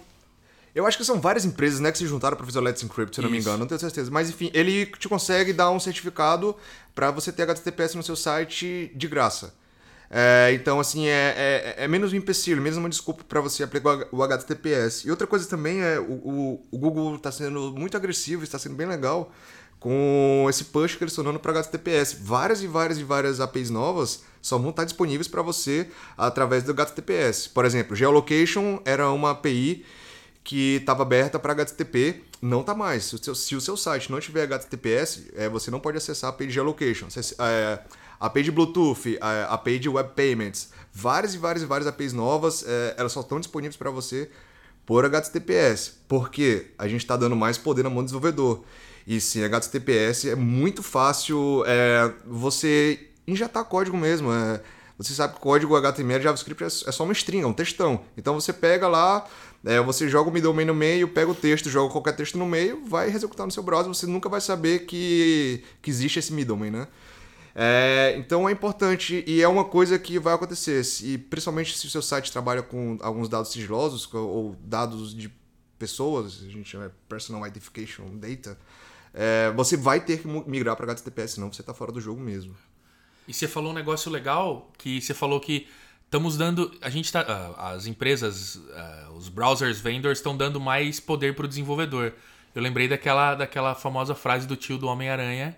Eu 0.77 0.87
acho 0.87 0.99
que 0.99 1.05
são 1.07 1.19
várias 1.19 1.47
empresas 1.47 1.81
né, 1.81 1.91
que 1.91 1.97
se 1.97 2.07
juntaram 2.07 2.37
para 2.37 2.45
fazer 2.45 2.59
o 2.59 2.61
Let's 2.61 2.83
Encrypt, 2.83 3.15
se 3.15 3.21
eu 3.23 3.23
não 3.23 3.31
me 3.31 3.39
engano, 3.39 3.57
não 3.57 3.67
tenho 3.67 3.81
certeza. 3.81 4.11
Mas 4.11 4.29
enfim, 4.29 4.51
ele 4.53 4.85
te 4.85 5.09
consegue 5.09 5.51
dar 5.55 5.71
um 5.71 5.81
certificado 5.81 6.55
para 6.95 7.11
você 7.11 7.33
ter 7.33 7.45
HTTPS 7.45 7.97
no 7.97 8.03
seu 8.03 8.15
site 8.15 8.93
de 8.95 9.09
graça. 9.09 9.55
É, 10.11 10.53
então, 10.53 10.79
assim, 10.79 11.07
é, 11.07 11.75
é, 11.79 11.85
é 11.85 11.89
menos 11.89 12.13
um 12.13 12.17
empecilho, 12.17 12.61
menos 12.61 12.77
uma 12.77 12.91
desculpa 12.91 13.25
para 13.27 13.41
você 13.41 13.63
aplicar 13.63 14.07
o 14.13 14.23
HTTPS. 14.23 15.07
E 15.07 15.11
outra 15.11 15.27
coisa 15.27 15.49
também 15.49 15.81
é 15.81 15.99
o, 15.99 16.13
o, 16.13 16.67
o 16.71 16.79
Google 16.79 17.17
está 17.17 17.33
sendo 17.33 17.73
muito 17.73 17.97
agressivo, 17.97 18.45
está 18.45 18.59
sendo 18.59 18.75
bem 18.75 18.87
legal 18.87 19.33
com 19.81 20.47
esse 20.51 20.65
push 20.65 20.95
que 20.95 21.05
eles 21.05 21.13
estão 21.13 21.25
dando 21.25 21.41
para 21.41 21.53
HTTPS. 21.53 22.19
Várias 22.21 22.63
e 22.63 22.67
várias 22.67 22.99
e 22.99 23.03
várias 23.03 23.41
APIs 23.41 23.71
novas 23.71 24.25
só 24.43 24.59
vão 24.59 24.69
estar 24.69 24.85
disponíveis 24.85 25.27
para 25.27 25.41
você 25.41 25.89
através 26.19 26.63
do 26.65 26.73
HTTPS. 26.73 27.49
Por 27.49 27.65
exemplo, 27.65 27.97
Geolocation 27.97 28.79
era 28.85 29.11
uma 29.11 29.31
API 29.31 29.87
que 30.47 30.77
estava 30.77 31.03
aberta 31.03 31.41
para 31.41 31.53
HTTP, 31.55 32.23
não 32.41 32.61
está 32.61 32.73
mais. 32.73 33.07
Se 33.07 33.17
o, 33.17 33.19
seu, 33.19 33.35
se 33.35 33.57
o 33.57 33.61
seu 33.61 33.77
site 33.77 34.13
não 34.13 34.21
tiver 34.21 34.45
HTTPS, 34.45 35.33
é, 35.35 35.49
você 35.49 35.73
não 35.73 35.81
pode 35.81 35.99
acessar 35.99 36.33
a 36.33 36.37
de 36.37 36.51
Geolocation. 36.51 37.09
É, 37.41 37.81
API 38.21 38.45
de 38.45 38.53
Bluetooth, 38.53 39.19
a 39.21 39.55
API 39.55 39.81
de 39.81 39.89
Web 39.89 40.11
Payments, 40.15 40.71
várias 40.95 41.35
e 41.35 41.39
várias 41.39 41.65
e 41.65 41.67
várias 41.67 41.89
APIs 41.89 42.13
novas, 42.13 42.65
é, 42.65 42.95
elas 42.97 43.11
só 43.11 43.23
estão 43.23 43.41
disponíveis 43.41 43.77
para 43.77 43.91
você 43.91 44.31
por 44.87 45.05
HTTPS, 45.05 45.95
porque 46.07 46.69
a 46.79 46.87
gente 46.87 47.01
está 47.01 47.17
dando 47.17 47.35
mais 47.35 47.59
poder 47.59 47.83
na 47.83 47.91
mão 47.91 47.99
do 47.99 48.07
desenvolvedor. 48.07 48.63
E 49.05 49.21
sim, 49.21 49.43
HTTPS 49.43 50.31
é 50.31 50.37
muito 50.37 50.81
fácil 50.81 51.65
é, 51.67 52.13
você 52.25 53.09
injetar 53.27 53.65
código 53.65 53.97
mesmo. 53.97 54.33
É, 54.33 54.61
você 54.99 55.13
sabe 55.13 55.35
que 55.35 55.41
código 55.41 55.77
HTML 55.77 56.23
JavaScript 56.23 56.65
é, 56.65 56.67
é 56.67 56.93
só 56.93 57.05
uma 57.05 57.13
string, 57.13 57.43
é 57.43 57.47
um 57.47 57.53
textão. 57.53 58.01
Então 58.17 58.35
você 58.35 58.53
pega 58.53 58.89
lá, 58.89 59.27
é, 59.67 59.81
você 59.81 60.09
joga 60.09 60.31
o 60.31 60.33
middleman 60.33 60.65
no 60.67 60.75
meio, 60.75 61.09
pega 61.09 61.29
o 61.29 61.35
texto, 61.35 61.69
joga 61.69 61.93
qualquer 61.93 62.15
texto 62.15 62.39
no 62.39 62.47
meio, 62.47 62.85
vai 62.87 63.09
executar 63.09 63.45
no 63.45 63.51
seu 63.51 63.65
browser, 63.65 63.93
você 63.93 64.07
nunca 64.07 64.29
vai 64.29 64.41
saber 64.41 64.87
que, 64.87 65.65
que 65.83 65.91
existe 65.91 66.21
esse 66.21 66.33
middleman, 66.33 66.71
né? 66.71 66.89
É, 67.53 68.15
então 68.17 68.49
é 68.49 68.53
importante 68.53 69.25
e 69.27 69.43
é 69.43 69.49
uma 69.49 69.65
coisa 69.65 69.99
que 69.99 70.21
vai 70.21 70.35
acontecer. 70.35 70.83
E 71.03 71.19
principalmente 71.19 71.77
se 71.77 71.85
o 71.85 71.91
seu 71.91 72.01
site 72.01 72.31
trabalha 72.31 72.63
com 72.63 72.97
alguns 73.01 73.29
dados 73.29 73.51
sigilosos 73.51 74.09
ou 74.15 74.55
dados 74.61 75.13
de 75.13 75.33
pessoas, 75.77 76.45
a 76.47 76.49
gente 76.49 76.69
chama 76.69 76.93
Personal 77.09 77.45
Identification 77.45 78.05
Data, 78.19 78.57
é, 79.13 79.51
você 79.57 79.77
vai 79.77 79.99
ter 79.99 80.21
que 80.21 80.29
migrar 80.29 80.77
para 80.77 80.93
HTTPS, 80.93 81.35
senão 81.35 81.53
você 81.53 81.63
está 81.63 81.75
fora 81.75 81.91
do 81.91 82.01
jogo 82.01 82.21
mesmo. 82.21 82.55
E 83.27 83.35
você 83.35 83.49
falou 83.49 83.73
um 83.73 83.75
negócio 83.75 84.13
legal, 84.13 84.71
que 84.79 85.01
você 85.01 85.13
falou 85.13 85.41
que 85.41 85.67
estamos 86.07 86.37
dando. 86.37 86.75
A 86.81 86.89
gente 86.89 87.13
tá. 87.13 87.21
Ah, 87.21 87.73
as 87.73 87.87
empresas, 87.87 88.61
ah, 88.73 89.11
os 89.15 89.29
browsers 89.29 89.81
vendors 89.81 90.19
estão 90.19 90.37
dando 90.37 90.61
mais 90.61 90.99
poder 90.99 91.35
para 91.35 91.45
o 91.45 91.49
desenvolvedor. 91.49 92.15
Eu 92.55 92.63
lembrei 92.63 92.89
daquela, 92.89 93.35
daquela 93.35 93.75
famosa 93.75 94.15
frase 94.15 94.47
do 94.47 94.57
tio 94.57 94.79
do 94.79 94.87
Homem-Aranha, 94.87 95.57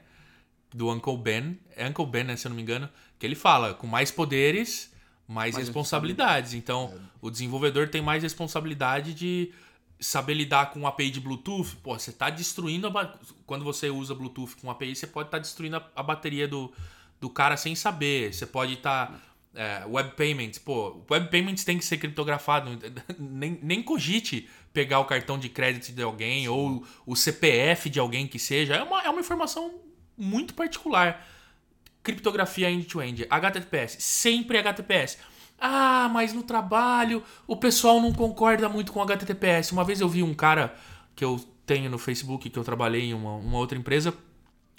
do 0.74 0.90
Uncle 0.90 1.16
Ben. 1.16 1.58
É 1.76 1.86
Uncle 1.86 2.06
Ben, 2.06 2.24
né, 2.24 2.36
se 2.36 2.46
eu 2.46 2.50
não 2.50 2.56
me 2.56 2.62
engano. 2.62 2.88
Que 3.18 3.26
ele 3.26 3.36
fala: 3.36 3.74
com 3.74 3.86
mais 3.86 4.10
poderes, 4.10 4.92
mais, 5.26 5.54
mais 5.54 5.66
responsabilidades. 5.66 6.54
Então, 6.54 6.92
é. 6.94 6.98
o 7.22 7.30
desenvolvedor 7.30 7.88
tem 7.88 8.02
mais 8.02 8.22
responsabilidade 8.22 9.14
de 9.14 9.52
saber 10.00 10.34
lidar 10.34 10.70
com 10.70 10.86
API 10.86 11.10
de 11.10 11.20
Bluetooth. 11.20 11.76
Pô, 11.82 11.98
você 11.98 12.10
está 12.10 12.30
destruindo. 12.30 12.86
A... 12.86 13.18
Quando 13.46 13.64
você 13.64 13.90
usa 13.90 14.14
Bluetooth 14.14 14.56
com 14.56 14.70
API, 14.70 14.94
você 14.94 15.06
pode 15.06 15.28
estar 15.28 15.38
tá 15.38 15.42
destruindo 15.42 15.76
a, 15.76 15.88
a 15.94 16.02
bateria 16.02 16.48
do, 16.48 16.72
do 17.20 17.28
cara 17.28 17.56
sem 17.56 17.74
saber. 17.74 18.32
Você 18.32 18.46
pode 18.46 18.74
estar. 18.74 19.06
Tá, 19.08 19.20
é, 19.58 19.84
web 19.86 20.12
payments, 20.12 20.56
pô, 20.56 21.04
web 21.10 21.28
payments 21.30 21.64
tem 21.64 21.76
que 21.76 21.84
ser 21.84 21.96
criptografado. 21.96 22.78
nem, 23.18 23.58
nem 23.60 23.82
cogite 23.82 24.48
pegar 24.72 25.00
o 25.00 25.04
cartão 25.04 25.36
de 25.36 25.48
crédito 25.48 25.92
de 25.92 26.00
alguém 26.00 26.42
Sim. 26.42 26.48
ou 26.48 26.86
o 27.04 27.16
CPF 27.16 27.90
de 27.90 27.98
alguém 27.98 28.28
que 28.28 28.38
seja. 28.38 28.76
É 28.76 28.82
uma, 28.84 29.02
é 29.02 29.10
uma 29.10 29.20
informação 29.20 29.74
muito 30.16 30.54
particular. 30.54 31.26
Criptografia 32.04 32.70
end-to-end, 32.70 33.26
HTTPS, 33.28 34.00
sempre 34.00 34.58
HTTPS. 34.58 35.18
Ah, 35.58 36.08
mas 36.12 36.32
no 36.32 36.44
trabalho 36.44 37.20
o 37.44 37.56
pessoal 37.56 38.00
não 38.00 38.12
concorda 38.12 38.68
muito 38.68 38.92
com 38.92 39.02
HTTPS. 39.02 39.72
Uma 39.72 39.82
vez 39.82 40.00
eu 40.00 40.08
vi 40.08 40.22
um 40.22 40.34
cara 40.34 40.72
que 41.16 41.24
eu 41.24 41.36
tenho 41.66 41.90
no 41.90 41.98
Facebook, 41.98 42.48
que 42.48 42.56
eu 42.56 42.62
trabalhei 42.62 43.06
em 43.06 43.14
uma, 43.14 43.32
uma 43.32 43.58
outra 43.58 43.76
empresa. 43.76 44.14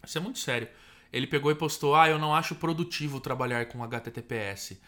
Isso 0.06 0.18
é 0.18 0.22
muito 0.22 0.39
sério. 0.39 0.70
Ele 1.12 1.28
pegou 1.28 1.52
e 1.52 1.56
postou: 1.56 1.95
Ah, 1.95 2.10
eu 2.10 2.19
não 2.19 2.34
acho 2.34 2.56
produtivo 2.56 3.19
trabalhar 3.19 3.65
com 3.67 3.84
HTTPS. 3.84 4.80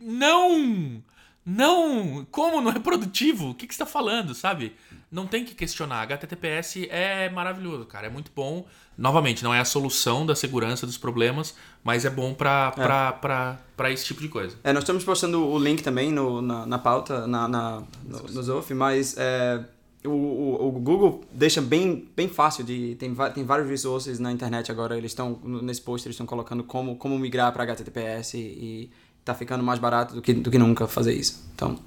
Não! 0.00 1.02
Não! 1.44 2.26
Como 2.30 2.60
não 2.60 2.72
é 2.72 2.78
produtivo? 2.80 3.50
O 3.50 3.54
que, 3.54 3.68
que 3.68 3.74
você 3.74 3.82
está 3.82 3.86
falando, 3.86 4.34
sabe? 4.34 4.74
Não 5.10 5.28
tem 5.28 5.44
que 5.44 5.54
questionar. 5.54 6.02
HTTPS 6.02 6.88
é 6.90 7.30
maravilhoso, 7.30 7.86
cara. 7.86 8.08
É 8.08 8.10
muito 8.10 8.32
bom. 8.34 8.66
Novamente, 8.98 9.44
não 9.44 9.54
é 9.54 9.60
a 9.60 9.64
solução 9.64 10.26
da 10.26 10.34
segurança 10.34 10.86
dos 10.86 10.98
problemas, 10.98 11.54
mas 11.84 12.04
é 12.04 12.10
bom 12.10 12.34
para 12.34 13.58
é. 13.78 13.92
esse 13.92 14.04
tipo 14.06 14.20
de 14.20 14.28
coisa. 14.28 14.58
É, 14.64 14.72
nós 14.72 14.82
estamos 14.82 15.04
postando 15.04 15.46
o 15.46 15.58
link 15.58 15.82
também 15.82 16.10
no, 16.10 16.42
na, 16.42 16.66
na 16.66 16.78
pauta, 16.78 17.26
na, 17.28 17.46
na 17.46 17.82
no, 18.02 18.22
no 18.22 18.42
Zof, 18.42 18.74
mas 18.74 19.14
é, 19.16 19.64
o, 20.06 20.12
o, 20.12 20.68
o, 20.68 20.72
Google 20.72 21.24
deixa 21.32 21.60
bem, 21.60 22.08
bem 22.16 22.28
fácil 22.28 22.64
de. 22.64 22.94
Tem, 22.96 23.14
tem 23.34 23.44
vários 23.44 23.68
resources 23.68 24.18
na 24.18 24.32
internet 24.32 24.70
agora. 24.70 24.96
Eles 24.96 25.12
estão. 25.12 25.38
Nesse 25.44 25.80
post 25.80 26.06
eles 26.06 26.14
estão 26.14 26.26
colocando 26.26 26.64
como, 26.64 26.96
como 26.96 27.18
migrar 27.18 27.52
para 27.52 27.64
HTTPS 27.64 28.34
e, 28.34 28.38
e 28.38 28.90
tá 29.24 29.34
ficando 29.34 29.62
mais 29.64 29.78
barato 29.78 30.14
do 30.14 30.22
que, 30.22 30.32
do 30.32 30.50
que 30.50 30.58
nunca 30.58 30.86
fazer 30.86 31.14
isso. 31.14 31.44
Então. 31.54 31.78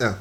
É. 0.00 0.14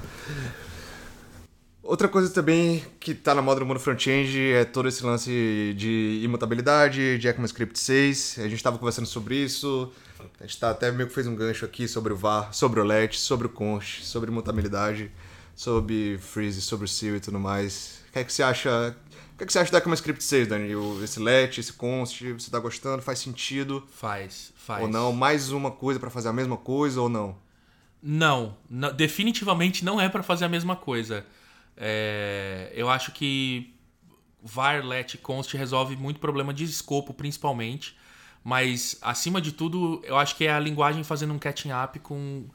Outra 1.84 2.08
coisa 2.08 2.30
também 2.30 2.82
que 2.98 3.14
tá 3.14 3.36
na 3.36 3.42
moda 3.42 3.60
no 3.60 3.66
mundo 3.66 3.80
front-end 3.80 4.40
é 4.54 4.64
todo 4.64 4.88
esse 4.88 5.06
lance 5.06 5.74
de 5.78 6.22
imutabilidade, 6.24 7.18
de 7.18 7.28
ECMAScript 7.28 7.78
6. 7.78 8.36
A 8.40 8.44
gente 8.44 8.56
estava 8.56 8.78
conversando 8.78 9.06
sobre 9.06 9.36
isso. 9.36 9.92
A 10.40 10.44
gente 10.46 10.58
tá 10.58 10.70
até 10.70 10.90
meio 10.92 11.10
que 11.10 11.14
fez 11.14 11.28
um 11.28 11.36
gancho 11.36 11.66
aqui 11.66 11.86
sobre 11.86 12.14
o 12.14 12.16
VAR, 12.16 12.54
sobre 12.54 12.80
o 12.80 12.84
LET, 12.84 13.20
sobre 13.20 13.48
o 13.48 13.50
const, 13.50 14.06
sobre 14.06 14.32
imutabilidade, 14.32 15.12
sobre 15.56 16.18
freeze, 16.18 16.62
sobre 16.62 16.86
o 16.86 16.88
seal 16.88 17.16
e 17.16 17.20
tudo 17.20 17.40
mais. 17.40 18.04
O 18.10 18.14
que 18.14 18.20
é 18.20 18.24
que 18.24 18.34
você 18.34 18.44
acha? 18.44 18.96
O 19.34 19.38
que, 19.38 19.44
é 19.44 19.48
que 19.48 19.54
você 19.54 19.60
acha 19.60 19.72
da 19.72 19.80
ECMAScript 19.80 20.24
6, 20.24 20.48
Dani? 20.48 20.70
Esse 21.04 21.20
LET, 21.20 21.60
esse 21.60 21.74
const, 21.74 22.22
você 22.34 22.52
tá 22.52 22.60
gostando? 22.60 23.02
Faz 23.02 23.20
sentido? 23.20 23.84
Faz, 23.94 24.54
faz. 24.56 24.82
Ou 24.82 24.88
não? 24.88 25.12
Mais 25.12 25.52
uma 25.52 25.72
coisa 25.72 26.00
para 26.00 26.10
fazer 26.10 26.30
a 26.30 26.34
mesma 26.34 26.58
coisa 26.58 27.02
ou 27.02 27.10
não? 27.10 27.36
Não, 28.02 28.58
não 28.70 28.94
definitivamente 28.94 29.84
não 29.84 30.00
é 30.00 30.10
para 30.10 30.22
fazer 30.22 30.46
a 30.46 30.50
mesma 30.50 30.76
coisa. 30.76 31.26
É, 31.76 32.72
eu 32.76 32.90
acho 32.90 33.12
que 33.12 33.74
var, 34.42 34.84
let, 34.86 35.18
const 35.18 35.56
resolve 35.56 35.96
muito 35.96 36.20
problema 36.20 36.54
de 36.54 36.66
escopo, 36.66 37.14
principalmente. 37.14 37.98
Mas, 38.44 38.98
acima 39.02 39.40
de 39.40 39.54
tudo, 39.54 40.02
eu 40.04 40.18
acho 40.18 40.36
que 40.36 40.46
é 40.46 40.52
a 40.52 40.60
linguagem 40.60 41.04
fazendo 41.04 41.34
um 41.34 41.40
catching 41.40 41.72
up 41.72 41.98
com, 42.00 42.46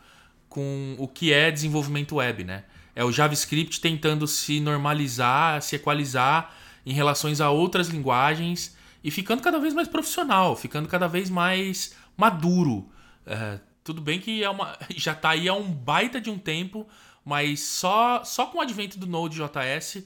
com 0.48 0.94
o 0.98 1.08
que 1.08 1.32
é 1.32 1.50
desenvolvimento 1.50 2.16
web, 2.16 2.44
né? 2.44 2.64
É 2.98 3.04
o 3.04 3.12
JavaScript 3.12 3.80
tentando 3.80 4.26
se 4.26 4.58
normalizar, 4.58 5.62
se 5.62 5.76
equalizar 5.76 6.52
em 6.84 6.92
relações 6.92 7.40
a 7.40 7.48
outras 7.48 7.86
linguagens 7.86 8.76
e 9.04 9.10
ficando 9.12 9.40
cada 9.40 9.60
vez 9.60 9.72
mais 9.72 9.86
profissional, 9.86 10.56
ficando 10.56 10.88
cada 10.88 11.06
vez 11.06 11.30
mais 11.30 11.94
maduro. 12.16 12.90
É, 13.24 13.60
tudo 13.84 14.02
bem 14.02 14.18
que 14.18 14.42
é 14.42 14.50
uma, 14.50 14.76
já 14.96 15.12
está 15.12 15.30
aí 15.30 15.48
há 15.48 15.54
um 15.54 15.70
baita 15.70 16.20
de 16.20 16.28
um 16.28 16.36
tempo, 16.36 16.88
mas 17.24 17.60
só, 17.60 18.24
só 18.24 18.46
com 18.46 18.58
o 18.58 18.60
advento 18.60 18.98
do 18.98 19.06
Node.js, 19.06 19.94
uh, 19.94 20.04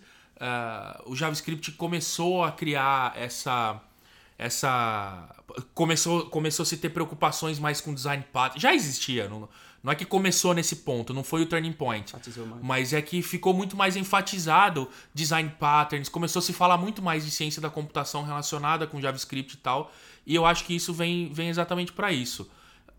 o 1.07 1.17
JavaScript 1.17 1.73
começou 1.73 2.45
a 2.45 2.53
criar 2.53 3.15
essa 3.17 3.81
essa 4.37 5.35
começou 5.75 6.27
começou 6.27 6.63
a 6.63 6.67
se 6.67 6.77
ter 6.77 6.91
preocupações 6.91 7.59
mais 7.59 7.81
com 7.81 7.95
design 7.95 8.25
pattern. 8.33 8.61
Já 8.61 8.75
existia, 8.75 9.29
não, 9.29 9.49
não 9.83 9.93
é 9.93 9.95
que 9.95 10.05
começou 10.05 10.55
nesse 10.55 10.77
ponto, 10.77 11.13
não 11.13 11.25
foi 11.25 11.43
o 11.43 11.47
turning 11.47 11.73
point, 11.73 12.15
mas 12.63 12.93
é 12.93 13.03
que 13.03 13.21
ficou 13.23 13.53
muito 13.53 13.77
mais 13.77 13.97
enfatizado 13.97 14.89
design 15.13 15.53
patterns, 15.59 16.09
começou 16.09 16.41
a 16.41 16.43
se 16.43 16.53
falar 16.53 16.77
muito 16.79 17.03
mais 17.03 17.25
de 17.25 17.31
ciência 17.31 17.61
da 17.61 17.69
computação 17.69 18.23
relacionada 18.23 18.87
com 18.87 19.01
JavaScript 19.01 19.55
e 19.55 19.59
tal, 19.59 19.93
e 20.27 20.35
eu 20.35 20.47
acho 20.47 20.65
que 20.65 20.75
isso 20.75 20.95
vem, 20.95 21.33
vem 21.33 21.49
exatamente 21.49 21.93
para 21.93 22.13
isso. 22.13 22.49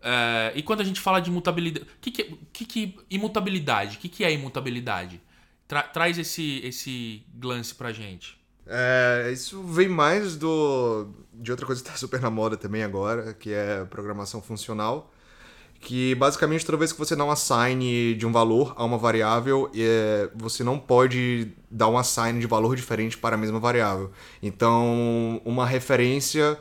Uh, 0.04 0.52
e 0.54 0.62
quando 0.62 0.82
a 0.82 0.84
gente 0.84 1.00
fala 1.00 1.18
de 1.18 1.30
imutabilidade. 1.30 1.86
O 1.86 2.00
que, 2.02 2.10
que, 2.10 2.36
que, 2.52 2.64
que 2.66 2.96
imutabilidade? 3.08 3.96
O 3.96 4.00
que, 4.00 4.08
que 4.10 4.22
é 4.22 4.30
imutabilidade? 4.30 5.18
Tra 5.66 5.82
traz 5.82 6.18
esse, 6.18 6.60
esse 6.62 7.24
glance 7.34 7.74
pra 7.74 7.90
gente. 7.90 8.36
É, 8.66 9.30
isso 9.32 9.62
vem 9.62 9.88
mais 9.88 10.36
do 10.36 11.08
de 11.32 11.50
outra 11.50 11.66
coisa 11.66 11.82
que 11.82 11.88
está 11.88 11.98
super 11.98 12.20
na 12.20 12.30
moda 12.30 12.56
também 12.56 12.82
agora, 12.82 13.34
que 13.34 13.52
é 13.52 13.84
programação 13.84 14.40
funcional. 14.40 15.10
Que 15.80 16.14
basicamente 16.14 16.64
toda 16.64 16.78
vez 16.78 16.92
que 16.92 16.98
você 16.98 17.14
dá 17.14 17.24
um 17.24 17.30
assign 17.30 18.14
de 18.14 18.26
um 18.26 18.32
valor 18.32 18.72
a 18.76 18.84
uma 18.84 18.96
variável, 18.96 19.70
é, 19.76 20.30
você 20.34 20.64
não 20.64 20.78
pode 20.78 21.52
dar 21.70 21.88
um 21.88 21.98
assign 21.98 22.40
de 22.40 22.46
valor 22.46 22.74
diferente 22.74 23.18
para 23.18 23.34
a 23.34 23.38
mesma 23.38 23.60
variável. 23.60 24.10
Então, 24.42 25.42
uma 25.44 25.66
referência 25.66 26.58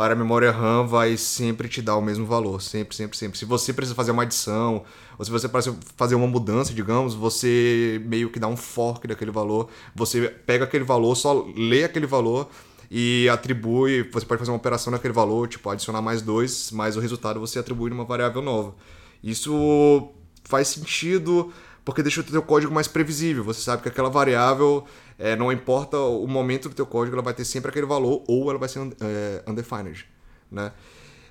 para 0.00 0.14
a 0.14 0.16
memória 0.16 0.50
RAM 0.50 0.86
vai 0.86 1.14
sempre 1.18 1.68
te 1.68 1.82
dar 1.82 1.94
o 1.94 2.00
mesmo 2.00 2.24
valor, 2.24 2.62
sempre, 2.62 2.96
sempre, 2.96 3.18
sempre. 3.18 3.38
Se 3.38 3.44
você 3.44 3.70
precisa 3.70 3.94
fazer 3.94 4.12
uma 4.12 4.22
adição, 4.22 4.82
ou 5.18 5.22
se 5.22 5.30
você 5.30 5.46
precisa 5.46 5.76
fazer 5.94 6.14
uma 6.14 6.26
mudança, 6.26 6.72
digamos, 6.72 7.12
você 7.14 8.00
meio 8.06 8.30
que 8.30 8.40
dá 8.40 8.48
um 8.48 8.56
fork 8.56 9.06
daquele 9.06 9.30
valor, 9.30 9.68
você 9.94 10.30
pega 10.46 10.64
aquele 10.64 10.84
valor, 10.84 11.14
só 11.16 11.46
lê 11.54 11.84
aquele 11.84 12.06
valor 12.06 12.48
e 12.90 13.28
atribui, 13.28 14.08
você 14.10 14.24
pode 14.24 14.38
fazer 14.38 14.50
uma 14.50 14.56
operação 14.56 14.90
naquele 14.90 15.12
valor, 15.12 15.46
tipo 15.46 15.68
adicionar 15.68 16.00
mais 16.00 16.22
dois, 16.22 16.70
mas 16.70 16.96
o 16.96 17.00
resultado 17.00 17.38
você 17.38 17.58
atribui 17.58 17.90
numa 17.90 18.06
variável 18.06 18.40
nova. 18.40 18.74
Isso 19.22 20.08
faz 20.44 20.68
sentido 20.68 21.52
porque 21.90 22.04
deixa 22.04 22.20
o 22.20 22.24
teu 22.24 22.42
código 22.42 22.72
mais 22.72 22.86
previsível. 22.86 23.42
Você 23.42 23.60
sabe 23.60 23.82
que 23.82 23.88
aquela 23.88 24.08
variável 24.08 24.86
é, 25.18 25.34
não 25.34 25.50
importa 25.50 25.98
o 25.98 26.26
momento 26.26 26.68
do 26.68 26.74
teu 26.74 26.86
código, 26.86 27.16
ela 27.16 27.22
vai 27.22 27.34
ter 27.34 27.44
sempre 27.44 27.68
aquele 27.68 27.86
valor 27.86 28.22
ou 28.28 28.48
ela 28.48 28.58
vai 28.58 28.68
ser 28.68 28.78
é, 29.00 29.42
undefined, 29.46 30.06
né? 30.50 30.72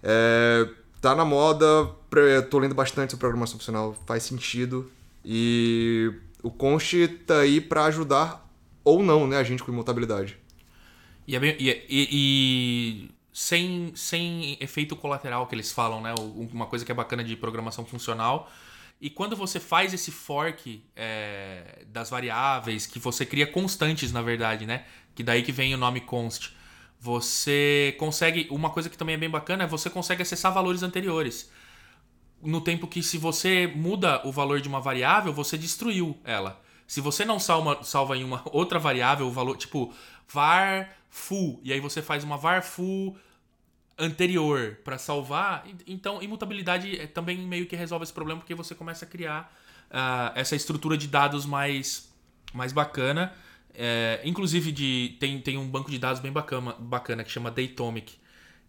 É, 0.03 0.67
tá 0.99 1.15
na 1.15 1.23
moda, 1.23 1.89
tô 2.49 2.59
lendo 2.59 2.75
bastante 2.75 3.11
sobre 3.11 3.21
programação 3.21 3.57
funcional, 3.57 3.95
faz 4.05 4.23
sentido 4.23 4.91
e 5.23 6.13
o 6.43 6.51
const 6.51 7.07
tá 7.25 7.39
aí 7.39 7.61
para 7.61 7.85
ajudar 7.85 8.45
ou 8.83 9.01
não, 9.01 9.27
né, 9.27 9.37
a 9.37 9.43
gente 9.43 9.63
com 9.63 9.71
imutabilidade. 9.71 10.37
E, 11.25 11.35
é 11.35 11.39
bem, 11.39 11.55
e, 11.59 11.85
e, 11.89 13.11
sem, 13.31 13.93
sem 13.95 14.57
efeito 14.59 14.95
colateral 14.95 15.47
que 15.47 15.55
eles 15.55 15.71
falam, 15.71 16.01
né? 16.01 16.13
Uma 16.51 16.65
coisa 16.65 16.83
que 16.83 16.91
é 16.91 16.95
bacana 16.95 17.23
de 17.23 17.35
programação 17.37 17.85
funcional. 17.85 18.51
E 19.01 19.09
quando 19.09 19.35
você 19.35 19.59
faz 19.59 19.93
esse 19.93 20.11
fork 20.11 20.83
é, 20.95 21.85
das 21.87 22.09
variáveis, 22.09 22.85
que 22.85 22.99
você 22.99 23.25
cria 23.25 23.47
constantes, 23.47 24.11
na 24.11 24.21
verdade, 24.21 24.65
né? 24.65 24.85
Que 25.15 25.23
daí 25.23 25.41
que 25.41 25.53
vem 25.53 25.73
o 25.73 25.77
nome 25.77 26.01
const. 26.01 26.53
Você 26.99 27.95
consegue. 27.97 28.47
Uma 28.51 28.69
coisa 28.69 28.89
que 28.89 28.97
também 28.97 29.15
é 29.15 29.17
bem 29.17 29.29
bacana 29.29 29.63
é 29.63 29.67
você 29.67 29.89
consegue 29.89 30.21
acessar 30.21 30.53
valores 30.53 30.83
anteriores. 30.83 31.49
No 32.41 32.59
tempo 32.59 32.87
que 32.87 33.01
se 33.01 33.17
você 33.17 33.67
muda 33.67 34.21
o 34.27 34.31
valor 34.31 34.59
de 34.59 34.67
uma 34.67 34.81
variável, 34.81 35.31
você 35.33 35.57
destruiu 35.57 36.17
ela. 36.25 36.61
Se 36.85 36.99
você 36.99 37.23
não 37.23 37.39
salva, 37.39 37.83
salva 37.83 38.17
em 38.17 38.23
uma 38.23 38.43
outra 38.51 38.79
variável 38.79 39.27
o 39.27 39.31
valor, 39.31 39.55
tipo 39.55 39.93
var 40.27 40.89
full, 41.09 41.59
e 41.63 41.71
aí 41.71 41.79
você 41.79 42.01
faz 42.01 42.23
uma 42.23 42.37
var 42.37 42.63
full 42.63 43.17
anterior 43.99 44.77
para 44.83 44.97
salvar, 44.97 45.65
então 45.85 46.21
imutabilidade 46.21 46.99
é- 46.99 47.07
também 47.07 47.37
meio 47.37 47.65
que 47.65 47.75
resolve 47.75 48.03
esse 48.03 48.13
problema 48.13 48.39
porque 48.39 48.55
você 48.55 48.73
começa 48.73 49.05
a 49.05 49.07
criar 49.07 49.53
ah, 49.91 50.31
essa 50.35 50.55
estrutura 50.55 50.97
de 50.97 51.07
dados 51.07 51.45
mais, 51.45 52.09
mais 52.53 52.71
bacana. 52.71 53.33
É, 53.73 54.19
inclusive 54.25 54.71
de, 54.71 55.15
tem, 55.19 55.39
tem 55.41 55.57
um 55.57 55.67
banco 55.67 55.89
de 55.91 55.97
dados 55.99 56.21
bem 56.21 56.31
bacana, 56.31 56.73
bacana 56.79 57.23
que 57.23 57.31
chama 57.31 57.51
Datomic. 57.51 58.17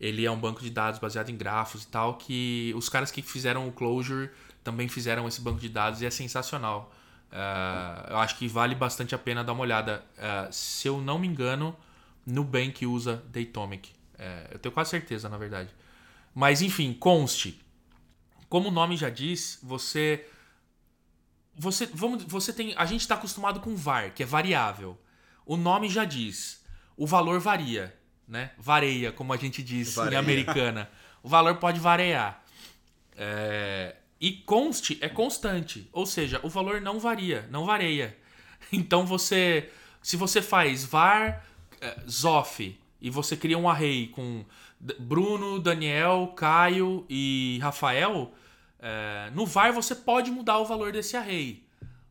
Ele 0.00 0.24
é 0.24 0.30
um 0.30 0.38
banco 0.38 0.62
de 0.62 0.70
dados 0.70 0.98
baseado 0.98 1.28
em 1.30 1.36
grafos 1.36 1.84
e 1.84 1.86
tal, 1.88 2.14
que 2.14 2.72
os 2.76 2.88
caras 2.88 3.10
que 3.10 3.20
fizeram 3.22 3.68
o 3.68 3.72
Clojure 3.72 4.30
também 4.64 4.88
fizeram 4.88 5.28
esse 5.28 5.40
banco 5.40 5.60
de 5.60 5.68
dados 5.68 6.00
e 6.00 6.06
é 6.06 6.10
sensacional. 6.10 6.92
Ah, 7.32 8.06
eu 8.10 8.16
acho 8.18 8.36
que 8.38 8.48
vale 8.48 8.74
bastante 8.74 9.14
a 9.14 9.18
pena 9.18 9.44
dar 9.44 9.52
uma 9.52 9.62
olhada. 9.62 10.04
Ah, 10.18 10.48
se 10.50 10.88
eu 10.88 11.00
não 11.00 11.18
me 11.18 11.26
engano, 11.28 11.76
Nubank 12.26 12.86
usa 12.86 13.22
Datomic. 13.32 13.99
É, 14.20 14.48
eu 14.52 14.58
tenho 14.58 14.72
quase 14.72 14.90
certeza, 14.90 15.30
na 15.30 15.38
verdade. 15.38 15.70
Mas 16.34 16.60
enfim, 16.60 16.92
const. 16.92 17.58
Como 18.50 18.68
o 18.68 18.70
nome 18.70 18.94
já 18.96 19.08
diz, 19.08 19.58
você 19.62 20.26
você 21.56 21.86
vamos 21.86 22.24
você 22.24 22.52
tem 22.52 22.74
a 22.76 22.84
gente 22.84 23.00
está 23.00 23.14
acostumado 23.14 23.60
com 23.60 23.74
var, 23.74 24.10
que 24.10 24.22
é 24.22 24.26
variável. 24.26 25.00
O 25.46 25.56
nome 25.56 25.88
já 25.88 26.04
diz. 26.04 26.62
O 26.96 27.06
valor 27.06 27.40
varia, 27.40 27.96
né? 28.28 28.50
Vareia, 28.58 29.10
como 29.10 29.32
a 29.32 29.38
gente 29.38 29.62
diz 29.62 29.94
Vareia. 29.94 30.16
em 30.16 30.18
americana. 30.18 30.90
O 31.22 31.28
valor 31.28 31.56
pode 31.56 31.80
variar. 31.80 32.44
É, 33.16 33.96
E 34.20 34.32
const 34.32 34.98
é 35.00 35.08
constante, 35.08 35.88
ou 35.92 36.04
seja, 36.04 36.40
o 36.42 36.48
valor 36.50 36.80
não 36.82 37.00
varia, 37.00 37.48
não 37.50 37.64
varia. 37.64 38.16
Então 38.70 39.06
você, 39.06 39.70
se 40.02 40.16
você 40.16 40.42
faz 40.42 40.84
var 40.84 41.44
eh, 41.80 42.02
zof 42.08 42.78
e 43.00 43.10
você 43.10 43.36
cria 43.36 43.56
um 43.58 43.68
array 43.68 44.08
com 44.08 44.44
Bruno, 44.98 45.58
Daniel, 45.58 46.32
Caio 46.36 47.04
e 47.08 47.58
Rafael, 47.62 48.32
eh, 48.80 49.30
no 49.34 49.44
var 49.46 49.72
você 49.72 49.94
pode 49.94 50.30
mudar 50.30 50.58
o 50.58 50.64
valor 50.64 50.92
desse 50.92 51.16
array. 51.16 51.62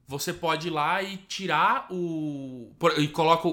Você 0.08 0.34
pode 0.34 0.68
ir 0.68 0.72
lá 0.72 1.04
e 1.04 1.18
tirar 1.18 1.86
o. 1.92 2.72
por- 2.80 2.98
E 3.00 3.08
coloca, 3.08 3.48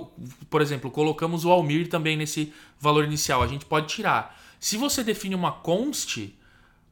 por 0.49 0.63
exemplo, 0.63 0.91
colocamos 0.91 1.45
o 1.45 1.51
Almir 1.51 1.89
também 1.89 2.17
nesse 2.17 2.53
valor 2.81 3.05
inicial. 3.05 3.43
A 3.43 3.47
gente 3.47 3.67
pode 3.67 3.89
tirar. 3.89 4.39
Se 4.59 4.79
você 4.79 5.05
define 5.05 5.35
uma 5.35 5.53
const, 5.53 6.35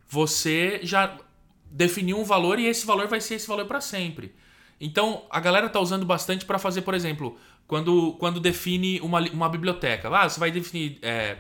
você 0.09 0.81
já 0.83 1.17
definiu 1.71 2.19
um 2.19 2.25
valor 2.25 2.59
e 2.59 2.67
esse 2.67 2.85
valor 2.87 3.09
vai 3.09 3.21
ser 3.21 3.37
esse 3.37 3.47
valor 3.49 3.65
para 3.67 3.81
sempre. 3.81 4.35
Então, 4.81 5.25
a 5.31 5.41
galera 5.41 5.69
tá 5.69 5.81
usando 5.81 6.05
bastante 6.05 6.45
para 6.45 6.59
fazer, 6.59 6.83
por 6.83 6.93
exemplo, 6.95 7.39
quando, 7.75 8.13
quando 8.21 8.39
define 8.39 9.01
uma, 9.01 9.21
uma 9.31 9.49
biblioteca. 9.49 10.09
Ah, 10.09 10.29
você 10.29 10.39
vai 10.39 10.53
definir. 10.53 10.97
É, 11.03 11.39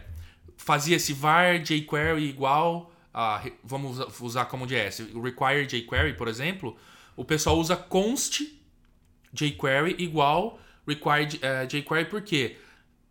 fazia 0.56 0.96
esse 0.96 1.12
var 1.12 1.60
jQuery 1.60 2.24
igual 2.28 2.90
a. 3.12 3.40
Vamos 3.62 4.00
usa- 4.00 4.08
usar 4.20 4.44
como 4.46 4.66
JS. 4.66 4.98
Require 5.22 5.64
jQuery, 5.64 6.14
por 6.14 6.26
exemplo, 6.26 6.76
o 7.14 7.24
pessoal 7.24 7.56
usa 7.56 7.76
const 7.76 8.42
jQuery 9.32 9.94
igual 10.00 10.58
required 10.84 11.38
eh, 11.40 11.66
jQuery 11.66 12.06
porque 12.06 12.56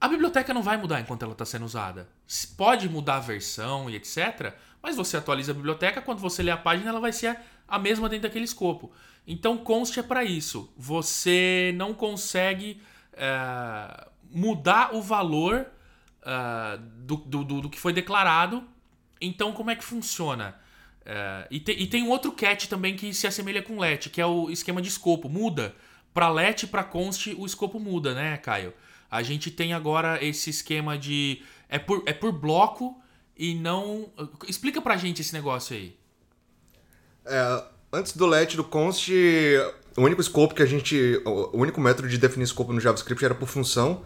a 0.02 0.10
biblioteca 0.10 0.54
não 0.54 0.62
vai 0.62 0.76
mudar 0.76 1.00
enquanto 1.00 1.24
ela 1.24 1.32
está 1.32 1.46
sendo 1.46 1.64
usada. 1.64 2.10
Pode 2.58 2.90
mudar 2.90 3.16
a 3.16 3.20
versão 3.22 3.90
e 3.90 3.96
etc. 3.96 4.54
Mas 4.82 4.98
você 4.98 5.16
atualiza 5.16 5.54
a 5.54 5.56
biblioteca, 5.56 6.02
quando 6.02 6.20
você 6.20 6.44
lê 6.44 6.52
a 6.52 6.58
página, 6.58 6.90
ela 6.90 7.00
vai 7.00 7.14
ser 7.14 7.40
a 7.66 7.80
mesma 7.80 8.10
dentro 8.10 8.24
daquele 8.28 8.44
escopo. 8.44 8.92
Então, 9.26 9.56
const 9.58 9.98
é 9.98 10.04
para 10.04 10.26
isso. 10.26 10.70
Você 10.76 11.72
não 11.78 11.94
consegue 11.94 12.82
eh, 13.16 14.08
mudar 14.32 14.94
o 14.96 15.02
valor 15.02 15.68
do, 17.06 17.18
do, 17.18 17.44
do- 17.44 17.62
do 17.62 17.70
que 17.70 17.80
foi 17.80 17.92
declarado. 17.94 18.64
Então, 19.20 19.52
como 19.54 19.72
é 19.72 19.76
que 19.76 19.84
funciona? 19.84 20.56
É, 21.06 21.48
e, 21.52 21.60
te- 21.60 21.74
e 21.74 21.86
tem 21.88 22.02
um 22.04 22.10
outro 22.10 22.32
cat 22.32 22.70
também 22.70 22.96
que 22.96 23.14
se 23.14 23.28
assemelha 23.28 23.62
com 23.62 23.78
let, 23.80 24.10
que 24.10 24.22
é 24.22 24.26
o 24.26 24.50
esquema 24.50 24.82
de 24.82 24.88
escopo. 24.90 25.28
Muda. 25.30 25.76
Para 26.14 26.30
let 26.30 26.64
e 26.64 26.68
para 26.68 26.84
const, 26.84 27.34
o 27.38 27.46
escopo 27.46 27.80
muda, 27.80 28.14
né, 28.14 28.38
Caio? 28.38 28.74
A 29.10 29.22
gente 29.24 29.52
tem 29.52 29.74
agora 29.74 30.24
esse 30.24 30.50
esquema 30.50 30.98
de. 30.98 31.44
É 31.70 31.78
por, 31.80 32.04
é 32.06 32.14
por 32.14 32.32
bloco 32.32 33.02
e 33.38 33.54
não. 33.56 34.12
Explica 34.48 34.82
pra 34.82 34.96
gente 34.98 35.22
esse 35.22 35.34
negócio 35.34 35.76
aí. 35.76 35.98
É, 37.26 37.64
antes 37.92 38.16
do 38.16 38.26
let 38.26 38.56
do 38.56 38.64
const, 38.64 39.12
o 39.96 40.02
único 40.02 40.22
escopo 40.22 40.56
que 40.56 40.64
a 40.64 40.66
gente. 40.66 41.22
O 41.26 41.58
único 41.58 41.80
método 41.80 42.08
de 42.08 42.18
definir 42.18 42.46
escopo 42.46 42.74
no 42.74 42.80
JavaScript 42.80 43.24
era 43.24 43.36
por 43.36 43.48
função. 43.48 44.04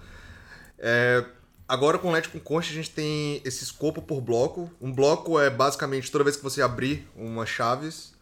É, 0.79 1.23
agora 1.67 1.97
com 1.97 2.11
let 2.11 2.27
com 2.29 2.39
const 2.39 2.71
a 2.71 2.75
gente 2.75 2.91
tem 2.91 3.41
esse 3.45 3.63
escopo 3.63 4.01
por 4.01 4.21
bloco. 4.21 4.69
Um 4.81 4.91
bloco 4.91 5.39
é 5.39 5.49
basicamente 5.49 6.11
toda 6.11 6.23
vez 6.23 6.35
que 6.35 6.43
você 6.43 6.61
abrir 6.61 7.07
uma 7.15 7.45
chaves, 7.45 8.13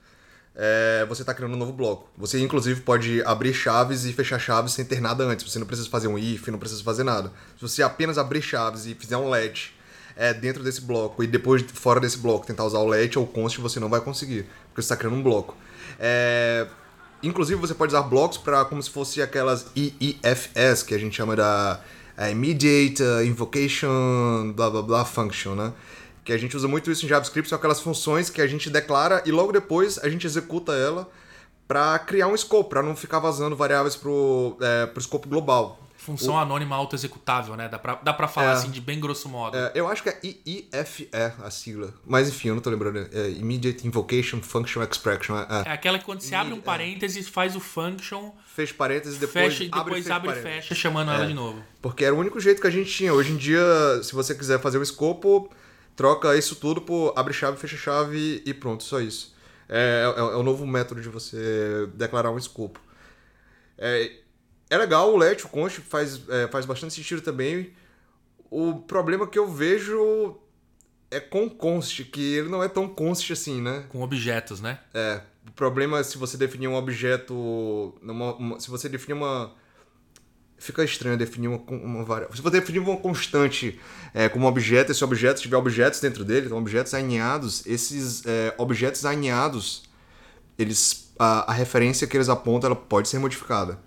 é, 0.55 1.05
você 1.09 1.23
está 1.23 1.33
criando 1.33 1.53
um 1.53 1.57
novo 1.57 1.73
bloco. 1.73 2.09
Você 2.17 2.39
inclusive 2.39 2.81
pode 2.81 3.21
abrir 3.23 3.53
chaves 3.53 4.05
e 4.05 4.13
fechar 4.13 4.39
chaves 4.39 4.73
sem 4.73 4.85
ter 4.85 5.01
nada 5.01 5.23
antes. 5.23 5.49
Você 5.49 5.57
não 5.57 5.65
precisa 5.65 5.89
fazer 5.89 6.07
um 6.07 6.17
if, 6.17 6.47
não 6.47 6.59
precisa 6.59 6.83
fazer 6.83 7.03
nada. 7.03 7.31
Se 7.55 7.61
você 7.61 7.81
apenas 7.81 8.17
abrir 8.17 8.41
chaves 8.41 8.85
e 8.85 8.93
fizer 8.93 9.17
um 9.17 9.29
let 9.29 9.71
é, 10.15 10.33
dentro 10.33 10.63
desse 10.63 10.81
bloco 10.81 11.23
e 11.23 11.27
depois 11.27 11.63
fora 11.73 11.99
desse 11.99 12.19
bloco 12.19 12.45
tentar 12.45 12.63
usar 12.63 12.79
o 12.79 12.87
let 12.87 13.17
ou 13.17 13.23
o 13.25 13.27
const, 13.27 13.59
você 13.59 13.79
não 13.79 13.89
vai 13.89 14.01
conseguir, 14.01 14.43
porque 14.67 14.81
você 14.81 14.93
está 14.93 14.95
criando 14.95 15.17
um 15.17 15.23
bloco. 15.23 15.57
É, 15.99 16.67
inclusive 17.27 17.59
você 17.59 17.73
pode 17.73 17.93
usar 17.93 18.03
blocos 18.03 18.37
para 18.37 18.63
como 18.65 18.81
se 18.81 18.89
fosse 18.89 19.21
aquelas 19.21 19.67
IIFS 19.75 20.83
que 20.83 20.93
a 20.93 20.97
gente 20.97 21.15
chama 21.15 21.35
da 21.35 21.79
é, 22.17 22.31
Immediate 22.31 23.03
Invocation 23.25 24.53
blá 24.53 24.69
blá 24.69 24.81
blá 24.81 25.05
function, 25.05 25.55
né? 25.55 25.73
Que 26.23 26.33
a 26.33 26.37
gente 26.37 26.57
usa 26.57 26.67
muito 26.67 26.89
isso 26.89 27.05
em 27.05 27.09
JavaScript, 27.09 27.49
são 27.49 27.57
aquelas 27.57 27.79
funções 27.79 28.29
que 28.29 28.41
a 28.41 28.47
gente 28.47 28.69
declara 28.69 29.21
e 29.25 29.31
logo 29.31 29.51
depois 29.51 29.99
a 29.99 30.09
gente 30.09 30.25
executa 30.25 30.73
ela 30.73 31.07
para 31.67 31.97
criar 31.99 32.27
um 32.27 32.35
escopo, 32.35 32.69
para 32.69 32.81
não 32.81 32.95
ficar 32.95 33.19
vazando 33.19 33.55
variáveis 33.55 33.95
pro, 33.95 34.57
é, 34.61 34.85
pro 34.85 34.99
escopo 34.99 35.27
global. 35.27 35.84
Função 36.05 36.37
anônima 36.37 36.75
auto-executável, 36.75 37.55
né? 37.55 37.67
Dá 37.67 37.79
pra, 37.79 37.95
dá 37.95 38.13
pra 38.13 38.27
falar 38.27 38.51
É. 38.51 38.53
assim 38.53 38.69
de 38.69 38.79
bem 38.79 38.99
grosso 38.99 39.27
modo. 39.27 39.57
É, 39.57 39.71
eu 39.73 39.87
acho 39.87 40.03
que 40.03 40.09
é 40.09 40.19
IIFE 40.23 41.09
a 41.43 41.49
sigla. 41.49 41.93
Mas 42.05 42.29
enfim, 42.29 42.49
eu 42.49 42.55
não 42.55 42.61
tô 42.61 42.69
lembrando. 42.69 43.09
É 43.11 43.29
Immediate 43.31 43.87
Invocation 43.87 44.39
Function 44.41 44.83
Expression. 44.83 45.35
É, 45.37 45.69
É 45.69 45.71
aquela 45.71 45.97
que 45.97 46.05
quando 46.05 46.21
você 46.21 46.35
abre 46.35 46.53
um 46.53 46.57
é. 46.59 46.61
parênteses, 46.61 47.27
faz 47.27 47.55
o 47.55 47.59
function, 47.59 48.31
Fez 48.55 48.71
parênteses 48.71 49.17
depois 49.17 49.45
fecha 49.53 49.63
e 49.63 49.67
abre, 49.71 49.83
depois 49.95 50.03
fecha 50.03 50.15
abre 50.15 50.31
e 50.31 50.41
fecha, 50.41 50.75
chamando 50.75 51.11
ela 51.11 51.23
É. 51.23 51.27
de 51.27 51.33
novo. 51.33 51.61
Porque 51.81 52.05
era 52.05 52.13
o 52.15 52.17
único 52.19 52.39
jeito 52.39 52.61
que 52.61 52.67
a 52.67 52.71
gente 52.71 52.89
tinha. 52.91 53.13
Hoje 53.13 53.31
em 53.33 53.37
dia, 53.37 53.59
se 54.03 54.13
você 54.13 54.33
quiser 54.35 54.59
fazer 54.61 54.77
um 54.77 54.83
escopo, 54.83 55.49
troca 55.95 56.37
isso 56.37 56.55
tudo 56.55 56.79
por 56.81 57.13
abre 57.17 57.33
chave, 57.33 57.57
fecha 57.57 57.75
chave 57.75 58.41
e 58.45 58.53
pronto, 58.53 58.83
só 58.83 59.01
isso. 59.01 59.33
É, 59.67 60.03
é, 60.15 60.19
é 60.19 60.35
o 60.35 60.43
novo 60.43 60.65
método 60.67 61.01
de 61.01 61.09
você 61.09 61.89
declarar 61.95 62.29
um 62.31 62.37
escopo. 62.37 62.79
É, 63.77 64.11
é 64.69 64.77
legal, 64.77 65.13
o 65.13 65.17
let, 65.17 65.43
o 65.43 65.49
const 65.49 65.79
faz, 65.81 66.21
é, 66.29 66.47
faz 66.47 66.65
bastante 66.65 66.93
sentido 66.93 67.21
também. 67.21 67.73
O 68.49 68.75
problema 68.75 69.27
que 69.27 69.37
eu 69.37 69.47
vejo 69.51 70.37
é 71.11 71.19
com 71.19 71.45
o 71.45 71.49
const, 71.49 72.03
que 72.05 72.35
ele 72.35 72.49
não 72.49 72.63
é 72.63 72.67
tão 72.67 72.87
const 72.87 73.31
assim, 73.31 73.61
né? 73.61 73.85
Com 73.89 74.01
objetos, 74.01 74.59
né? 74.61 74.79
É, 74.93 75.21
o 75.47 75.51
problema 75.51 75.99
é 75.99 76.03
se 76.03 76.17
você 76.17 76.37
definir 76.37 76.67
um 76.67 76.75
objeto. 76.75 77.95
Numa, 78.01 78.33
uma- 78.35 78.59
se 78.59 78.69
você 78.69 78.89
definir 78.89 79.13
uma. 79.15 79.53
Fica 80.57 80.83
estranho 80.83 81.17
definir 81.17 81.49
uma, 81.49 81.57
uma 81.69 82.03
variável. 82.03 82.35
Se 82.35 82.41
você 82.41 82.59
definir 82.59 82.79
uma 82.79 82.97
constante 82.97 83.79
é, 84.13 84.29
como 84.29 84.47
objeto, 84.47 84.91
esse 84.91 85.03
objeto 85.03 85.41
tiver 85.41 85.57
objetos 85.57 85.99
dentro 85.99 86.23
dele, 86.23 86.45
então 86.47 86.57
objetos 86.57 86.93
alinhados, 86.93 87.65
esses 87.67 88.25
é, 88.25 88.53
objetos 88.57 89.05
alinhados, 89.05 89.83
eles, 90.57 91.13
a, 91.19 91.51
a 91.51 91.53
referência 91.53 92.07
que 92.07 92.15
eles 92.15 92.29
apontam 92.29 92.69
ela 92.71 92.75
pode 92.75 93.09
ser 93.09 93.19
modificada. 93.19 93.77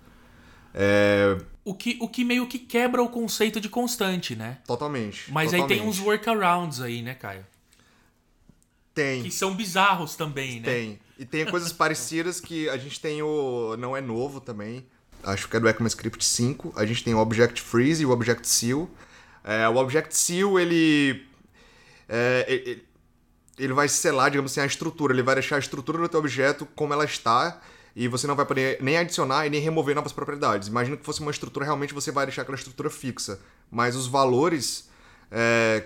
É, 0.73 1.37
O 1.63 1.73
que, 1.73 1.97
o 1.99 2.07
que 2.07 2.23
meio 2.23 2.47
que 2.47 2.59
quebra 2.59 3.01
o 3.01 3.09
conceito 3.09 3.59
de 3.59 3.69
constante, 3.69 4.35
né? 4.35 4.59
totalmente. 4.65 5.31
Mas 5.31 5.53
aí 5.53 5.59
tem 5.61 5.77
totalmente. 5.77 5.89
uns 5.89 5.99
workarounds 5.99 6.81
aí, 6.81 7.01
né, 7.01 7.13
Caio? 7.13 7.45
Tem. 8.93 9.23
Que 9.23 9.31
são 9.31 9.55
bizarros 9.55 10.15
também, 10.15 10.59
né? 10.59 10.65
Tem. 10.65 10.99
E 11.17 11.25
tem 11.25 11.45
coisas 11.45 11.71
parecidas 11.71 12.39
que 12.39 12.69
a 12.69 12.77
gente 12.77 12.99
tem 12.99 13.21
o. 13.21 13.75
Não 13.77 13.95
é 13.95 14.01
novo 14.01 14.39
também. 14.39 14.85
Acho 15.23 15.47
que 15.49 15.57
é 15.57 15.59
do 15.59 15.67
ECMAScript 15.67 16.23
5. 16.23 16.73
A 16.75 16.85
gente 16.85 17.03
tem 17.03 17.13
o 17.13 17.19
Object 17.19 17.61
Freeze 17.61 18.03
e 18.03 18.05
o 18.05 18.11
Object 18.11 18.47
Seal. 18.47 18.89
É, 19.43 19.67
o 19.67 19.75
Object 19.75 20.15
Seal, 20.17 20.59
ele. 20.59 21.25
é, 22.07 22.45
ele, 22.47 22.83
ele 23.57 23.73
vai 23.73 23.87
selar, 23.89 24.31
digamos 24.31 24.51
assim, 24.51 24.61
a 24.61 24.65
estrutura. 24.65 25.13
Ele 25.13 25.23
vai 25.23 25.35
deixar 25.35 25.57
a 25.57 25.59
estrutura 25.59 25.97
do 25.97 26.07
teu 26.07 26.19
objeto 26.19 26.65
como 26.75 26.93
ela 26.93 27.05
está 27.05 27.61
e 27.95 28.07
você 28.07 28.27
não 28.27 28.35
vai 28.35 28.45
poder 28.45 28.81
nem 28.81 28.97
adicionar 28.97 29.45
e 29.45 29.49
nem 29.49 29.61
remover 29.61 29.95
novas 29.95 30.11
propriedades. 30.11 30.67
Imagina 30.67 30.97
que 30.97 31.05
fosse 31.05 31.21
uma 31.21 31.31
estrutura, 31.31 31.65
realmente 31.65 31.93
você 31.93 32.11
vai 32.11 32.25
deixar 32.25 32.43
aquela 32.43 32.57
estrutura 32.57 32.89
fixa. 32.89 33.39
Mas 33.69 33.95
os 33.95 34.07
valores 34.07 34.89
é, 35.31 35.85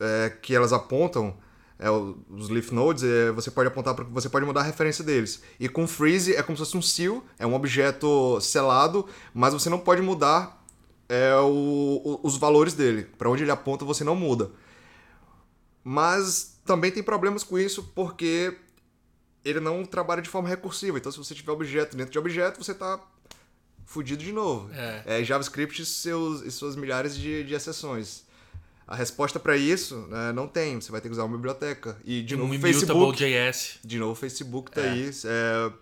é, 0.00 0.30
que 0.42 0.54
elas 0.54 0.72
apontam, 0.72 1.36
é, 1.78 1.88
os 1.90 2.48
leaf 2.48 2.72
nodes, 2.72 3.04
é, 3.04 3.30
você 3.32 3.50
pode 3.50 3.68
apontar 3.68 3.94
para 3.94 4.04
você 4.04 4.28
pode 4.28 4.44
mudar 4.44 4.60
a 4.60 4.64
referência 4.64 5.04
deles. 5.04 5.42
E 5.58 5.68
com 5.68 5.86
freeze 5.86 6.34
é 6.34 6.42
como 6.42 6.56
se 6.56 6.64
fosse 6.64 6.76
um 6.76 6.82
seal, 6.82 7.24
é 7.38 7.46
um 7.46 7.54
objeto 7.54 8.40
selado, 8.40 9.06
mas 9.32 9.52
você 9.52 9.70
não 9.70 9.78
pode 9.78 10.02
mudar 10.02 10.64
é, 11.08 11.34
o, 11.36 12.02
o, 12.04 12.20
os 12.22 12.36
valores 12.36 12.74
dele. 12.74 13.04
Para 13.16 13.30
onde 13.30 13.42
ele 13.42 13.50
aponta, 13.50 13.84
você 13.84 14.04
não 14.04 14.14
muda. 14.14 14.50
Mas 15.82 16.60
também 16.64 16.90
tem 16.90 17.02
problemas 17.02 17.42
com 17.42 17.58
isso 17.58 17.90
porque 17.94 18.56
ele 19.44 19.60
não 19.60 19.84
trabalha 19.84 20.22
de 20.22 20.28
forma 20.28 20.48
recursiva. 20.48 20.98
Então, 20.98 21.10
se 21.12 21.18
você 21.18 21.34
tiver 21.34 21.52
objeto 21.52 21.96
dentro 21.96 22.12
de 22.12 22.18
objeto, 22.18 22.62
você 22.62 22.72
está 22.72 23.00
fudido 23.86 24.22
de 24.22 24.32
novo. 24.32 24.70
É. 24.74 25.20
É 25.20 25.24
JavaScript 25.24 25.80
e, 25.82 25.86
seus, 25.86 26.42
e 26.42 26.50
suas 26.50 26.76
milhares 26.76 27.16
de, 27.16 27.44
de 27.44 27.54
exceções. 27.54 28.24
A 28.86 28.96
resposta 28.96 29.38
para 29.38 29.56
isso 29.56 29.96
né, 30.08 30.32
não 30.32 30.48
tem. 30.48 30.80
Você 30.80 30.90
vai 30.90 31.00
ter 31.00 31.08
que 31.08 31.12
usar 31.12 31.24
uma 31.24 31.36
biblioteca. 31.36 31.96
E 32.04 32.22
de 32.22 32.36
novo, 32.36 32.52
um 32.52 32.56
o 32.56 32.60
Facebook. 32.60 33.18
JS. 33.18 33.78
De 33.84 33.98
novo, 33.98 34.12
o 34.12 34.14
Facebook 34.14 34.70
tá 34.70 34.80
É. 34.80 34.90
aí. 34.90 35.10
É, 35.24 35.72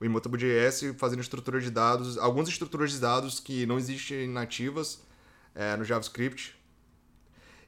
o 0.00 0.04
Immutable.js 0.04 0.94
fazendo 0.96 1.20
estrutura 1.20 1.60
de 1.60 1.70
dados. 1.70 2.16
Algumas 2.18 2.48
estruturas 2.48 2.92
de 2.92 2.98
dados 2.98 3.40
que 3.40 3.66
não 3.66 3.78
existem 3.78 4.28
nativas 4.28 5.00
é, 5.54 5.76
no 5.76 5.84
JavaScript. 5.84 6.54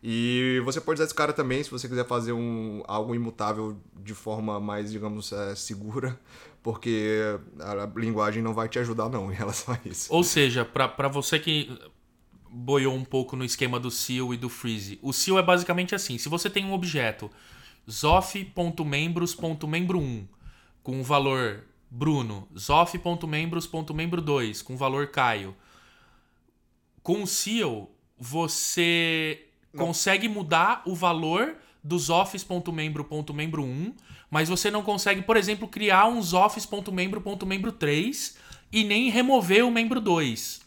E 0.07 0.61
você 0.67 0.83
pode 0.83 0.99
usar 0.99 1.07
esse 1.07 1.15
cara 1.15 1.33
também 1.33 1.65
se 1.65 1.71
você 1.71 1.89
quiser 1.89 2.07
fazer 2.07 2.35
um, 2.35 2.83
algo 2.87 3.15
imutável 3.15 3.81
de 4.03 4.13
forma 4.13 4.61
mais, 4.61 4.93
digamos, 4.93 5.33
é, 5.33 5.55
segura, 5.55 6.21
porque 6.63 7.21
a 7.59 7.91
linguagem 7.99 8.43
não 8.43 8.53
vai 8.53 8.69
te 8.69 8.79
ajudar 8.79 9.09
não 9.09 9.33
em 9.33 9.35
relação 9.35 9.75
a 9.75 9.79
isso. 9.89 10.13
Ou 10.13 10.23
seja, 10.23 10.63
pra 10.63 11.09
você 11.09 11.39
que 11.39 11.75
boiou 12.51 12.95
um 12.95 13.03
pouco 13.03 13.35
no 13.35 13.47
esquema 13.47 13.81
do 13.81 13.91
seal 13.91 14.35
e 14.35 14.37
do 14.37 14.51
freeze, 14.51 14.99
o 15.01 15.11
seal 15.11 15.39
é 15.39 15.43
basicamente 15.43 15.95
assim: 15.95 16.19
se 16.19 16.29
você 16.29 16.51
tem 16.51 16.67
um 16.67 16.75
objeto 16.75 17.31
zof.membros.membro1 17.91 20.29
com 20.83 21.01
o 21.01 21.03
valor 21.03 21.65
Bruno, 21.91 22.47
zof.membros.membro2 22.59 24.63
com 24.63 24.75
o 24.75 24.77
valor 24.77 25.07
Caio, 25.07 25.57
com 27.03 27.23
o 27.23 27.27
seal 27.27 27.91
você 28.19 29.44
consegue 29.77 30.29
mudar 30.29 30.83
o 30.85 30.95
valor 30.95 31.57
dos 31.83 32.11
office.membro.membro1, 32.11 33.93
mas 34.31 34.49
você 34.49 34.71
não 34.71 34.83
consegue, 34.83 35.23
por 35.23 35.37
exemplo, 35.37 35.67
criar 35.69 36.07
uns 36.07 36.33
office.membro.membro3 36.33 38.37
e 38.73 38.85
nem 38.85 39.11
remover 39.11 39.65
o 39.65 39.71
membro 39.71 40.01
2. 40.01 40.63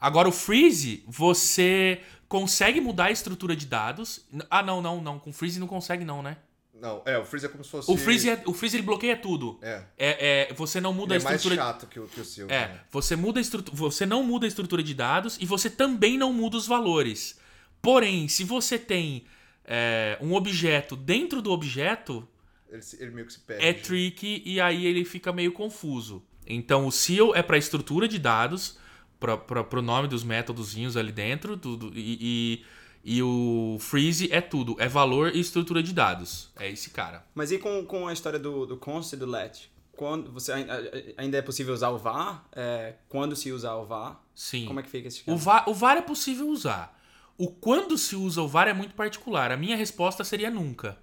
Agora 0.00 0.28
o 0.28 0.32
freeze, 0.32 1.02
você 1.06 2.00
consegue 2.28 2.80
mudar 2.80 3.06
a 3.06 3.10
estrutura 3.10 3.56
de 3.56 3.66
dados. 3.66 4.24
Ah, 4.50 4.62
não, 4.62 4.82
não, 4.82 5.00
não, 5.00 5.18
com 5.18 5.32
freeze 5.32 5.58
não 5.58 5.66
consegue 5.66 6.04
não, 6.04 6.22
né? 6.22 6.36
Não, 6.80 7.02
é, 7.06 7.18
o 7.18 7.24
freeze 7.24 7.46
é 7.46 7.48
como 7.48 7.64
se 7.64 7.70
fosse... 7.70 7.90
O 7.90 7.96
freeze, 7.96 8.28
é- 8.28 8.42
o 8.44 8.52
freeze 8.52 8.76
ele 8.76 8.82
bloqueia 8.82 9.16
tudo. 9.16 9.58
É. 9.62 9.82
É, 9.96 10.48
é, 10.50 10.54
você 10.54 10.78
não 10.80 10.92
muda 10.92 11.14
Ele 11.14 11.22
é 11.22 11.26
a 11.26 11.30
mais 11.30 11.36
estrutura 11.36 11.64
chato 11.64 11.86
que 11.86 11.98
o, 11.98 12.06
que 12.06 12.20
o 12.20 12.24
seu. 12.24 12.46
é, 12.50 12.68
né? 12.68 12.80
você 12.90 13.16
muda 13.16 13.40
a 13.40 13.42
estrutura, 13.42 13.74
você 13.76 14.04
não 14.04 14.22
muda 14.22 14.44
a 14.46 14.48
estrutura 14.48 14.82
de 14.82 14.92
dados 14.92 15.38
e 15.40 15.46
você 15.46 15.70
também 15.70 16.18
não 16.18 16.34
muda 16.34 16.58
os 16.58 16.66
valores. 16.66 17.38
Porém, 17.82 18.28
se 18.28 18.44
você 18.44 18.78
tem 18.78 19.24
é, 19.64 20.18
um 20.20 20.34
objeto 20.34 20.96
dentro 20.96 21.40
do 21.42 21.50
objeto, 21.52 22.26
Ele, 22.70 22.82
ele 22.98 23.10
meio 23.12 23.26
que 23.26 23.32
se 23.32 23.40
perde. 23.40 23.64
é 23.64 23.72
tricky 23.72 24.42
e 24.44 24.60
aí 24.60 24.86
ele 24.86 25.04
fica 25.04 25.32
meio 25.32 25.52
confuso. 25.52 26.22
Então 26.46 26.86
o 26.86 26.92
seal 26.92 27.34
é 27.34 27.42
para 27.42 27.58
estrutura 27.58 28.06
de 28.08 28.18
dados, 28.18 28.78
para 29.18 29.78
o 29.78 29.82
nome 29.82 30.08
dos 30.08 30.22
métodozinhos 30.22 30.96
ali 30.96 31.10
dentro, 31.12 31.56
tudo, 31.56 31.90
e, 31.94 32.62
e, 33.04 33.16
e 33.16 33.22
o 33.22 33.76
freeze 33.80 34.28
é 34.32 34.40
tudo, 34.40 34.76
é 34.78 34.86
valor 34.88 35.34
e 35.34 35.40
estrutura 35.40 35.82
de 35.82 35.92
dados. 35.92 36.50
É 36.58 36.70
esse 36.70 36.90
cara. 36.90 37.24
Mas 37.34 37.50
e 37.50 37.58
com, 37.58 37.84
com 37.84 38.06
a 38.06 38.12
história 38.12 38.38
do, 38.38 38.66
do 38.66 38.76
const 38.76 39.12
e 39.12 39.16
do 39.16 39.26
let? 39.26 39.68
Quando 39.96 40.30
você 40.30 40.52
ai- 40.52 40.66
ai- 40.68 41.14
ainda 41.16 41.38
é 41.38 41.42
possível 41.42 41.72
usar 41.72 41.88
o 41.88 41.98
var? 41.98 42.46
É, 42.52 42.94
quando 43.08 43.34
se 43.34 43.50
usar 43.50 43.74
o 43.76 43.86
var? 43.86 44.22
Sim. 44.34 44.66
Como 44.66 44.78
é 44.78 44.82
que 44.82 44.90
fica 44.90 45.08
esse 45.08 45.18
O 45.18 45.20
esquema? 45.20 45.38
VAR, 45.38 45.68
o 45.70 45.74
VAR 45.74 45.96
é 45.96 46.02
possível 46.02 46.46
usar. 46.48 46.95
O 47.38 47.48
quando 47.48 47.98
se 47.98 48.16
usa 48.16 48.40
o 48.42 48.48
VAR 48.48 48.68
é 48.68 48.72
muito 48.72 48.94
particular. 48.94 49.50
A 49.52 49.56
minha 49.56 49.76
resposta 49.76 50.24
seria 50.24 50.50
nunca. 50.50 50.98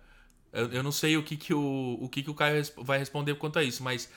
Eu, 0.52 0.72
eu 0.72 0.84
não 0.84 0.92
sei 0.92 1.18
o 1.18 1.24
que, 1.24 1.36
que 1.38 1.54
o, 1.54 1.98
o 2.02 2.10
que, 2.10 2.24
que 2.24 2.30
o 2.30 2.34
Caio 2.34 2.62
vai 2.78 2.98
responder 3.00 3.36
quanto 3.36 3.60
a 3.60 3.64
isso, 3.64 3.84
mas 3.84 4.10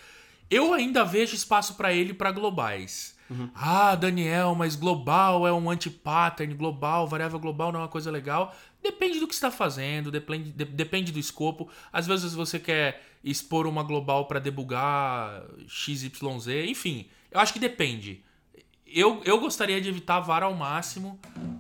eu 0.51 0.73
ainda 0.73 1.05
vejo 1.05 1.35
espaço 1.35 1.75
para 1.75 1.93
ele 1.93 2.15
para 2.15 2.31
globais. 2.31 3.15
Ah, 3.55 3.97
Daniel, 3.97 4.55
mas 4.55 4.77
global 4.77 5.47
é 5.49 5.53
um 5.53 5.69
anti-pattern, 5.69 6.55
global, 6.55 7.09
variável 7.09 7.41
global 7.41 7.73
não 7.73 7.81
é 7.81 7.83
uma 7.83 7.89
coisa 7.89 8.09
legal. 8.11 8.55
Depende 8.81 9.19
do 9.19 9.27
que 9.27 9.35
está 9.35 9.51
fazendo, 9.51 10.13
depende, 10.13 10.53
de- 10.53 10.65
depende 10.65 11.11
do 11.11 11.19
escopo. 11.19 11.69
Às 11.93 12.07
vezes 12.07 12.35
você 12.35 12.61
quer 12.61 13.03
expor 13.25 13.67
uma 13.67 13.83
global 13.83 14.27
para 14.27 14.39
debugar 14.39 15.43
XYZ, 15.67 16.47
enfim, 16.69 17.09
eu 17.31 17.41
acho 17.41 17.53
que 17.53 17.59
depende. 17.59 18.23
Eu, 18.87 19.20
eu 19.25 19.38
gostaria 19.40 19.81
de 19.81 19.88
evitar 19.88 20.20
VAR 20.20 20.42
ao 20.44 20.55
máximo, 20.55 21.18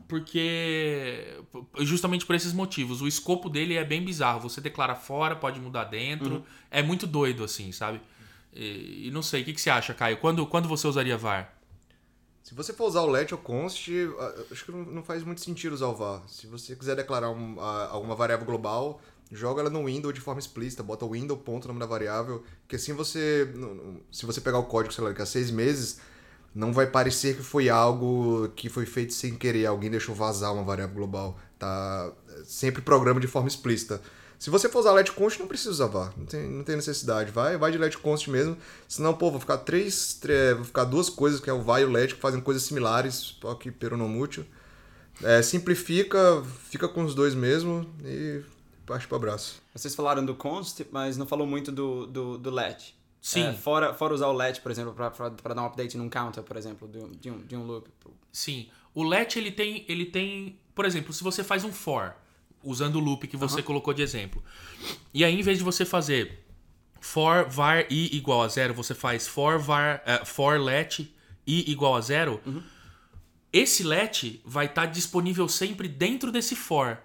porque. 0.08 1.36
Justamente 1.80 2.24
por 2.24 2.34
esses 2.34 2.52
motivos. 2.52 3.02
O 3.02 3.08
escopo 3.08 3.48
dele 3.48 3.74
é 3.74 3.84
bem 3.84 4.04
bizarro. 4.04 4.40
Você 4.40 4.60
declara 4.60 4.94
fora, 4.94 5.34
pode 5.36 5.60
mudar 5.60 5.84
dentro. 5.84 6.44
É 6.70 6.82
muito 6.82 7.06
doido, 7.06 7.42
assim, 7.44 7.72
sabe? 7.72 8.00
E, 8.52 9.08
e 9.08 9.10
não 9.10 9.22
sei, 9.22 9.42
o 9.42 9.44
que, 9.44 9.52
que 9.52 9.60
você 9.60 9.70
acha, 9.70 9.92
Caio? 9.92 10.16
Quando, 10.18 10.46
quando 10.46 10.68
você 10.68 10.86
usaria 10.86 11.16
VAR? 11.16 11.52
Se 12.42 12.54
você 12.54 12.72
for 12.72 12.86
usar 12.86 13.00
o 13.02 13.06
let 13.10 13.32
ou 13.32 13.38
const, 13.38 13.90
acho 14.52 14.64
que 14.64 14.70
não, 14.70 15.02
faz 15.02 15.24
muito 15.24 15.40
sentido 15.40 15.72
usar 15.72 15.88
o 15.88 15.94
var. 15.96 16.22
Se 16.28 16.46
você 16.46 16.76
quiser 16.76 16.94
declarar 16.94 17.28
um- 17.30 17.58
a- 17.60 17.88
alguma 17.88 18.14
variável 18.14 18.46
global, 18.46 19.00
joga 19.32 19.62
ela 19.62 19.68
no 19.68 19.84
window 19.86 20.12
de 20.12 20.20
forma 20.20 20.38
explícita, 20.38 20.80
bota 20.80 21.04
o 21.04 21.10
window 21.10 21.36
ponto 21.36 21.66
nome 21.66 21.80
da 21.80 21.86
variável, 21.86 22.44
que 22.68 22.76
assim 22.76 22.92
você, 22.92 23.52
se 24.12 24.24
você 24.24 24.40
pegar 24.40 24.60
o 24.60 24.64
código, 24.66 24.94
sei 24.94 25.02
lá, 25.02 25.10
daqui 25.10 25.22
a 25.22 25.26
seis 25.26 25.50
meses, 25.50 26.00
não 26.56 26.72
vai 26.72 26.86
parecer 26.86 27.36
que 27.36 27.42
foi 27.42 27.68
algo 27.68 28.48
que 28.56 28.70
foi 28.70 28.86
feito 28.86 29.12
sem 29.12 29.34
querer, 29.34 29.66
alguém 29.66 29.90
deixou 29.90 30.14
vazar 30.14 30.52
uma 30.54 30.64
variável 30.64 30.94
global. 30.94 31.38
Tá 31.58 32.10
sempre 32.44 32.80
programa 32.80 33.20
de 33.20 33.26
forma 33.26 33.46
explícita. 33.46 34.00
Se 34.38 34.50
você 34.50 34.68
for 34.68 34.80
usar 34.80 34.92
let 34.92 35.10
const, 35.12 35.38
não 35.38 35.46
precisa 35.46 35.70
usar 35.70 35.86
var. 35.86 36.12
Não 36.16 36.26
tem, 36.26 36.48
não 36.48 36.64
tem 36.64 36.76
necessidade. 36.76 37.30
Vai, 37.30 37.56
vai 37.56 37.70
de 37.72 37.78
let 37.78 37.96
const 37.96 38.30
mesmo. 38.30 38.56
Senão, 38.88 39.14
pô, 39.14 39.30
vou 39.30 39.40
ficar 39.40 39.58
três. 39.58 40.14
tre- 40.14 40.54
vou 40.54 40.64
ficar 40.64 40.84
duas 40.84 41.08
coisas, 41.08 41.40
que 41.40 41.48
é 41.48 41.52
o 41.52 41.62
var 41.62 41.80
e 41.80 41.84
o 41.84 41.90
let, 41.90 42.14
que 42.14 42.20
fazem 42.20 42.40
coisas 42.40 42.62
similares, 42.62 43.36
só 43.40 43.54
que 43.54 43.70
peronomútil. 43.70 44.44
É, 45.22 45.40
simplifica, 45.42 46.42
fica 46.68 46.86
com 46.88 47.02
os 47.04 47.14
dois 47.14 47.34
mesmo 47.34 47.86
e 48.04 48.42
parte 48.86 49.06
pro 49.06 49.16
abraço. 49.16 49.62
Vocês 49.74 49.94
falaram 49.94 50.24
do 50.24 50.34
const, 50.34 50.86
mas 50.90 51.16
não 51.16 51.26
falou 51.26 51.46
muito 51.46 51.72
do, 51.72 52.06
do, 52.06 52.38
do. 52.38 52.50
Sim. 53.26 53.46
É, 53.48 53.52
fora, 53.54 53.92
fora 53.92 54.14
usar 54.14 54.28
o 54.28 54.32
let, 54.32 54.60
por 54.60 54.70
exemplo, 54.70 54.94
para 54.94 55.52
dar 55.54 55.62
um 55.62 55.66
update 55.66 55.96
num 55.96 56.08
counter, 56.08 56.44
por 56.44 56.56
exemplo, 56.56 56.86
de, 56.86 56.98
um- 56.98 57.10
de, 57.10 57.28
um, 57.30 57.38
de 57.40 57.56
um 57.56 57.64
loop. 57.66 57.88
Sim. 58.30 58.68
O 58.94 59.02
let 59.02 59.34
ele 59.34 59.50
tem, 59.50 59.84
ele 59.88 60.06
tem, 60.06 60.56
por 60.76 60.84
exemplo, 60.84 61.12
se 61.12 61.24
você 61.24 61.42
faz 61.42 61.64
um 61.64 61.72
for, 61.72 62.14
usando 62.62 62.96
o 62.96 63.00
loop 63.00 63.26
que 63.26 63.36
você 63.36 63.60
colocou 63.64 63.92
de 63.92 64.00
exemplo. 64.00 64.40
E 65.12 65.24
aí 65.24 65.34
em 65.36 65.42
vez 65.42 65.58
de 65.58 65.64
você 65.64 65.84
fazer 65.84 66.44
for 67.00 67.48
var 67.48 67.84
i 67.90 68.16
igual 68.16 68.42
a 68.42 68.48
zero, 68.48 68.72
você 68.72 68.94
faz 68.94 69.26
for 69.26 69.58
var 69.58 70.00
eh, 70.06 70.24
for 70.24 70.60
let 70.60 71.00
i 71.00 71.70
igual 71.70 71.96
a 71.96 72.00
zero. 72.00 72.40
Esse 73.52 73.82
let 73.82 74.40
vai 74.44 74.66
estar 74.66 74.86
disponível 74.86 75.48
sempre 75.48 75.88
dentro 75.88 76.30
desse 76.30 76.54
for. 76.54 76.96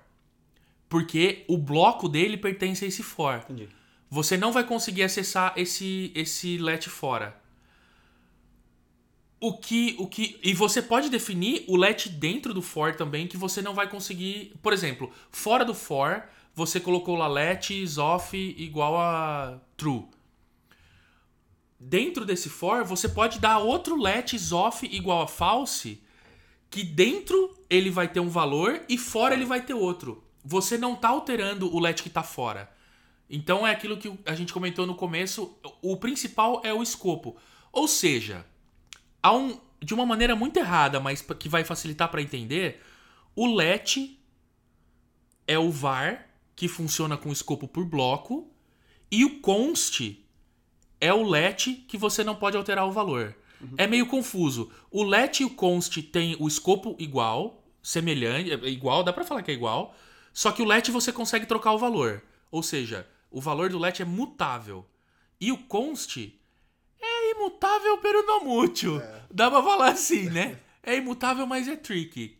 Porque 0.87 1.45
o 1.47 1.57
bloco 1.57 2.07
dele 2.07 2.37
pertence 2.37 2.85
a 2.85 2.87
esse 2.87 3.01
for. 3.01 3.37
Entendi. 3.37 3.69
Você 4.11 4.35
não 4.35 4.51
vai 4.51 4.65
conseguir 4.65 5.03
acessar 5.03 5.53
esse 5.55 6.11
esse 6.13 6.57
let 6.57 6.89
fora. 6.89 7.39
O 9.39 9.57
que, 9.57 9.95
o 9.97 10.05
que. 10.05 10.37
E 10.43 10.53
você 10.53 10.81
pode 10.81 11.09
definir 11.09 11.63
o 11.65 11.77
let 11.77 12.09
dentro 12.09 12.53
do 12.53 12.61
for 12.61 12.93
também, 12.93 13.25
que 13.25 13.37
você 13.37 13.61
não 13.61 13.73
vai 13.73 13.89
conseguir. 13.89 14.53
Por 14.61 14.73
exemplo, 14.73 15.09
fora 15.31 15.63
do 15.63 15.73
for, 15.73 16.23
você 16.53 16.77
colocou 16.77 17.15
lá 17.15 17.25
let 17.25 17.69
is 17.69 17.97
off 17.97 18.37
igual 18.37 18.97
a 18.97 19.61
true. 19.77 20.05
Dentro 21.79 22.25
desse 22.25 22.49
for, 22.49 22.83
você 22.83 23.07
pode 23.07 23.39
dar 23.39 23.59
outro 23.59 23.95
let 23.95 24.33
is 24.33 24.51
off 24.51 24.85
igual 24.85 25.21
a 25.21 25.27
false, 25.27 26.03
que 26.69 26.83
dentro 26.83 27.57
ele 27.69 27.89
vai 27.89 28.09
ter 28.09 28.19
um 28.19 28.29
valor 28.29 28.81
e 28.89 28.97
fora 28.97 29.33
ele 29.33 29.45
vai 29.45 29.61
ter 29.61 29.73
outro. 29.73 30.21
Você 30.43 30.77
não 30.77 30.97
tá 30.97 31.07
alterando 31.07 31.73
o 31.73 31.79
let 31.79 32.03
que 32.03 32.09
tá 32.09 32.21
fora. 32.21 32.69
Então 33.33 33.65
é 33.65 33.71
aquilo 33.71 33.95
que 33.95 34.13
a 34.25 34.35
gente 34.35 34.51
comentou 34.51 34.85
no 34.85 34.93
começo, 34.93 35.57
o 35.81 35.95
principal 35.95 36.61
é 36.65 36.73
o 36.73 36.83
escopo. 36.83 37.37
Ou 37.71 37.87
seja, 37.87 38.45
há 39.23 39.33
um, 39.33 39.57
de 39.81 39.93
uma 39.93 40.05
maneira 40.05 40.35
muito 40.35 40.57
errada, 40.57 40.99
mas 40.99 41.21
que 41.21 41.47
vai 41.47 41.63
facilitar 41.63 42.09
para 42.11 42.21
entender, 42.21 42.81
o 43.33 43.47
let 43.55 44.19
é 45.47 45.57
o 45.57 45.71
var 45.71 46.27
que 46.57 46.67
funciona 46.67 47.15
com 47.15 47.31
escopo 47.31 47.69
por 47.69 47.85
bloco, 47.85 48.51
e 49.09 49.23
o 49.23 49.39
const 49.39 50.19
é 50.99 51.13
o 51.13 51.23
let 51.23 51.85
que 51.87 51.97
você 51.97 52.25
não 52.25 52.35
pode 52.35 52.57
alterar 52.57 52.85
o 52.85 52.91
valor. 52.91 53.33
É 53.77 53.87
meio 53.87 54.07
confuso. 54.07 54.71
O 54.89 55.03
let 55.03 55.39
e 55.39 55.45
o 55.45 55.49
const 55.51 56.01
tem 56.03 56.35
o 56.37 56.47
escopo 56.47 56.95
igual, 56.99 57.63
semelhante, 57.81 58.51
é 58.51 58.69
igual, 58.69 59.03
dá 59.03 59.13
pra 59.13 59.23
falar 59.23 59.41
que 59.41 59.51
é 59.51 59.53
igual, 59.53 59.95
só 60.33 60.51
que 60.51 60.61
o 60.61 60.65
let 60.65 60.89
você 60.89 61.13
consegue 61.13 61.45
trocar 61.45 61.71
o 61.71 61.77
valor. 61.77 62.21
Ou 62.51 62.61
seja, 62.61 63.07
o 63.31 63.41
valor 63.41 63.69
do 63.69 63.79
let 63.79 64.01
é 64.01 64.05
mutável. 64.05 64.85
E 65.39 65.51
o 65.51 65.57
const 65.57 66.39
é 67.01 67.31
imutável, 67.31 67.97
pero 67.97 68.23
não 68.23 68.45
mútil. 68.45 69.01
Dá 69.31 69.49
pra 69.49 69.63
falar 69.63 69.91
assim, 69.91 70.29
né? 70.29 70.59
É 70.83 70.97
imutável, 70.97 71.47
mas 71.47 71.67
é 71.67 71.75
tricky. 71.75 72.37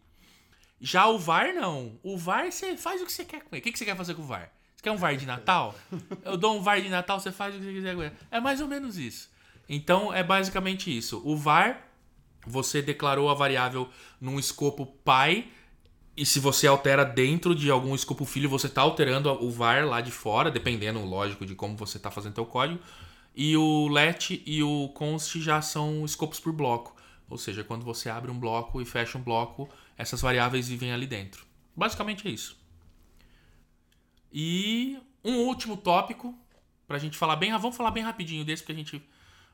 Já 0.80 1.08
o 1.08 1.18
VAR, 1.18 1.54
não. 1.54 2.00
O 2.04 2.18
VAR, 2.18 2.52
você 2.52 2.76
faz 2.76 3.02
o 3.02 3.06
que 3.06 3.12
você 3.12 3.24
quer 3.24 3.42
com 3.42 3.56
ele. 3.56 3.62
O 3.62 3.64
que 3.64 3.72
que 3.72 3.80
você 3.80 3.86
quer 3.86 3.96
fazer 3.96 4.14
com 4.16 4.24
o 4.24 4.26
VAR? 4.26 4.52
Você 4.76 4.84
quer 4.84 4.92
um 4.92 4.98
VAR 4.98 5.16
de 5.16 5.26
Natal? 5.26 5.76
Eu 6.24 6.36
dou 6.36 6.58
um 6.58 6.62
VAR 6.62 6.82
de 6.82 6.90
Natal, 6.90 7.20
você 7.20 7.32
faz 7.32 7.56
o 7.56 7.60
que 7.60 7.66
você 7.66 7.74
quiser 7.74 7.96
com 7.96 8.04
ele. 8.04 8.16
É 8.30 8.40
mais 8.40 8.60
ou 8.60 8.68
menos 8.68 8.98
isso. 8.98 9.30
Então, 9.70 10.12
é 10.14 10.24
basicamente 10.24 10.96
isso. 10.96 11.22
O 11.24 11.38
VAR, 11.38 11.88
você 12.46 12.82
declarou 12.82 13.30
a 13.30 13.34
variável 13.36 13.88
num 14.20 14.40
escopo 14.40 14.86
pai, 14.86 15.48
e 16.22 16.26
se 16.26 16.40
você 16.40 16.68
altera 16.68 17.04
dentro 17.04 17.56
de 17.56 17.72
algum 17.72 17.96
escopo 17.96 18.26
filho, 18.26 18.48
você 18.48 18.68
está 18.68 18.84
alterando 18.84 19.28
o 19.44 19.50
var 19.50 19.84
lá 19.88 20.02
de 20.02 20.12
fora, 20.12 20.52
dependendo, 20.52 21.04
lógico, 21.04 21.48
de 21.48 21.56
como 21.56 21.76
você 21.76 21.98
está 21.98 22.12
fazendo 22.12 22.36
seu 22.36 22.46
código. 22.46 22.80
E 23.36 23.58
o 23.58 23.88
let 23.88 24.40
e 24.46 24.62
o 24.62 24.90
const 24.90 25.42
já 25.42 25.64
são 25.64 26.06
escopos 26.06 26.40
por 26.40 26.54
bloco. 26.54 26.96
Ou 27.28 27.40
seja, 27.40 27.64
quando 27.64 27.84
você 27.84 28.08
abre 28.08 28.30
um 28.30 28.40
bloco 28.40 28.80
e 28.80 28.86
fecha 28.86 29.18
um 29.18 29.24
bloco, 29.24 29.68
essas 29.98 30.22
variáveis 30.22 30.68
vivem 30.68 30.92
ali 30.92 31.08
dentro. 31.08 31.44
Basicamente 31.76 32.28
é 32.28 32.30
isso. 32.30 32.56
E 34.32 35.00
um 35.26 35.38
último 35.38 35.76
tópico, 35.76 36.38
pra 36.88 37.00
gente 37.00 37.18
falar 37.18 37.36
bem. 37.36 37.52
Vamos 37.54 37.76
falar 37.76 37.90
bem 37.90 38.04
rapidinho 38.04 38.46
desse, 38.46 38.62
porque 38.62 38.74
a 38.74 38.76
gente 38.76 39.04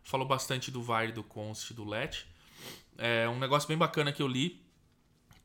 falou 0.04 0.28
bastante 0.28 0.70
do 0.70 0.84
var, 0.84 1.14
do 1.14 1.24
const, 1.24 1.74
do 1.74 1.86
let. 1.86 2.26
É 2.98 3.30
um 3.30 3.40
negócio 3.40 3.70
bem 3.70 3.78
bacana 3.78 4.12
que 4.12 4.22
eu 4.22 4.28
li 4.28 4.67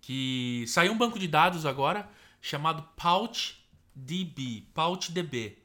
que 0.02 0.64
saiu 0.66 0.92
um 0.92 0.98
banco 0.98 1.18
de 1.18 1.26
dados 1.26 1.64
agora 1.64 2.10
chamado 2.40 2.82
PouchDB, 2.96 4.66
PouchDB, 4.74 5.56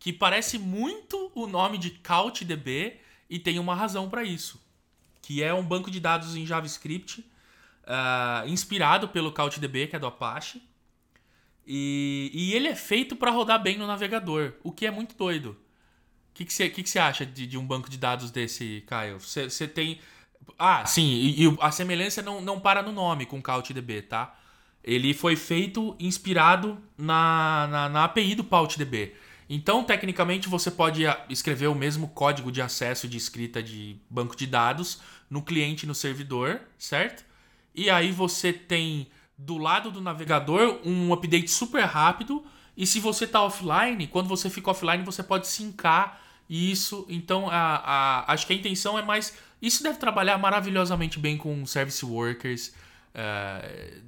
que 0.00 0.12
parece 0.12 0.58
muito 0.58 1.30
o 1.34 1.46
nome 1.46 1.76
de 1.76 1.90
CouchDB 1.90 2.98
e 3.28 3.38
tem 3.38 3.58
uma 3.58 3.74
razão 3.74 4.08
para 4.08 4.24
isso, 4.24 4.60
que 5.20 5.42
é 5.42 5.52
um 5.52 5.62
banco 5.62 5.90
de 5.90 6.00
dados 6.00 6.34
em 6.34 6.46
JavaScript 6.46 7.20
uh, 7.20 8.48
inspirado 8.48 9.08
pelo 9.08 9.32
CouchDB, 9.32 9.86
que 9.86 9.96
é 9.96 9.98
do 9.98 10.06
Apache, 10.06 10.62
e, 11.66 12.30
e 12.32 12.54
ele 12.54 12.68
é 12.68 12.74
feito 12.74 13.14
para 13.14 13.30
rodar 13.30 13.62
bem 13.62 13.76
no 13.76 13.86
navegador, 13.86 14.54
o 14.64 14.72
que 14.72 14.86
é 14.86 14.90
muito 14.90 15.14
doido. 15.14 15.50
O 16.30 16.32
que 16.32 16.50
você 16.50 16.98
acha 16.98 17.26
de, 17.26 17.46
de 17.46 17.58
um 17.58 17.66
banco 17.66 17.90
de 17.90 17.98
dados 17.98 18.30
desse, 18.30 18.82
Caio? 18.86 19.18
Você 19.18 19.68
tem 19.68 20.00
ah, 20.58 20.86
sim, 20.86 21.02
e, 21.02 21.46
e, 21.46 21.56
a 21.60 21.70
semelhança 21.70 22.22
não, 22.22 22.40
não 22.40 22.60
para 22.60 22.82
no 22.82 22.92
nome 22.92 23.26
com 23.26 23.42
CouchDB, 23.42 24.02
tá? 24.02 24.34
Ele 24.82 25.12
foi 25.12 25.36
feito 25.36 25.96
inspirado 25.98 26.78
na, 26.96 27.66
na, 27.70 27.88
na 27.88 28.04
API 28.04 28.34
do 28.34 28.44
PouchDB. 28.44 29.14
Então, 29.48 29.82
tecnicamente, 29.82 30.48
você 30.48 30.70
pode 30.70 31.04
escrever 31.30 31.68
o 31.68 31.74
mesmo 31.74 32.08
código 32.08 32.52
de 32.52 32.60
acesso 32.60 33.08
de 33.08 33.16
escrita 33.16 33.62
de 33.62 33.96
banco 34.10 34.36
de 34.36 34.46
dados 34.46 35.00
no 35.30 35.42
cliente 35.42 35.84
e 35.84 35.86
no 35.86 35.94
servidor, 35.94 36.60
certo? 36.78 37.24
E 37.74 37.88
aí 37.88 38.12
você 38.12 38.52
tem 38.52 39.08
do 39.36 39.56
lado 39.56 39.90
do 39.90 40.00
navegador 40.00 40.80
um 40.84 41.12
update 41.12 41.50
super 41.50 41.84
rápido. 41.84 42.44
E 42.76 42.86
se 42.86 43.00
você 43.00 43.24
está 43.24 43.42
offline, 43.42 44.06
quando 44.06 44.28
você 44.28 44.50
fica 44.50 44.70
offline, 44.70 45.02
você 45.02 45.22
pode 45.22 45.46
sincar 45.46 46.20
isso. 46.48 47.06
Então, 47.08 47.48
a, 47.48 47.76
a, 47.76 48.32
acho 48.32 48.46
que 48.46 48.52
a 48.52 48.56
intenção 48.56 48.98
é 48.98 49.02
mais 49.02 49.36
isso 49.60 49.82
deve 49.82 49.98
trabalhar 49.98 50.38
maravilhosamente 50.38 51.18
bem 51.18 51.36
com 51.36 51.66
service 51.66 52.04
workers. 52.04 52.72
Uh, 53.14 54.00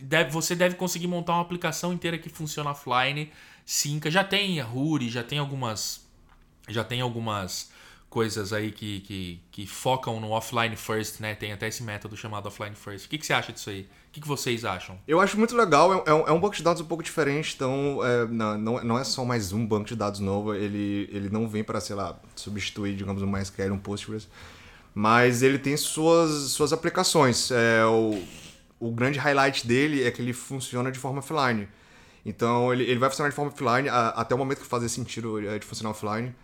deve, 0.00 0.30
você 0.30 0.54
deve 0.54 0.76
conseguir 0.76 1.06
montar 1.06 1.34
uma 1.34 1.42
aplicação 1.42 1.92
inteira 1.92 2.16
que 2.16 2.28
funciona 2.28 2.70
offline, 2.70 3.30
Cinca. 3.64 4.10
Já 4.10 4.24
tem 4.24 4.60
a 4.60 4.66
Huri, 4.66 5.08
já 5.08 5.22
tem 5.22 5.38
algumas. 5.38 6.06
Já 6.68 6.84
tem 6.84 7.00
algumas 7.00 7.70
coisas 8.08 8.52
aí 8.52 8.70
que, 8.70 9.00
que, 9.00 9.40
que, 9.50 9.66
focam 9.66 10.20
no 10.20 10.30
offline 10.30 10.76
first, 10.76 11.18
né? 11.20 11.34
Tem 11.34 11.50
até 11.52 11.68
esse 11.68 11.82
método 11.82 12.16
chamado 12.16 12.46
offline 12.46 12.74
first. 12.74 13.06
O 13.06 13.08
que, 13.08 13.18
que 13.18 13.26
você 13.26 13.32
acha 13.32 13.52
disso 13.52 13.70
aí? 13.70 13.88
O 14.08 14.12
que, 14.12 14.20
que 14.20 14.28
vocês 14.28 14.64
acham? 14.66 14.98
Eu 15.08 15.18
acho 15.18 15.38
muito 15.38 15.56
legal, 15.56 15.94
é, 15.94 16.10
é, 16.10 16.14
um, 16.14 16.28
é 16.28 16.32
um, 16.32 16.38
banco 16.38 16.54
de 16.54 16.62
dados 16.62 16.82
um 16.82 16.84
pouco 16.84 17.02
diferente, 17.02 17.54
então 17.56 18.00
é, 18.04 18.26
não, 18.26 18.84
não 18.84 18.98
é 18.98 19.04
só 19.04 19.24
mais 19.24 19.52
um 19.52 19.66
banco 19.66 19.86
de 19.86 19.96
dados 19.96 20.20
novo, 20.20 20.54
ele, 20.54 21.08
ele 21.10 21.30
não 21.30 21.48
vem 21.48 21.64
para, 21.64 21.80
sei 21.80 21.96
lá, 21.96 22.20
substituir, 22.36 22.94
digamos, 22.94 23.22
um 23.22 23.26
MySQL, 23.26 23.72
um 23.72 23.78
Postgres 23.78 24.28
mas 24.94 25.42
ele 25.42 25.58
tem 25.58 25.76
suas, 25.76 26.50
suas 26.50 26.72
aplicações. 26.72 27.50
É, 27.50 27.84
o, 27.86 28.22
o 28.78 28.90
grande 28.90 29.18
highlight 29.18 29.66
dele 29.66 30.02
é 30.02 30.10
que 30.10 30.20
ele 30.20 30.32
funciona 30.32 30.90
de 30.90 30.98
forma 30.98 31.20
offline. 31.20 31.68
Então 32.24 32.72
ele, 32.72 32.84
ele 32.84 32.98
vai 32.98 33.08
funcionar 33.08 33.30
de 33.30 33.36
forma 33.36 33.50
offline 33.50 33.88
a, 33.88 34.08
até 34.08 34.34
o 34.34 34.38
momento 34.38 34.60
que 34.60 34.66
fazer 34.66 34.88
sentido 34.88 35.38
é, 35.48 35.58
de 35.58 35.66
funcionar 35.66 35.90
offline. 35.90 36.34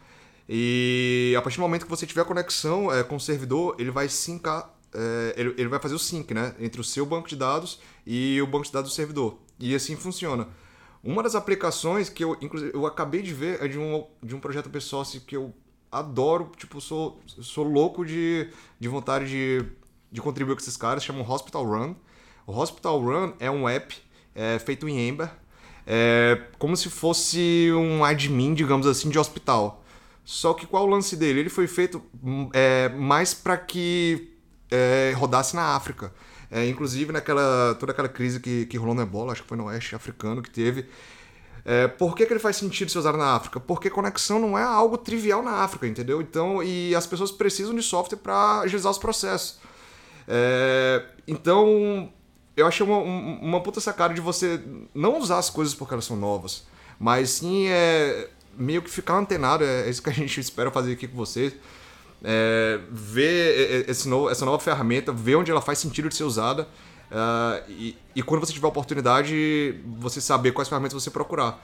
E 0.48 1.34
a 1.36 1.42
partir 1.42 1.58
do 1.58 1.62
momento 1.62 1.84
que 1.84 1.90
você 1.90 2.06
tiver 2.06 2.24
conexão 2.24 2.92
é, 2.92 3.04
com 3.04 3.16
o 3.16 3.20
servidor, 3.20 3.76
ele 3.78 3.90
vai 3.90 4.08
sincar, 4.08 4.74
é, 4.94 5.34
ele, 5.36 5.54
ele 5.58 5.68
vai 5.68 5.78
fazer 5.78 5.94
o 5.94 5.98
sync 5.98 6.32
né, 6.32 6.54
entre 6.58 6.80
o 6.80 6.84
seu 6.84 7.04
banco 7.04 7.28
de 7.28 7.36
dados 7.36 7.80
e 8.06 8.40
o 8.40 8.46
banco 8.46 8.64
de 8.64 8.72
dados 8.72 8.90
do 8.90 8.94
servidor. 8.94 9.38
E 9.58 9.74
assim 9.74 9.94
funciona. 9.94 10.48
Uma 11.04 11.22
das 11.22 11.34
aplicações 11.34 12.08
que 12.08 12.24
eu, 12.24 12.36
inclusive, 12.40 12.72
eu 12.74 12.86
acabei 12.86 13.22
de 13.22 13.32
ver 13.32 13.62
é 13.62 13.68
de 13.68 13.78
um, 13.78 14.06
de 14.22 14.34
um 14.34 14.40
projeto 14.40 14.70
pessoal 14.70 15.02
assim, 15.02 15.20
que 15.20 15.36
eu 15.36 15.54
adoro, 15.90 16.52
tipo, 16.56 16.80
sou, 16.80 17.20
sou 17.26 17.64
louco 17.64 18.04
de, 18.04 18.48
de 18.78 18.88
vontade 18.88 19.28
de, 19.28 19.64
de 20.10 20.20
contribuir 20.20 20.54
com 20.54 20.60
esses 20.60 20.76
caras, 20.76 21.04
chamam 21.04 21.28
Hospital 21.28 21.64
Run. 21.64 21.94
O 22.46 22.58
Hospital 22.58 23.00
Run 23.00 23.32
é 23.38 23.50
um 23.50 23.68
app 23.68 23.94
é, 24.34 24.58
feito 24.58 24.88
em 24.88 25.08
Ember, 25.08 25.30
é, 25.86 26.40
como 26.58 26.76
se 26.76 26.88
fosse 26.88 27.70
um 27.72 28.04
admin, 28.04 28.54
digamos 28.54 28.86
assim, 28.86 29.08
de 29.08 29.18
hospital. 29.18 29.84
Só 30.24 30.52
que 30.52 30.66
qual 30.66 30.84
o 30.84 30.86
lance 30.86 31.16
dele? 31.16 31.40
Ele 31.40 31.48
foi 31.48 31.66
feito 31.66 32.02
é, 32.52 32.90
mais 32.90 33.32
para 33.32 33.56
que 33.56 34.34
é, 34.70 35.14
rodasse 35.16 35.56
na 35.56 35.74
África. 35.74 36.12
É, 36.50 36.66
inclusive 36.66 37.12
naquela 37.12 37.74
toda 37.78 37.92
aquela 37.92 38.08
crise 38.08 38.40
que, 38.40 38.66
que 38.66 38.76
rolou 38.76 38.94
no 38.94 39.02
Ebola, 39.02 39.32
acho 39.32 39.42
que 39.42 39.48
foi 39.48 39.56
no 39.56 39.64
oeste 39.64 39.94
africano 39.94 40.42
que 40.42 40.50
teve. 40.50 40.86
É, 41.70 41.86
por 41.86 42.16
que, 42.16 42.24
que 42.24 42.32
ele 42.32 42.40
faz 42.40 42.56
sentido 42.56 42.90
ser 42.90 42.98
usado 42.98 43.18
na 43.18 43.34
África? 43.34 43.60
Porque 43.60 43.90
conexão 43.90 44.38
não 44.38 44.58
é 44.58 44.62
algo 44.62 44.96
trivial 44.96 45.42
na 45.42 45.50
África, 45.50 45.86
entendeu? 45.86 46.18
Então, 46.22 46.62
e 46.62 46.94
as 46.94 47.06
pessoas 47.06 47.30
precisam 47.30 47.74
de 47.74 47.82
software 47.82 48.16
para 48.16 48.60
agilizar 48.60 48.90
os 48.90 48.96
processos. 48.96 49.58
É, 50.26 51.04
então, 51.26 52.10
eu 52.56 52.66
achei 52.66 52.86
uma, 52.86 52.96
uma 52.96 53.62
puta 53.62 53.82
sacada 53.82 54.14
de 54.14 54.20
você 54.22 54.58
não 54.94 55.18
usar 55.18 55.36
as 55.36 55.50
coisas 55.50 55.74
porque 55.74 55.92
elas 55.92 56.06
são 56.06 56.16
novas, 56.16 56.66
mas 56.98 57.28
sim 57.28 57.66
é 57.68 58.30
meio 58.56 58.80
que 58.80 58.88
ficar 58.88 59.18
antenado, 59.18 59.62
é, 59.62 59.82
é 59.82 59.90
isso 59.90 60.02
que 60.02 60.08
a 60.08 60.14
gente 60.14 60.40
espera 60.40 60.70
fazer 60.70 60.94
aqui 60.94 61.06
com 61.06 61.18
vocês. 61.18 61.52
É, 62.24 62.80
ver 62.90 63.84
esse 63.90 64.08
novo, 64.08 64.30
essa 64.30 64.46
nova 64.46 64.58
ferramenta, 64.58 65.12
ver 65.12 65.36
onde 65.36 65.50
ela 65.50 65.60
faz 65.60 65.80
sentido 65.80 66.08
de 66.08 66.16
ser 66.16 66.24
usada 66.24 66.66
Uh, 67.10 67.70
e, 67.70 67.96
e, 68.14 68.22
quando 68.22 68.44
você 68.44 68.52
tiver 68.52 68.66
a 68.66 68.68
oportunidade, 68.68 69.80
você 69.98 70.20
saber 70.20 70.52
quais 70.52 70.68
ferramentas 70.68 71.02
você 71.02 71.10
procurar. 71.10 71.62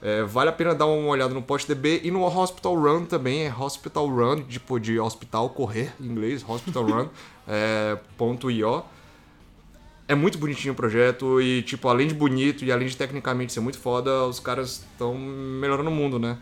É, 0.00 0.22
vale 0.24 0.50
a 0.50 0.52
pena 0.52 0.74
dar 0.74 0.86
uma 0.86 1.08
olhada 1.08 1.32
no 1.32 1.42
PostDB 1.42 2.02
e 2.04 2.10
no 2.10 2.22
Hospital 2.24 2.74
Run 2.74 3.04
também, 3.06 3.46
é 3.46 3.54
Hospital 3.54 4.08
Run, 4.08 4.42
tipo 4.42 4.78
de 4.78 5.00
hospital, 5.00 5.48
correr 5.50 5.92
em 5.98 6.04
inglês, 6.04 6.44
Hospital 6.46 6.84
Run, 6.88 7.08
é, 7.48 7.98
ponto 8.16 8.50
.io. 8.50 8.82
É 10.08 10.14
muito 10.14 10.38
bonitinho 10.38 10.72
o 10.72 10.76
projeto 10.76 11.40
e, 11.40 11.62
tipo, 11.62 11.88
além 11.88 12.06
de 12.06 12.14
bonito 12.14 12.64
e 12.64 12.70
além 12.70 12.86
de 12.86 12.96
tecnicamente 12.96 13.52
ser 13.52 13.60
muito 13.60 13.78
foda, 13.78 14.24
os 14.24 14.38
caras 14.38 14.84
estão 14.92 15.14
melhorando 15.14 15.90
o 15.90 15.92
mundo, 15.92 16.18
né? 16.18 16.38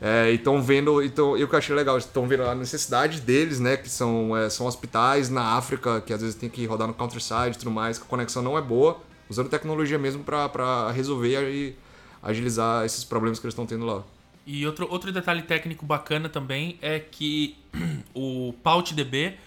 É, 0.00 0.32
e 0.32 0.34
estão 0.34 0.62
vendo, 0.62 1.02
então, 1.02 1.36
eu 1.36 1.48
que 1.48 1.56
achei 1.56 1.74
legal, 1.74 1.96
estão 1.96 2.26
vendo 2.26 2.42
a 2.42 2.54
necessidade 2.54 3.20
deles, 3.20 3.60
né? 3.60 3.76
Que 3.76 3.88
são, 3.88 4.36
é, 4.36 4.50
são 4.50 4.66
hospitais 4.66 5.30
na 5.30 5.56
África, 5.56 6.00
que 6.00 6.12
às 6.12 6.20
vezes 6.20 6.34
tem 6.34 6.48
que 6.48 6.64
rodar 6.66 6.86
no 6.86 6.94
countryside 6.94 7.52
e 7.54 7.58
tudo 7.58 7.70
mais, 7.70 7.98
que 7.98 8.04
a 8.04 8.08
conexão 8.08 8.42
não 8.42 8.58
é 8.58 8.62
boa, 8.62 9.00
usando 9.28 9.48
tecnologia 9.48 9.98
mesmo 9.98 10.24
para 10.24 10.90
resolver 10.92 11.50
e 11.50 11.76
agilizar 12.22 12.84
esses 12.84 13.04
problemas 13.04 13.38
que 13.38 13.46
eles 13.46 13.52
estão 13.52 13.66
tendo 13.66 13.84
lá. 13.86 14.02
E 14.46 14.66
outro, 14.66 14.86
outro 14.90 15.10
detalhe 15.10 15.42
técnico 15.42 15.86
bacana 15.86 16.28
também 16.28 16.78
é 16.82 16.98
que 16.98 17.56
o 18.14 18.54
PautDB 18.62 19.38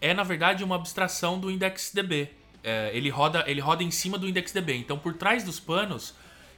é, 0.00 0.12
na 0.12 0.22
verdade, 0.22 0.62
uma 0.62 0.76
abstração 0.76 1.38
do 1.38 1.50
IndexDB. 1.50 2.28
É, 2.62 2.90
ele, 2.92 3.08
roda, 3.08 3.44
ele 3.46 3.60
roda 3.60 3.82
em 3.82 3.90
cima 3.90 4.18
do 4.18 4.28
IndexDB. 4.28 4.76
Então, 4.76 4.98
por 4.98 5.14
trás 5.14 5.44
dos 5.44 5.58
panos, 5.58 6.14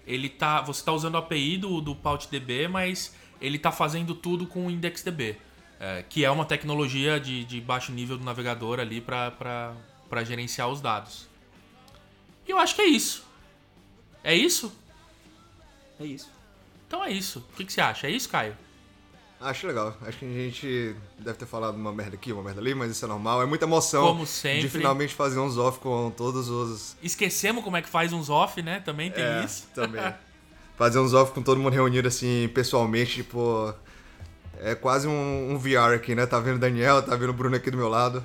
ele 0.09 0.31
tá, 0.31 0.63
você 0.63 0.81
está 0.81 0.91
usando 0.93 1.17
a 1.17 1.19
API 1.19 1.59
do, 1.59 1.83
do 1.83 1.95
PautDB, 1.95 2.67
mas 2.67 3.15
ele 3.41 3.59
está 3.59 3.71
fazendo 3.71 4.15
tudo 4.15 4.47
com 4.47 4.67
o 4.67 4.71
IndexDB, 4.71 5.37
é, 5.79 6.03
que 6.09 6.25
é 6.25 6.31
uma 6.31 6.47
tecnologia 6.47 7.21
de, 7.21 7.45
de 7.45 7.61
baixo 7.61 7.93
nível 7.93 8.17
do 8.17 8.25
navegador 8.25 8.81
ali 8.81 9.03
para 9.03 9.75
gerenciar 10.25 10.69
os 10.69 10.81
dados. 10.81 11.29
E 12.47 12.51
eu 12.51 12.59
acho 12.59 12.75
que 12.75 12.81
é 12.81 12.87
isso. 12.87 13.23
É 14.25 14.35
isso? 14.35 14.73
É 16.01 16.07
isso. 16.07 16.31
Então 16.87 17.05
é 17.05 17.13
isso. 17.13 17.47
O 17.53 17.57
que, 17.57 17.67
que 17.67 17.73
você 17.73 17.83
acha? 17.83 18.07
É 18.07 18.11
isso, 18.11 18.31
Caio? 18.31 18.57
Acho 19.41 19.69
legal. 19.69 19.97
Acho 20.03 20.19
que 20.19 20.25
a 20.25 20.29
gente 20.29 20.97
deve 21.19 21.39
ter 21.39 21.47
falado 21.47 21.77
uma 21.77 21.93
merda 21.93 22.17
aqui, 22.17 22.33
uma 22.33 22.43
merda 22.43 22.61
ali, 22.61 22.75
mas 22.75 22.91
isso 22.91 23.05
é 23.05 23.09
normal. 23.09 23.41
É 23.43 23.47
muita 23.47 23.67
emoção 23.67 24.03
Como 24.09 24.27
sempre. 24.27 24.63
de 24.63 24.69
finalmente 24.69 25.15
fazer 25.15 25.39
uns 25.39 25.57
off 25.57 25.79
com 25.79 26.11
todos 26.11 26.49
os. 26.49 26.97
Esquecemos 27.03 27.63
como 27.63 27.77
é 27.77 27.83
que 27.83 27.89
faz 27.89 28.13
uns 28.13 28.29
off, 28.29 28.61
né? 28.63 28.81
Também 28.81 29.11
tem 29.13 29.23
É, 29.23 29.45
isso. 29.45 29.69
também. 29.75 30.03
fazer 30.77 30.99
uns 30.99 31.15
off 31.15 31.33
com 31.33 31.43
todo 31.43 31.61
mundo 31.61 31.73
reunido 31.73 32.09
assim, 32.09 32.49
pessoalmente, 32.53 33.15
tipo. 33.17 33.73
É 34.61 34.75
quase 34.75 35.07
um, 35.07 35.53
um 35.53 35.57
VR 35.59 35.95
aqui, 35.95 36.17
né? 36.17 36.27
Tá 36.27 36.41
vendo 36.41 36.57
o 36.57 36.59
Daniel, 36.59 37.01
tá 37.01 37.15
vendo 37.15 37.31
o 37.31 37.33
Bruno 37.33 37.55
aqui 37.55 37.71
do 37.71 37.77
meu 37.77 37.89
lado. 37.89 38.25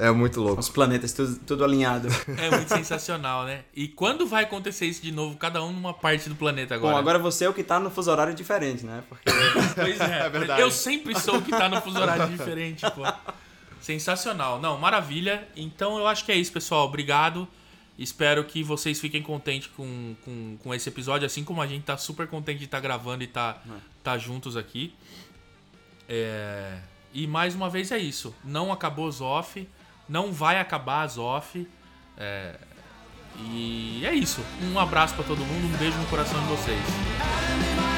É 0.00 0.10
muito 0.12 0.40
louco. 0.40 0.60
Os 0.60 0.68
planetas, 0.68 1.12
tudo, 1.12 1.36
tudo 1.40 1.64
alinhado. 1.64 2.08
É 2.38 2.50
muito 2.50 2.68
sensacional, 2.68 3.44
né? 3.44 3.64
E 3.74 3.88
quando 3.88 4.26
vai 4.26 4.44
acontecer 4.44 4.86
isso 4.86 5.02
de 5.02 5.10
novo, 5.10 5.36
cada 5.36 5.62
um 5.64 5.72
numa 5.72 5.92
parte 5.92 6.28
do 6.28 6.36
planeta 6.36 6.74
agora? 6.76 6.94
Bom, 6.94 6.98
agora 7.00 7.18
você 7.18 7.44
é 7.44 7.48
o 7.48 7.52
que 7.54 7.64
tá 7.64 7.80
no 7.80 7.90
fuso 7.90 8.10
horário 8.10 8.32
diferente, 8.34 8.86
né? 8.86 9.02
Porque 9.08 9.28
Pois 9.74 10.00
é, 10.00 10.26
É 10.26 10.28
verdade. 10.30 10.60
eu 10.62 10.70
sempre 10.70 11.18
sou 11.18 11.38
o 11.38 11.42
que 11.42 11.50
tá 11.50 11.68
no 11.68 11.80
fuso 11.80 11.98
horário 11.98 12.28
diferente, 12.28 12.86
pô. 12.92 13.02
Sensacional. 13.80 14.60
Não, 14.60 14.78
maravilha. 14.78 15.46
Então 15.56 15.98
eu 15.98 16.06
acho 16.06 16.24
que 16.24 16.32
é 16.32 16.36
isso, 16.36 16.52
pessoal. 16.52 16.86
Obrigado. 16.86 17.46
Espero 17.98 18.44
que 18.44 18.62
vocês 18.62 19.00
fiquem 19.00 19.22
contentes 19.22 19.68
com, 19.76 20.14
com, 20.24 20.56
com 20.62 20.72
esse 20.74 20.88
episódio, 20.88 21.26
assim 21.26 21.42
como 21.42 21.60
a 21.60 21.66
gente 21.66 21.82
tá 21.82 21.96
super 21.96 22.28
contente 22.28 22.60
de 22.60 22.66
estar 22.66 22.78
gravando 22.78 23.24
e 23.24 23.26
tá, 23.26 23.60
tá 24.04 24.16
juntos 24.16 24.56
aqui. 24.56 24.94
É, 26.08 26.78
E 27.12 27.26
mais 27.26 27.54
uma 27.54 27.68
vez 27.68 27.90
é 27.90 27.98
isso. 27.98 28.32
Não 28.44 28.70
acabou 28.72 29.06
os 29.08 29.20
off. 29.20 29.68
Não 30.08 30.32
vai 30.32 30.58
acabar 30.58 31.02
as 31.02 31.18
off. 31.18 31.68
É, 32.16 32.56
E 33.40 34.04
é 34.04 34.12
isso. 34.14 34.44
Um 34.62 34.78
abraço 34.78 35.14
pra 35.14 35.24
todo 35.24 35.38
mundo. 35.38 35.72
Um 35.74 35.78
beijo 35.78 35.96
no 35.98 36.06
coração 36.06 36.40
de 36.40 36.46
vocês. 36.46 36.82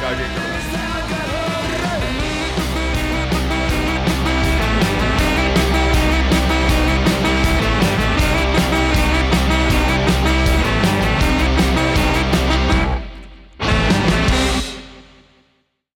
Tchau, 0.00 0.10
gente. 0.16 0.89